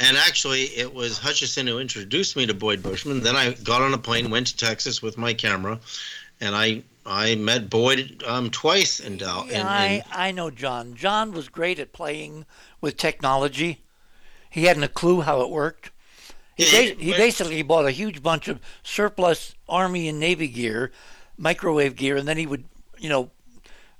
and 0.00 0.16
actually 0.16 0.62
it 0.76 0.92
was 0.92 1.18
Hutchison 1.18 1.68
who 1.68 1.78
introduced 1.78 2.34
me 2.34 2.46
to 2.46 2.54
Boyd 2.54 2.82
Bushman. 2.82 3.20
Then 3.20 3.36
I 3.36 3.52
got 3.52 3.80
on 3.80 3.94
a 3.94 3.98
plane, 3.98 4.28
went 4.28 4.48
to 4.48 4.56
Texas 4.56 5.00
with 5.00 5.16
my 5.16 5.34
camera, 5.34 5.78
and 6.40 6.56
I 6.56 6.82
I 7.06 7.34
met 7.34 7.68
Boyd 7.68 8.22
um, 8.26 8.50
twice 8.50 9.00
in 9.00 9.18
Dow. 9.18 9.46
Yeah, 9.48 9.66
I, 9.66 10.04
I 10.10 10.32
know 10.32 10.50
John. 10.50 10.94
John 10.94 11.32
was 11.32 11.48
great 11.48 11.78
at 11.78 11.92
playing 11.92 12.46
with 12.80 12.96
technology. 12.96 13.82
He 14.48 14.64
hadn't 14.64 14.84
a 14.84 14.88
clue 14.88 15.20
how 15.20 15.40
it 15.42 15.50
worked. 15.50 15.90
He, 16.56 16.64
ba- 16.64 17.02
he 17.02 17.12
basically 17.12 17.62
bought 17.62 17.86
a 17.86 17.90
huge 17.90 18.22
bunch 18.22 18.48
of 18.48 18.60
surplus 18.82 19.54
Army 19.68 20.08
and 20.08 20.20
Navy 20.20 20.48
gear, 20.48 20.92
microwave 21.36 21.96
gear, 21.96 22.16
and 22.16 22.28
then 22.28 22.36
he 22.36 22.46
would, 22.46 22.64
you 22.98 23.08
know, 23.08 23.30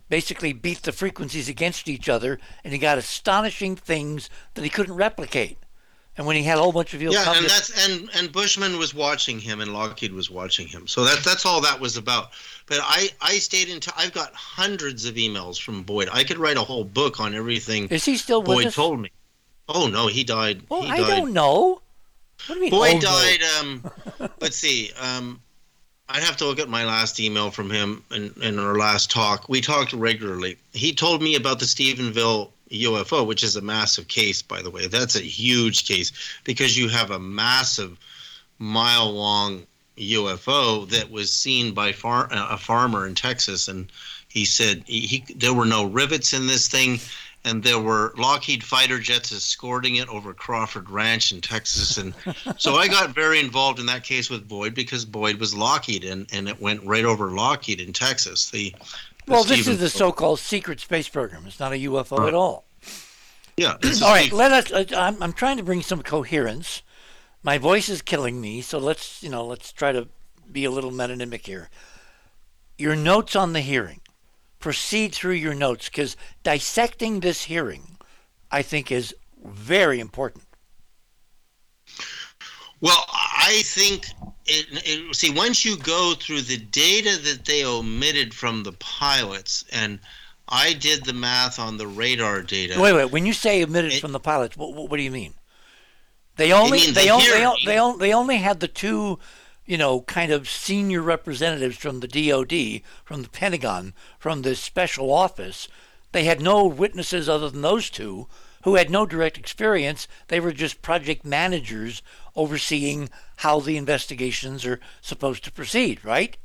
basically 0.08 0.52
beat 0.52 0.82
the 0.82 0.92
frequencies 0.92 1.48
against 1.48 1.88
each 1.88 2.08
other, 2.08 2.38
and 2.62 2.72
he 2.72 2.78
got 2.78 2.98
astonishing 2.98 3.74
things 3.74 4.30
that 4.54 4.62
he 4.62 4.70
couldn't 4.70 4.94
replicate. 4.94 5.58
And 6.16 6.26
when 6.26 6.36
he 6.36 6.44
had 6.44 6.58
a 6.58 6.60
whole 6.60 6.70
bunch 6.70 6.94
of 6.94 7.00
people 7.00 7.14
yeah, 7.14 7.24
come 7.24 7.38
and 7.38 7.46
to- 7.46 7.50
that's 7.50 7.88
and 7.88 8.08
and 8.14 8.30
Bushman 8.30 8.78
was 8.78 8.94
watching 8.94 9.40
him, 9.40 9.60
and 9.60 9.72
Lockheed 9.72 10.12
was 10.12 10.30
watching 10.30 10.68
him. 10.68 10.86
So 10.86 11.04
that 11.04 11.24
that's 11.24 11.44
all 11.44 11.60
that 11.62 11.80
was 11.80 11.96
about. 11.96 12.30
But 12.66 12.78
I 12.82 13.08
I 13.20 13.38
stayed 13.38 13.68
in. 13.68 13.80
T- 13.80 13.90
I've 13.96 14.12
got 14.12 14.32
hundreds 14.32 15.06
of 15.06 15.16
emails 15.16 15.60
from 15.60 15.82
Boyd. 15.82 16.08
I 16.12 16.22
could 16.22 16.38
write 16.38 16.56
a 16.56 16.62
whole 16.62 16.84
book 16.84 17.18
on 17.20 17.34
everything 17.34 17.88
is 17.88 18.04
he 18.04 18.16
still 18.16 18.40
with 18.40 18.46
Boyd 18.46 18.66
us? 18.66 18.74
told 18.74 19.00
me. 19.00 19.10
Oh 19.68 19.88
no, 19.88 20.06
he 20.06 20.22
died. 20.24 20.62
well, 20.68 20.82
he 20.82 20.90
I 20.90 20.98
died. 20.98 21.06
don't 21.08 21.32
know. 21.32 21.80
What 22.46 22.48
do 22.48 22.54
you 22.54 22.60
mean? 22.60 22.70
Boyd 22.70 22.90
oh, 22.90 22.98
no? 22.98 23.00
died. 23.00 23.42
Um, 24.22 24.30
let's 24.40 24.56
see. 24.56 24.92
Um, 25.00 25.40
I'd 26.08 26.22
have 26.22 26.36
to 26.38 26.44
look 26.44 26.58
at 26.58 26.68
my 26.68 26.84
last 26.84 27.18
email 27.18 27.50
from 27.50 27.70
him 27.70 28.04
in, 28.10 28.34
in 28.42 28.58
our 28.58 28.76
last 28.76 29.10
talk. 29.10 29.48
We 29.48 29.60
talked 29.60 29.92
regularly. 29.94 30.58
He 30.72 30.92
told 30.92 31.22
me 31.22 31.34
about 31.34 31.60
the 31.60 31.64
Stephenville 31.64 32.50
UFO, 32.70 33.26
which 33.26 33.42
is 33.42 33.56
a 33.56 33.62
massive 33.62 34.08
case, 34.08 34.42
by 34.42 34.62
the 34.62 34.70
way. 34.70 34.86
That's 34.86 35.16
a 35.16 35.20
huge 35.20 35.86
case 35.86 36.12
because 36.44 36.76
you 36.76 36.88
have 36.88 37.10
a 37.10 37.18
massive, 37.18 37.98
mile 38.58 39.10
long 39.10 39.66
UFO 39.98 40.88
that 40.90 41.10
was 41.10 41.32
seen 41.32 41.72
by 41.72 41.92
far, 41.92 42.28
a 42.30 42.58
farmer 42.58 43.06
in 43.06 43.14
Texas, 43.14 43.68
and 43.68 43.90
he 44.28 44.44
said 44.44 44.82
he, 44.86 45.00
he 45.00 45.24
there 45.36 45.54
were 45.54 45.64
no 45.64 45.84
rivets 45.84 46.32
in 46.32 46.46
this 46.46 46.66
thing, 46.66 46.98
and 47.44 47.62
there 47.62 47.78
were 47.78 48.12
Lockheed 48.16 48.64
fighter 48.64 48.98
jets 48.98 49.30
escorting 49.30 49.96
it 49.96 50.08
over 50.08 50.34
Crawford 50.34 50.90
Ranch 50.90 51.30
in 51.30 51.40
Texas, 51.40 51.96
and 51.96 52.12
so 52.56 52.74
I 52.74 52.88
got 52.88 53.10
very 53.10 53.38
involved 53.38 53.78
in 53.78 53.86
that 53.86 54.02
case 54.02 54.30
with 54.30 54.48
Boyd 54.48 54.74
because 54.74 55.04
Boyd 55.04 55.38
was 55.38 55.54
Lockheed, 55.54 56.04
and, 56.04 56.26
and 56.32 56.48
it 56.48 56.60
went 56.60 56.82
right 56.84 57.04
over 57.04 57.30
Lockheed 57.30 57.80
in 57.80 57.92
Texas. 57.92 58.50
The, 58.50 58.74
Well, 59.26 59.44
this 59.44 59.58
Stephen- 59.60 59.74
is 59.74 59.80
the 59.80 59.88
so-called 59.88 60.38
secret 60.38 60.80
space 60.80 61.08
program. 61.08 61.44
It's 61.46 61.60
not 61.60 61.72
a 61.72 61.76
UFO 61.76 62.28
at 62.28 62.34
all. 62.34 62.64
yeah. 63.56 63.76
All 64.02 64.10
right, 64.12 64.32
let 64.32 64.52
us. 64.52 64.72
uh, 64.72 64.84
I'm, 64.96 65.22
I'm 65.22 65.32
trying 65.32 65.56
to 65.56 65.62
bring 65.62 65.82
some 65.82 66.02
coherence. 66.02 66.82
My 67.42 67.58
voice 67.58 67.88
is 67.88 68.02
killing 68.02 68.40
me, 68.40 68.60
so 68.60 68.78
let's 68.78 69.22
you 69.22 69.30
know 69.30 69.44
let's 69.46 69.72
try 69.72 69.92
to 69.92 70.08
be 70.50 70.64
a 70.64 70.70
little 70.70 70.90
metonymic 70.92 71.46
here. 71.46 71.68
Your 72.78 72.96
notes 72.96 73.36
on 73.36 73.52
the 73.52 73.60
hearing. 73.60 74.00
Proceed 74.58 75.14
through 75.14 75.32
your 75.34 75.54
notes 75.54 75.88
because 75.90 76.16
dissecting 76.42 77.20
this 77.20 77.44
hearing, 77.44 77.98
I 78.50 78.62
think, 78.62 78.90
is 78.90 79.14
very 79.44 80.00
important. 80.00 80.43
Well, 82.84 83.06
I 83.08 83.62
think 83.64 84.08
it, 84.44 84.66
it, 84.70 85.16
see 85.16 85.30
once 85.30 85.64
you 85.64 85.78
go 85.78 86.12
through 86.12 86.42
the 86.42 86.58
data 86.58 87.18
that 87.22 87.46
they 87.46 87.64
omitted 87.64 88.34
from 88.34 88.62
the 88.62 88.72
pilots, 88.72 89.64
and 89.72 89.98
I 90.50 90.74
did 90.74 91.06
the 91.06 91.14
math 91.14 91.58
on 91.58 91.78
the 91.78 91.86
radar 91.86 92.42
data. 92.42 92.78
Wait, 92.78 92.92
wait. 92.92 93.10
When 93.10 93.24
you 93.24 93.32
say 93.32 93.64
omitted 93.64 93.94
It- 93.94 94.00
from 94.02 94.12
the 94.12 94.20
pilots, 94.20 94.58
what, 94.58 94.74
what, 94.74 94.98
do 94.98 95.02
you 95.02 95.10
mean? 95.10 95.32
They 96.36 96.52
only 96.52 96.80
they 96.90 97.06
the 97.06 97.08
only 97.08 97.30
they, 97.30 97.44
on- 97.44 97.56
they, 97.64 97.78
on- 97.78 97.98
they 97.98 98.12
only 98.12 98.36
had 98.36 98.60
the 98.60 98.68
two, 98.68 99.18
you 99.64 99.78
know, 99.78 100.02
kind 100.02 100.30
of 100.30 100.50
senior 100.50 101.00
representatives 101.00 101.78
from 101.78 102.00
the 102.00 102.08
DoD, 102.08 102.82
from 103.02 103.22
the 103.22 103.30
Pentagon, 103.30 103.94
from 104.18 104.42
this 104.42 104.60
special 104.60 105.10
office. 105.10 105.68
They 106.12 106.24
had 106.24 106.42
no 106.42 106.66
witnesses 106.66 107.30
other 107.30 107.48
than 107.48 107.62
those 107.62 107.88
two, 107.88 108.28
who 108.64 108.74
had 108.74 108.90
no 108.90 109.06
direct 109.06 109.38
experience. 109.38 110.08
They 110.28 110.40
were 110.40 110.52
just 110.52 110.82
project 110.82 111.24
managers 111.24 112.02
overseeing 112.34 113.10
how 113.36 113.60
the 113.60 113.76
investigations 113.76 114.66
are 114.66 114.80
supposed 115.00 115.44
to 115.44 115.52
proceed. 115.52 116.04
Right? 116.04 116.36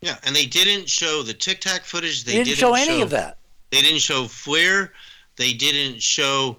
Yeah, 0.00 0.16
and 0.24 0.34
they 0.34 0.46
didn't 0.46 0.88
show 0.88 1.22
the 1.22 1.32
Tic 1.32 1.60
Tac 1.60 1.84
footage. 1.84 2.24
They 2.24 2.32
They 2.32 2.44
didn't, 2.44 2.58
show 2.58 2.74
any 2.74 3.00
of 3.00 3.10
that. 3.10 3.38
They 3.70 3.80
didn't 3.80 4.00
show 4.00 4.24
FLIR. 4.24 4.90
They 5.36 5.52
didn't 5.52 6.02
show 6.02 6.56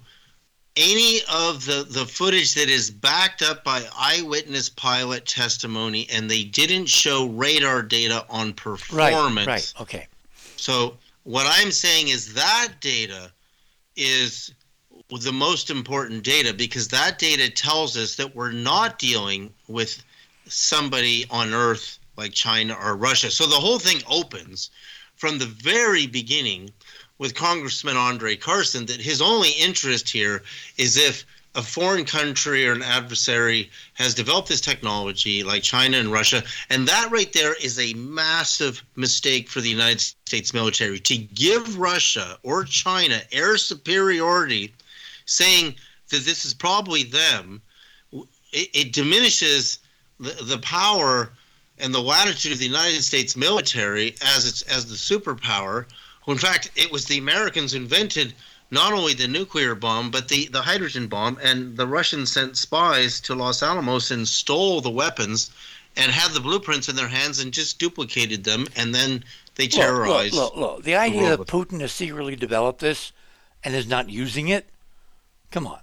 any 0.76 1.20
of 1.32 1.66
the, 1.66 1.86
the 1.88 2.06
footage 2.06 2.56
that 2.56 2.70
is 2.70 2.89
backed 2.89 3.41
up 3.41 3.64
by 3.64 3.84
eyewitness 3.95 4.70
pilot 4.70 5.26
testimony, 5.26 6.08
and 6.12 6.30
they 6.30 6.43
didn't 6.43 6.88
show 6.88 7.28
radar 7.28 7.84
data 7.84 8.26
on 8.30 8.54
performance. 8.54 8.93
Right. 8.93 9.14
performance. 9.14 9.47
Right. 9.47 9.74
Okay. 9.82 10.08
So 10.56 10.97
what 11.24 11.45
I'm 11.47 11.72
saying 11.72 12.08
is 12.08 12.34
that 12.34 12.70
data 12.80 13.32
is 13.95 14.54
the 15.18 15.32
most 15.32 15.70
important 15.70 16.24
data 16.24 16.53
because 16.53 16.88
that 16.88 17.20
data 17.20 17.49
tells 17.49 17.97
us 17.97 18.16
that 18.16 18.36
we're 18.36 18.51
not 18.51 18.99
dealing 18.99 19.53
with 19.68 20.03
somebody 20.47 21.26
on 21.30 21.53
Earth 21.53 21.99
like 22.18 22.34
China 22.34 22.76
or 22.82 22.95
Russia. 22.95 23.32
So 23.32 23.45
the 23.45 23.55
whole 23.55 23.80
thing 23.80 24.01
opens 24.09 24.70
from 25.16 25.38
the 25.38 25.45
very 25.45 26.07
beginning 26.07 26.72
with 27.18 27.36
Congressman 27.36 27.97
Andre 27.97 28.36
Carson 28.36 28.86
that 28.88 28.99
his 28.99 29.22
only 29.22 29.51
interest 29.51 30.09
here 30.09 30.43
is 30.78 30.97
if 30.97 31.26
a 31.55 31.61
foreign 31.61 32.03
country 32.03 32.68
or 32.68 32.74
an 32.74 32.82
adversary 32.82 33.70
has 33.93 34.16
developed 34.16 34.49
this 34.49 34.61
technology 34.61 35.43
like 35.43 35.61
China 35.61 35.97
and 35.97 36.11
Russia. 36.11 36.43
And 36.70 36.88
that 36.88 37.11
right 37.11 37.32
there 37.32 37.53
is 37.53 37.78
a 37.78 37.93
massive 37.93 38.84
mistake 38.95 39.49
for 39.49 39.61
the 39.61 39.70
United 39.70 40.01
States 40.01 40.53
military 40.53 40.99
to 40.99 41.18
give 41.18 41.78
Russia 41.78 42.39
or 42.41 42.64
China 42.64 43.22
air 43.32 43.57
superiority, 43.57 44.74
saying 45.26 45.76
that 46.09 46.26
this 46.26 46.45
is 46.45 46.53
probably 46.53 47.03
them. 47.03 47.61
It, 48.11 48.69
it 48.74 48.93
diminishes 48.93 49.80
the, 50.19 50.32
the 50.43 50.59
power 50.59 51.32
and 51.80 51.93
the 51.93 52.01
latitude 52.01 52.51
of 52.51 52.59
the 52.59 52.65
United 52.65 53.03
States 53.03 53.36
military 53.36 54.15
as 54.36 54.47
its 54.47 54.61
as 54.63 54.86
the 54.86 54.95
superpower. 54.95 55.86
In 56.28 56.38
fact, 56.38 56.71
it 56.76 56.91
was 56.91 57.05
the 57.05 57.17
Americans 57.17 57.74
invented 57.74 58.34
not 58.71 58.93
only 58.93 59.13
the 59.13 59.28
nuclear 59.28 59.76
bomb 59.76 60.11
but 60.11 60.28
the 60.28 60.47
the 60.47 60.61
hydrogen 60.61 61.07
bomb, 61.07 61.38
and 61.41 61.76
the 61.76 61.88
Russians 61.88 62.32
sent 62.32 62.57
spies 62.57 63.19
to 63.21 63.36
Los 63.36 63.63
Alamos 63.63 64.11
and 64.11 64.28
stole 64.28 64.82
the 64.82 64.89
weapons, 64.89 65.51
and 65.95 66.11
had 66.11 66.32
the 66.32 66.39
blueprints 66.39 66.89
in 66.89 66.95
their 66.95 67.07
hands 67.07 67.39
and 67.39 67.51
just 67.51 67.80
duplicated 67.80 68.43
them, 68.43 68.67
and 68.76 68.93
then 68.93 69.24
they 69.55 69.67
terrorized. 69.67 70.34
Look, 70.34 70.55
look, 70.55 70.76
look. 70.78 70.84
The 70.84 70.95
idea 70.95 71.38
that 71.38 71.47
Putin 71.47 71.82
has 71.82 71.91
secretly 71.91 72.36
developed 72.36 72.80
this 72.80 73.11
and 73.63 73.76
is 73.76 73.88
not 73.88 74.09
using 74.09 74.47
it. 74.47 74.67
Come 75.54 75.68
on. 75.68 75.82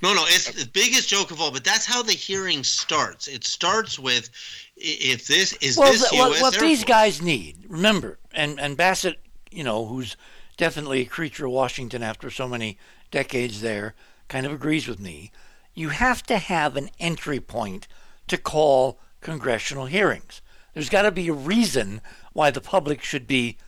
No, 0.00 0.14
no, 0.14 0.22
it's 0.26 0.52
the 0.52 0.70
biggest 0.70 1.08
joke 1.08 1.32
of 1.32 1.40
all. 1.40 1.50
But 1.50 1.64
that's 1.64 1.84
how 1.84 2.04
the 2.04 2.12
hearing 2.12 2.62
starts. 2.62 3.26
It 3.26 3.42
starts 3.42 3.98
with, 3.98 4.30
if 4.76 5.26
this 5.26 5.54
is 5.54 5.76
well, 5.76 5.90
this 5.90 6.08
the, 6.08 6.16
what, 6.16 6.40
what 6.40 6.54
Air 6.54 6.60
these 6.60 6.78
Force. 6.78 6.88
guys 6.88 7.20
need, 7.20 7.64
remember, 7.68 8.20
and 8.32 8.60
and 8.60 8.76
Bassett, 8.76 9.18
you 9.50 9.64
know, 9.64 9.86
who's 9.86 10.16
definitely 10.56 11.00
a 11.00 11.04
creature 11.04 11.46
of 11.46 11.52
Washington 11.52 12.00
after 12.04 12.30
so 12.30 12.46
many 12.46 12.78
decades 13.10 13.60
there, 13.60 13.96
kind 14.28 14.46
of 14.46 14.52
agrees 14.52 14.86
with 14.86 15.00
me. 15.00 15.32
You 15.74 15.88
have 15.88 16.22
to 16.24 16.38
have 16.38 16.76
an 16.76 16.88
entry 17.00 17.40
point 17.40 17.88
to 18.28 18.38
call 18.38 19.00
congressional 19.20 19.86
hearings. 19.86 20.42
There's 20.74 20.90
got 20.90 21.02
to 21.02 21.10
be 21.10 21.26
a 21.26 21.32
reason 21.32 22.02
why 22.32 22.52
the 22.52 22.60
public 22.60 23.02
should 23.02 23.26
be 23.26 23.58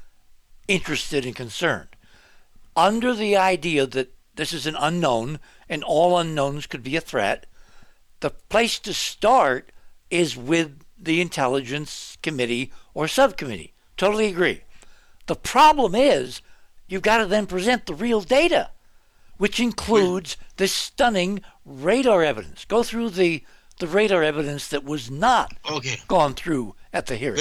interested 0.69 1.27
and 1.27 1.35
concerned. 1.35 1.89
Under 2.77 3.15
the 3.15 3.37
idea 3.37 3.87
that 3.87 4.14
this 4.37 4.53
is 4.53 4.67
an 4.67 4.77
unknown 4.79 5.39
and 5.69 5.83
all 5.85 6.19
unknowns 6.19 6.67
could 6.67 6.83
be 6.83 6.97
a 6.97 7.01
threat, 7.01 7.47
the 8.21 8.31
place 8.31 8.79
to 8.81 8.95
start 8.95 9.71
is 10.11 10.37
with 10.37 10.81
the 10.99 11.21
Intelligence 11.21 12.17
Committee 12.23 12.73
or 12.95 13.09
Subcommittee. 13.09 13.75
Totally 13.97 14.27
agree. 14.27 14.63
The 15.27 15.37
problem 15.37 15.95
is 15.95 16.41
you've 16.89 17.03
got 17.03 17.19
to 17.19 17.27
then 17.27 17.47
present 17.47 17.87
the 17.87 17.95
real 17.95 18.21
data, 18.21 18.71
which 19.37 19.61
includes 19.61 20.37
this 20.57 20.73
stunning 20.73 21.41
radar 21.65 22.23
evidence. 22.23 22.65
Go 22.65 22.83
through 22.83 23.11
the, 23.11 23.43
the 23.79 23.87
radar 23.87 24.23
evidence 24.23 24.69
that 24.69 24.85
was 24.85 25.11
not 25.11 25.55
Okay. 25.71 25.97
gone 26.09 26.35
through 26.35 26.75
at 26.93 27.07
the 27.07 27.17
hearing. 27.17 27.41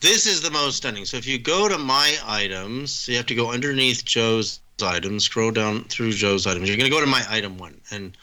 This 0.00 0.26
is 0.26 0.42
the 0.42 0.50
most 0.50 0.78
stunning. 0.78 1.04
So 1.04 1.16
if 1.16 1.26
you 1.26 1.38
go 1.38 1.68
to 1.68 1.78
my 1.78 2.16
items, 2.26 3.06
you 3.08 3.16
have 3.16 3.26
to 3.26 3.34
go 3.36 3.52
underneath 3.52 4.04
Joe's 4.04 4.60
items, 4.80 5.24
scroll 5.24 5.50
down 5.50 5.84
through 5.84 6.12
Joe's 6.12 6.46
items. 6.46 6.68
You're 6.68 6.76
going 6.76 6.90
to 6.90 6.96
go 6.96 7.00
to 7.00 7.06
my 7.06 7.24
item 7.28 7.58
one, 7.58 7.80
and 7.90 8.16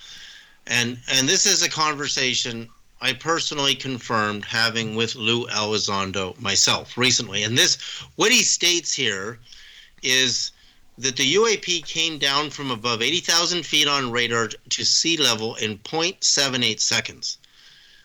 and 0.68 0.97
and 1.12 1.28
this 1.28 1.45
is 1.45 1.62
a 1.62 1.70
conversation 1.70 2.70
I 3.02 3.14
personally 3.14 3.76
confirmed 3.76 4.45
having 4.45 4.95
with 4.95 5.16
Lou 5.16 5.47
Elizondo 5.47 6.39
myself 6.39 6.97
recently. 6.97 7.43
And 7.43 7.58
this, 7.58 7.78
what 8.16 8.32
he 8.32 8.43
states 8.43 8.93
here, 8.93 9.39
is 10.04 10.52
that 10.97 11.16
the 11.16 11.36
UAP 11.36 11.86
came 11.86 12.18
down 12.18 12.50
from 12.50 12.72
above 12.72 13.02
80,000 13.02 13.66
feet 13.66 13.88
on 13.88 14.12
radar 14.12 14.50
to 14.70 14.86
sea 14.86 15.16
level 15.16 15.56
in 15.56 15.78
0.78 15.80 16.80
seconds. 16.82 17.38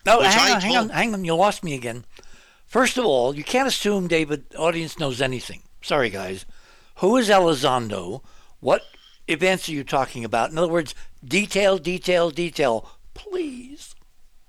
No, 0.05 0.21
hang 0.21 0.53
on, 0.53 0.61
hang 0.61 0.77
on, 0.77 0.89
hang 0.89 1.13
on. 1.13 1.25
You 1.25 1.35
lost 1.35 1.63
me 1.63 1.73
again. 1.73 2.05
First 2.65 2.97
of 2.97 3.05
all, 3.05 3.35
you 3.35 3.43
can't 3.43 3.67
assume 3.67 4.07
David 4.07 4.45
audience 4.57 4.97
knows 4.97 5.21
anything. 5.21 5.61
Sorry, 5.81 6.09
guys. 6.09 6.45
Who 6.95 7.17
is 7.17 7.29
Elizondo? 7.29 8.21
What 8.65 8.81
events 9.27 9.69
are 9.69 9.73
you 9.73 9.83
talking 9.83 10.25
about? 10.25 10.49
In 10.49 10.57
other 10.57 10.71
words, 10.71 10.95
detail, 11.23 11.77
detail, 11.77 12.31
detail, 12.31 12.89
please. 13.13 13.93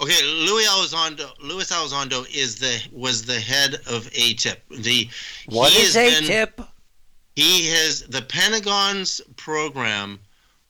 Okay, 0.00 0.22
Louis 0.24 0.64
Elizondo. 0.64 1.28
Louis 1.42 1.70
Elizondo 1.70 2.26
is 2.34 2.56
the 2.56 2.82
was 2.92 3.26
the 3.26 3.38
head 3.38 3.74
of 3.86 4.10
ATIP. 4.12 4.56
The 4.70 5.10
What 5.50 5.76
is 5.76 5.92
been- 5.92 6.48
He 7.34 7.66
has 7.66 8.04
the 8.04 8.22
Pentagon's 8.22 9.20
program 9.36 10.18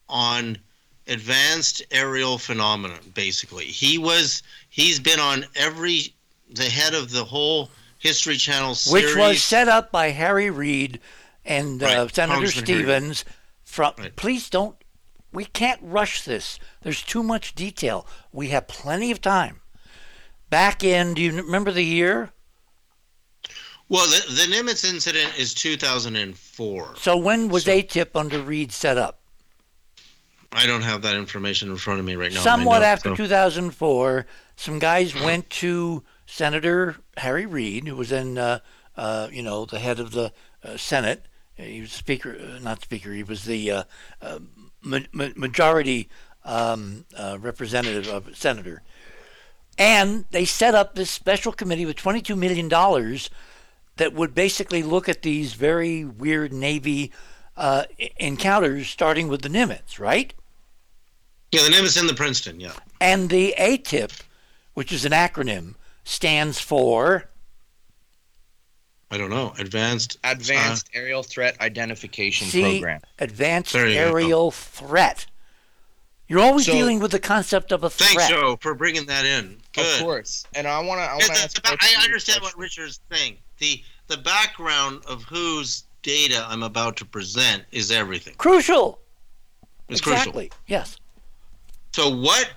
on 0.08 0.58
advanced 1.06 1.82
aerial 1.92 2.38
phenomena. 2.38 2.98
Basically, 3.14 3.66
he 3.66 3.96
was 3.96 4.42
he's 4.70 4.98
been 4.98 5.20
on 5.20 5.46
every 5.54 6.12
the 6.50 6.64
head 6.64 6.94
of 6.94 7.12
the 7.12 7.22
whole 7.24 7.70
History 8.00 8.38
Channel 8.38 8.74
series. 8.74 9.04
Which 9.04 9.16
was 9.16 9.40
set 9.40 9.68
up 9.68 9.92
by 9.92 10.10
Harry 10.10 10.50
Reid 10.50 10.98
and 11.46 11.82
uh, 11.82 12.08
Senator 12.08 12.32
Congressman 12.34 12.86
Reid. 12.86 13.24
From 13.76 13.92
Right. 13.98 14.16
please 14.16 14.48
don't. 14.48 14.74
We 15.32 15.44
can't 15.44 15.78
rush 15.82 16.22
this. 16.22 16.58
There's 16.80 17.02
too 17.02 17.22
much 17.22 17.54
detail. 17.54 18.06
We 18.32 18.48
have 18.48 18.68
plenty 18.68 19.10
of 19.10 19.20
time. 19.20 19.60
Back 20.48 20.82
in, 20.82 21.12
do 21.12 21.20
you 21.20 21.36
remember 21.36 21.70
the 21.70 21.84
year? 21.84 22.30
well, 23.90 24.06
the, 24.06 24.32
the 24.32 24.50
Nimitz 24.50 24.82
incident 24.82 25.38
is 25.38 25.52
2004. 25.52 26.94
So 26.96 27.18
when 27.18 27.50
was 27.50 27.64
So- 27.64 27.72
ATIP 27.72 28.16
under 28.18 28.40
Reid 28.40 28.72
set 28.72 28.96
up? 28.96 29.20
I 30.52 30.64
don't 30.64 30.80
have 30.80 31.02
that 31.02 31.14
information 31.14 31.70
in 31.70 31.76
front 31.76 32.00
of 32.00 32.06
me 32.06 32.16
right 32.16 32.32
now. 32.32 32.40
Somewhat 32.40 32.78
notes, 32.78 32.86
after 32.86 33.10
so- 33.10 33.16
2004, 33.16 34.26
some 34.56 34.78
guys 34.78 35.14
went 35.14 35.50
to 35.50 36.02
Senator 36.24 36.96
Harry 37.18 37.44
Reid, 37.44 37.88
who 37.88 37.96
was 37.96 38.08
then, 38.08 38.38
uh, 38.38 38.60
uh, 38.96 39.28
you 39.30 39.42
know, 39.42 39.66
the 39.66 39.80
head 39.80 40.00
of 40.00 40.12
the 40.12 40.32
uh, 40.64 40.78
Senate. 40.78 41.26
He 41.56 41.80
was 41.80 41.92
Speaker, 41.92 42.36
uh, 42.38 42.58
not 42.60 42.82
Speaker. 42.82 43.12
He 43.12 43.22
was 43.22 43.44
the 43.44 43.70
uh, 43.70 43.84
uh, 44.20 44.38
ma- 44.82 45.00
ma- 45.12 45.30
majority 45.34 46.08
um, 46.44 47.06
uh, 47.16 47.38
representative 47.40 48.08
of 48.08 48.36
Senator, 48.36 48.82
and 49.78 50.26
they 50.30 50.44
set 50.44 50.74
up 50.74 50.94
this 50.94 51.10
special 51.10 51.52
committee 51.52 51.86
with 51.86 51.96
22 51.96 52.36
million 52.36 52.68
dollars 52.68 53.30
that 53.96 54.12
would 54.12 54.34
basically 54.34 54.82
look 54.82 55.08
at 55.08 55.22
these 55.22 55.54
very 55.54 56.04
weird 56.04 56.52
Navy 56.52 57.10
uh, 57.56 57.84
encounters, 58.18 58.88
starting 58.88 59.28
with 59.28 59.40
the 59.42 59.48
Nimitz, 59.48 59.98
right? 59.98 60.34
Yeah, 61.52 61.62
the 61.62 61.70
Nimitz 61.70 61.98
in 61.98 62.06
the 62.06 62.14
Princeton. 62.14 62.60
Yeah. 62.60 62.72
And 63.00 63.30
the 63.30 63.54
ATIP, 63.58 64.20
which 64.74 64.92
is 64.92 65.06
an 65.06 65.12
acronym, 65.12 65.74
stands 66.04 66.60
for 66.60 67.30
I 69.10 69.18
don't 69.18 69.30
know. 69.30 69.54
Advanced. 69.58 70.18
Advanced 70.24 70.88
uh, 70.94 70.98
Aerial 70.98 71.22
Threat 71.22 71.60
Identification 71.60 72.48
C, 72.48 72.60
Program. 72.80 73.00
Advanced 73.20 73.72
There 73.72 73.86
you 73.88 73.94
go. 73.94 74.00
Aerial 74.00 74.50
Threat. 74.50 75.26
You're 76.28 76.40
always 76.40 76.66
So- 76.66 76.72
dealing 76.72 76.98
with 76.98 77.12
the 77.12 77.20
concept 77.20 77.70
of 77.70 77.84
a 77.84 77.90
threat. 77.90 78.08
Thanks. 78.10 78.28
Joe, 78.28 78.58
for 78.60 78.74
bringing 78.74 79.06
that 79.06 79.24
in. 79.24 79.58
Good. 79.74 79.86
Of 80.00 80.00
course. 80.02 80.44
And 80.54 80.66
I 80.66 80.80
want 80.80 80.98
to 81.00 81.04
I 81.04 81.12
want 81.12 81.22
Yeah, 81.28 81.34
to 81.34 81.40
ask 81.42 81.54
the- 81.54 81.60
both 81.62 81.72
of 81.74 81.82
you 81.82 81.96
I 81.96 82.00
a 82.00 82.04
understand 82.04 82.42
what. 82.42 82.58
Richard's 82.58 82.98
saying. 83.12 83.36
The 83.58 83.82
the 84.08 84.16
background 84.16 85.02
of 85.06 85.22
whose 85.24 85.84
data 86.02 86.44
I'm 86.48 86.62
about 86.64 86.96
to 86.98 87.04
present 87.04 87.64
is 87.72 87.90
everything. 87.92 88.34
Crucial. 88.36 88.98
It's 89.88 90.00
crucial. 90.00 90.42
Yes. 90.66 90.96
So 91.92 92.08
what 92.10 92.50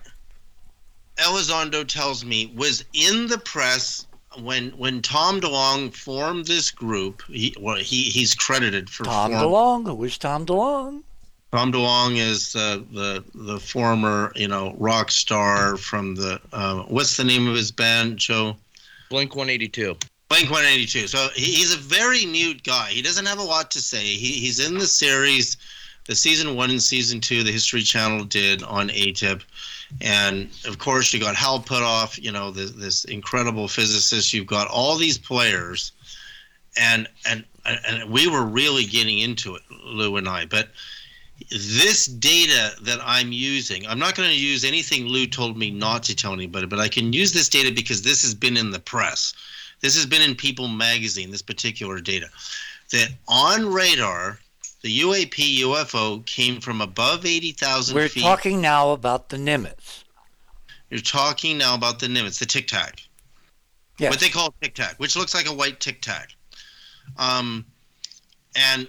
Elizondo 1.18 1.88
tells 1.88 2.26
me 2.26 2.52
was 2.56 2.84
in 2.94 3.28
the 3.28 3.38
press 3.38 4.08
when 4.42 4.72
when 4.72 5.02
Tom 5.02 5.42
DeLonge 5.42 5.94
formed 5.96 6.46
this 6.46 6.72
group. 6.72 7.24
He 7.28 7.56
well, 7.60 7.78
he 7.78 8.04
he's 8.04 8.36
credited 8.36 8.90
for 8.90 9.04
Tom 9.06 9.32
form- 9.32 9.44
DeLonge. 9.44 9.98
Who 9.98 10.04
is 10.04 10.18
Tom 10.18 10.46
DeLonge? 10.46 11.04
Tom 11.52 11.72
DeLonge 11.74 12.18
is 12.18 12.56
uh, 12.56 12.82
the 12.92 13.24
the 13.34 13.60
former 13.60 14.32
you 14.36 14.48
know 14.48 14.76
rock 14.78 15.10
star 15.12 15.78
from 15.78 16.16
the 16.16 16.40
uh, 16.54 16.84
what's 16.84 17.18
the 17.18 17.24
name 17.24 17.48
of 17.48 17.56
his 17.56 17.72
band, 17.72 18.18
Joe? 18.18 18.56
Blink 19.10 19.36
182. 19.36 19.98
Blink 20.30 20.52
182. 20.52 21.08
So 21.08 21.30
he- 21.34 21.54
he's 21.56 21.74
a 21.74 21.78
very 21.78 22.24
mute 22.28 22.64
guy. 22.64 22.90
He 22.90 23.02
doesn't 23.02 23.26
have 23.26 23.40
a 23.40 23.44
lot 23.44 23.72
to 23.72 23.82
say. 23.82 24.04
He, 24.04 24.34
he's 24.34 24.60
in 24.64 24.78
the 24.78 24.86
series, 24.86 25.58
the 26.06 26.14
season 26.16 26.56
one 26.56 26.70
and 26.70 26.82
season 26.84 27.20
two, 27.20 27.44
the 27.44 27.52
History 27.52 27.82
Channel 27.82 28.26
did 28.26 28.62
on 28.62 28.90
ATIP. 28.90 29.42
And 30.02 30.50
of 30.66 30.78
course, 30.78 31.14
you 31.14 31.20
got 31.20 31.36
Hal 31.36 31.60
Puthoff, 31.60 32.22
you 32.22 32.32
know, 32.32 32.52
this, 32.52 32.72
this 32.72 33.04
incredible 33.06 33.68
physicist. 33.68 34.34
You've 34.34 34.48
got 34.48 34.68
all 34.68 34.96
these 34.96 35.18
players. 35.18 35.92
And, 36.78 37.08
and, 37.28 37.44
and 37.66 38.10
we 38.10 38.28
were 38.28 38.46
really 38.46 38.86
getting 38.86 39.20
into 39.20 39.56
it, 39.56 39.64
Lou 39.84 40.18
and 40.18 40.28
I. 40.28 40.46
But 40.46 40.70
this 41.50 42.06
data 42.06 42.76
that 42.82 43.00
I'm 43.04 43.32
using, 43.32 43.88
I'm 43.88 44.00
not 44.00 44.16
going 44.16 44.30
to 44.30 44.40
use 44.40 44.64
anything 44.64 45.06
Lou 45.06 45.26
told 45.26 45.58
me 45.58 45.72
not 45.72 46.04
to 46.04 46.16
tell 46.16 46.34
anybody, 46.34 46.68
but 46.68 46.80
I 46.80 46.88
can 46.88 47.14
use 47.14 47.34
this 47.34 47.50
data 47.50 47.74
because 47.74 48.02
this 48.02 48.22
has 48.22 48.36
been 48.36 48.58
in 48.58 48.72
the 48.72 48.80
press. 48.80 49.34
This 49.82 49.96
has 49.96 50.06
been 50.06 50.22
in 50.22 50.36
People 50.36 50.68
magazine, 50.68 51.32
this 51.32 51.42
particular 51.42 52.00
data. 52.00 52.28
That 52.92 53.10
on 53.28 53.72
radar, 53.72 54.40
the 54.82 55.02
UAP 55.02 55.60
UFO 55.60 56.26
came 56.26 56.62
from 56.62 56.82
above 56.82 57.26
80,000 57.26 57.96
We're 57.96 58.08
feet. 58.08 58.22
talking 58.22 58.62
now 58.62 58.92
about 58.92 59.30
the 59.30 59.38
Nimitz. 59.38 60.04
You're 60.90 61.02
talking 61.02 61.58
now 61.58 61.76
about 61.76 62.00
the 62.00 62.08
Nimitz, 62.08 62.40
the 62.40 62.46
Tic 62.46 62.68
Tac. 62.68 63.02
Yes. 63.98 64.12
What 64.12 64.20
they 64.20 64.30
call 64.30 64.54
Tic 64.62 64.76
Tac, 64.76 64.96
which 64.98 65.16
looks 65.16 65.34
like 65.34 65.48
a 65.48 65.54
white 65.54 65.80
Tic 65.80 66.02
Tac. 66.02 66.30
Um, 67.18 67.66
and 68.56 68.88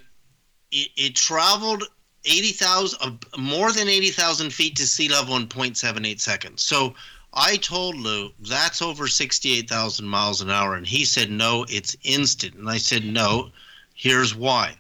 it, 0.70 0.91
it 0.97 1.16
traveled 1.16 1.84
80,000, 2.24 2.99
uh, 3.03 3.38
more 3.38 3.72
than 3.72 3.88
80,000 3.88 4.53
feet 4.53 4.76
to 4.76 4.86
sea 4.86 5.09
level 5.09 5.36
in 5.36 5.47
0.78 5.47 6.20
seconds. 6.20 6.62
So 6.62 6.95
I 7.34 7.57
told 7.57 7.97
Lou 7.97 8.30
that's 8.41 8.82
over 8.82 9.09
68,000 9.09 10.07
miles 10.07 10.41
an 10.41 10.51
hour. 10.51 10.74
And 10.74 10.86
he 10.86 11.05
said, 11.05 11.30
no, 11.30 11.64
it's 11.68 11.97
instant. 12.05 12.55
And 12.55 12.68
I 12.68 12.78
said, 12.78 13.05
no, 13.05 13.51
here's 13.95 14.34
why. 14.34 14.76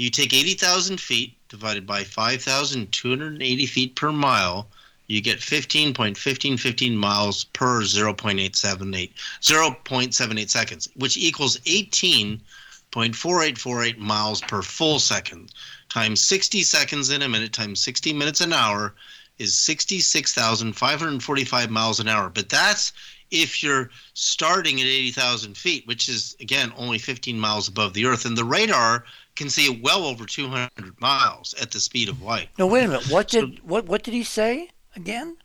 You 0.00 0.08
take 0.08 0.32
80,000 0.32 0.98
feet 0.98 1.36
divided 1.50 1.86
by 1.86 2.04
5,280 2.04 3.66
feet 3.66 3.94
per 3.94 4.10
mile, 4.10 4.66
you 5.08 5.20
get 5.20 5.40
15.1515 5.40 6.96
miles 6.96 7.44
per 7.44 7.82
0.878, 7.82 9.10
0.78 9.42 10.48
seconds, 10.48 10.88
which 10.94 11.18
equals 11.18 11.58
18.4848 11.58 13.98
miles 13.98 14.40
per 14.40 14.62
full 14.62 14.98
second. 14.98 15.52
Times 15.90 16.22
60 16.22 16.62
seconds 16.62 17.10
in 17.10 17.20
a 17.20 17.28
minute 17.28 17.52
times 17.52 17.82
60 17.82 18.14
minutes 18.14 18.40
an 18.40 18.54
hour 18.54 18.94
is 19.38 19.54
66,545 19.54 21.70
miles 21.70 22.00
an 22.00 22.08
hour. 22.08 22.30
But 22.30 22.48
that's 22.48 22.94
if 23.30 23.62
you're 23.62 23.90
starting 24.14 24.80
at 24.80 24.86
80,000 24.86 25.58
feet, 25.58 25.86
which 25.86 26.08
is, 26.08 26.36
again, 26.40 26.72
only 26.76 26.96
15 26.98 27.38
miles 27.38 27.68
above 27.68 27.92
the 27.92 28.06
Earth. 28.06 28.24
And 28.24 28.38
the 28.38 28.44
radar 28.44 29.04
can 29.36 29.48
see 29.50 29.66
it 29.72 29.82
well 29.82 30.04
over 30.04 30.26
200 30.26 31.00
miles 31.00 31.54
at 31.60 31.70
the 31.70 31.80
speed 31.80 32.08
of 32.08 32.20
light. 32.22 32.48
No, 32.58 32.66
wait 32.66 32.84
a 32.84 32.88
minute. 32.88 33.10
What 33.10 33.28
did 33.28 33.60
what 33.66 33.86
what 33.86 34.02
did 34.02 34.14
he 34.14 34.24
say 34.24 34.68
again? 34.96 35.36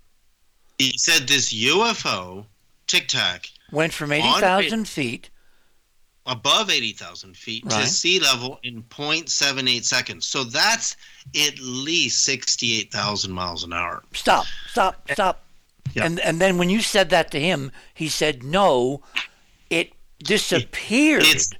He 0.78 0.98
said 0.98 1.28
this 1.28 1.54
UFO, 1.54 2.46
Tic 2.88 3.08
Tac, 3.08 3.50
Went 3.72 3.94
from 3.94 4.12
eighty 4.12 4.28
thousand 4.42 4.88
feet. 4.88 5.30
above 6.28 6.72
80,000 6.72 7.38
feet 7.38 7.64
Right. 7.66 7.84
to 7.84 7.88
sea 7.88 8.20
level 8.20 8.60
in 8.64 8.82
0.78 8.84 9.86
seconds. 9.86 10.26
So 10.26 10.44
that's 10.44 10.98
at 11.40 11.60
least 11.60 12.24
68,000 12.24 13.32
miles 13.32 13.64
an 13.64 13.74
hour. 13.74 14.02
Stop! 14.14 14.48
Stop! 14.72 15.08
Stop! 15.12 15.44
Yeah. 15.94 16.06
And 16.06 16.20
and 16.22 16.42
then 16.42 16.58
when 16.58 16.70
you 16.72 16.82
said 16.82 17.10
that 17.12 17.30
to 17.32 17.40
him, 17.40 17.72
he 17.94 18.10
said, 18.10 18.44
"No, 18.44 19.02
it 19.70 19.94
disappeared." 20.24 21.24
It's 21.26 21.52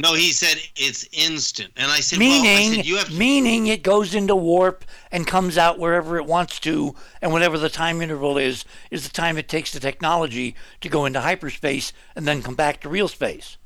no, 0.00 0.14
he 0.14 0.32
said 0.32 0.56
it's 0.76 1.06
instant, 1.12 1.72
and 1.76 1.90
I 1.90 2.00
said, 2.00 2.18
well, 2.18 2.28
I 2.28 2.42
meaning 2.42 2.74
said, 2.74 2.86
you 2.86 2.96
have 2.96 3.18
meaning 3.18 3.66
it 3.66 3.82
goes 3.82 4.14
into 4.14 4.36
warp 4.36 4.84
and 5.12 5.26
comes 5.26 5.58
out 5.58 5.78
wherever 5.78 6.16
it 6.16 6.24
wants 6.24 6.60
to 6.60 6.94
and 7.20 7.32
whatever 7.32 7.58
the 7.58 7.68
time 7.68 8.00
interval 8.00 8.38
is 8.38 8.64
is 8.90 9.02
the 9.06 9.12
time 9.12 9.36
it 9.36 9.48
takes 9.48 9.72
the 9.72 9.80
technology 9.80 10.54
to 10.80 10.88
go 10.88 11.04
into 11.04 11.20
hyperspace 11.20 11.92
and 12.16 12.26
then 12.26 12.42
come 12.42 12.54
back 12.54 12.80
to 12.80 12.88
real 12.88 13.08
space 13.08 13.58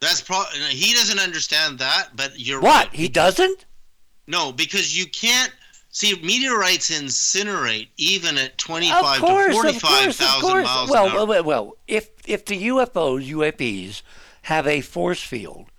that's. 0.00 0.22
He 0.70 0.94
doesn't 0.94 1.18
understand 1.18 1.78
that, 1.78 2.10
but 2.14 2.38
you're 2.38 2.60
what 2.60 2.86
right. 2.86 2.94
he 2.94 3.08
doesn't 3.08 3.66
No, 4.26 4.52
because 4.52 4.96
you 4.96 5.06
can't 5.06 5.52
see 5.90 6.14
meteorites 6.22 6.90
incinerate 6.90 7.88
even 7.96 8.38
at 8.38 8.58
25 8.58 9.20
course 9.20 9.54
to 9.62 9.68
of 9.68 9.80
45,000 9.80 10.26
of 10.26 10.42
course 10.42 10.64
miles 10.64 10.90
well, 10.90 11.06
an 11.06 11.12
hour. 11.12 11.26
well 11.26 11.42
well 11.42 11.76
if 11.88 12.10
if 12.26 12.44
the 12.44 12.68
UFOs 12.68 13.26
UAPs 13.28 14.02
have 14.42 14.66
a 14.66 14.82
force 14.82 15.22
field 15.22 15.70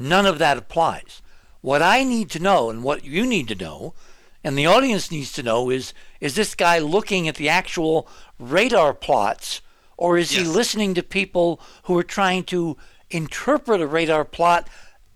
none 0.00 0.26
of 0.26 0.38
that 0.38 0.56
applies. 0.56 1.22
What 1.60 1.82
i 1.82 2.02
need 2.02 2.30
to 2.30 2.38
know 2.38 2.70
and 2.70 2.82
what 2.82 3.04
you 3.04 3.26
need 3.26 3.48
to 3.48 3.54
know 3.54 3.94
and 4.42 4.56
the 4.56 4.66
audience 4.66 5.10
needs 5.10 5.32
to 5.32 5.42
know 5.42 5.70
is 5.70 5.92
is 6.20 6.34
this 6.34 6.54
guy 6.54 6.78
looking 6.78 7.28
at 7.28 7.34
the 7.34 7.48
actual 7.48 8.08
radar 8.38 8.94
plots 8.94 9.60
or 9.96 10.16
is 10.16 10.30
he 10.30 10.42
listening 10.42 10.94
to 10.94 11.02
people 11.02 11.60
who 11.82 11.98
are 11.98 12.02
trying 12.02 12.44
to 12.44 12.76
interpret 13.10 13.82
a 13.82 13.86
radar 13.86 14.24
plot 14.24 14.68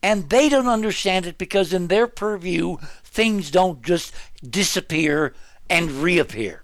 and 0.03 0.29
they 0.29 0.51
don't 0.51 0.69
understand 0.69 1.25
it 1.25 1.39
because 1.39 1.73
in 1.73 1.89
their 1.89 2.07
purview 2.07 2.77
things 3.03 3.51
don't 3.51 3.83
just 3.83 4.15
disappear 4.47 5.33
and 5.71 5.91
reappear 5.91 6.64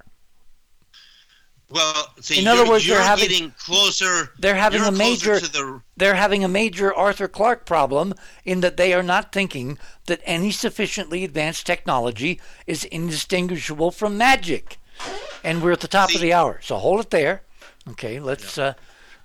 Well, 1.70 2.12
see, 2.20 2.40
In 2.40 2.48
other 2.48 2.68
words, 2.68 2.84
they're 2.86 3.00
having- 3.00 3.28
getting 3.28 3.50
closer. 3.52 4.32
they're 4.38 4.56
having 4.56 4.82
a 4.82 4.90
major 4.90 5.38
to 5.38 5.46
the 5.48 5.80
they're 5.96 6.16
having 6.16 6.42
a 6.42 6.48
major 6.48 6.92
Arthur 6.92 7.28
Clarke 7.28 7.64
problem 7.64 8.12
in 8.44 8.60
that 8.60 8.76
they 8.76 8.92
are 8.92 9.04
not 9.04 9.32
thinking 9.32 9.78
that 10.06 10.20
any 10.24 10.50
sufficiently 10.50 11.22
advanced 11.22 11.66
technology 11.66 12.40
is 12.66 12.84
indistinguishable 12.84 13.92
from 13.92 14.18
magic. 14.18 14.78
And 15.44 15.62
we're 15.62 15.72
at 15.72 15.80
the 15.80 15.88
top 15.88 16.12
of 16.14 16.20
the 16.20 16.32
hour, 16.32 16.60
so 16.62 16.76
hold 16.76 17.00
it 17.00 17.10
there. 17.10 17.42
Okay, 17.88 18.18
let's 18.20 18.58
uh, 18.58 18.74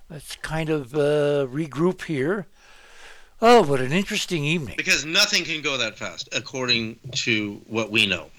let's 0.08 0.36
kind 0.36 0.70
of 0.70 0.94
uh, 0.94 1.46
regroup 1.50 2.04
here. 2.04 2.46
Oh, 3.42 3.62
what 3.62 3.80
an 3.80 3.92
interesting 3.92 4.44
evening! 4.44 4.76
because 4.78 5.04
nothing 5.04 5.44
can 5.44 5.60
go 5.60 5.76
that 5.76 5.98
fast, 5.98 6.28
according 6.32 6.98
to 7.12 7.60
what 7.66 7.90
we 7.90 8.06
know. 8.06 8.30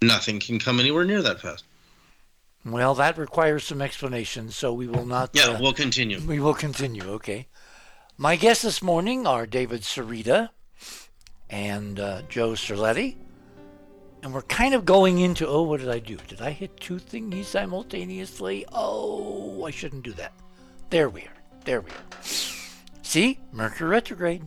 Nothing 0.00 0.40
can 0.40 0.58
come 0.58 0.80
anywhere 0.80 1.04
near 1.04 1.20
that 1.20 1.40
fast. 1.42 1.64
Well, 2.66 2.96
that 2.96 3.16
requires 3.16 3.62
some 3.62 3.80
explanation, 3.80 4.50
so 4.50 4.74
we 4.74 4.88
will 4.88 5.06
not. 5.06 5.30
Yeah, 5.34 5.50
uh, 5.50 5.58
we'll 5.60 5.72
continue. 5.72 6.20
We 6.20 6.40
will 6.40 6.54
continue, 6.54 7.04
okay. 7.10 7.46
My 8.18 8.34
guests 8.34 8.64
this 8.64 8.82
morning 8.82 9.24
are 9.24 9.46
David 9.46 9.82
Sereda 9.82 10.48
and 11.48 12.00
uh, 12.00 12.22
Joe 12.28 12.50
Cerletti. 12.52 13.14
And 14.24 14.34
we're 14.34 14.42
kind 14.42 14.74
of 14.74 14.84
going 14.84 15.20
into, 15.20 15.46
oh, 15.46 15.62
what 15.62 15.78
did 15.78 15.90
I 15.90 16.00
do? 16.00 16.16
Did 16.26 16.42
I 16.42 16.50
hit 16.50 16.76
two 16.80 16.96
thingies 16.96 17.44
simultaneously? 17.44 18.64
Oh, 18.72 19.64
I 19.64 19.70
shouldn't 19.70 20.02
do 20.02 20.12
that. 20.14 20.32
There 20.90 21.08
we 21.08 21.20
are. 21.20 21.36
There 21.64 21.82
we 21.82 21.90
are. 21.90 22.20
See? 23.02 23.38
Mercury 23.52 23.90
retrograde. 23.90 24.44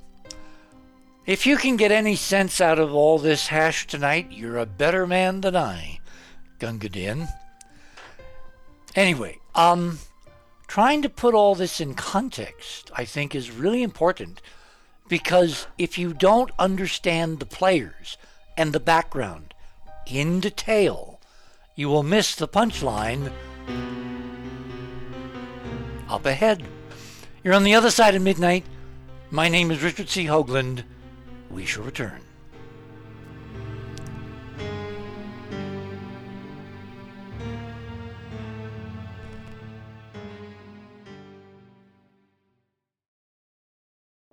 If 1.26 1.46
you 1.46 1.56
can 1.56 1.78
get 1.78 1.94
any 1.94 2.18
sense 2.18 2.60
out 2.60 2.80
of 2.80 2.94
all 2.94 3.18
this 3.18 3.48
hash 3.48 3.88
tonight, 3.88 4.28
you're 4.32 4.58
a 4.58 4.66
better 4.66 5.08
man 5.08 5.40
than 5.40 5.56
I, 5.56 6.00
Gunga 6.58 6.90
Din. 6.90 7.30
Anyway, 9.00 9.40
um, 9.56 9.98
trying 10.68 11.02
to 11.02 11.08
put 11.08 11.34
all 11.34 11.56
this 11.56 11.80
in 11.80 11.94
context, 11.94 12.92
I 12.94 13.06
think, 13.06 13.34
is 13.34 13.50
really 13.50 13.82
important 13.82 14.42
because 15.08 15.68
if 15.78 15.98
you 15.98 16.14
don't 16.14 16.52
understand 16.60 17.40
the 17.40 17.46
players 17.46 18.18
and 18.58 18.74
the 18.74 18.80
background 18.82 19.54
in 20.06 20.42
detail, 20.42 21.22
you 21.78 21.88
will 21.88 22.04
miss 22.04 22.36
the 22.36 22.46
punchline 22.46 23.32
up 26.10 26.26
ahead. 26.26 26.66
You're 27.42 27.54
on 27.54 27.64
the 27.64 27.76
other 27.76 27.92
side 27.92 28.16
of 28.16 28.22
midnight. 28.22 28.66
My 29.32 29.48
name 29.48 29.72
is 29.72 29.82
Richard 29.82 30.10
C. 30.10 30.26
Hoagland. 30.26 30.84
We 31.50 31.64
shall 31.64 31.86
return. 31.86 32.29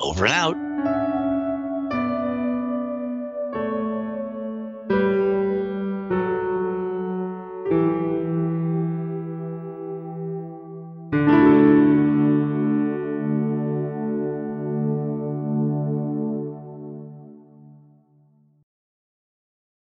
Over 0.00 0.26
and 0.26 0.34
out. 0.34 0.67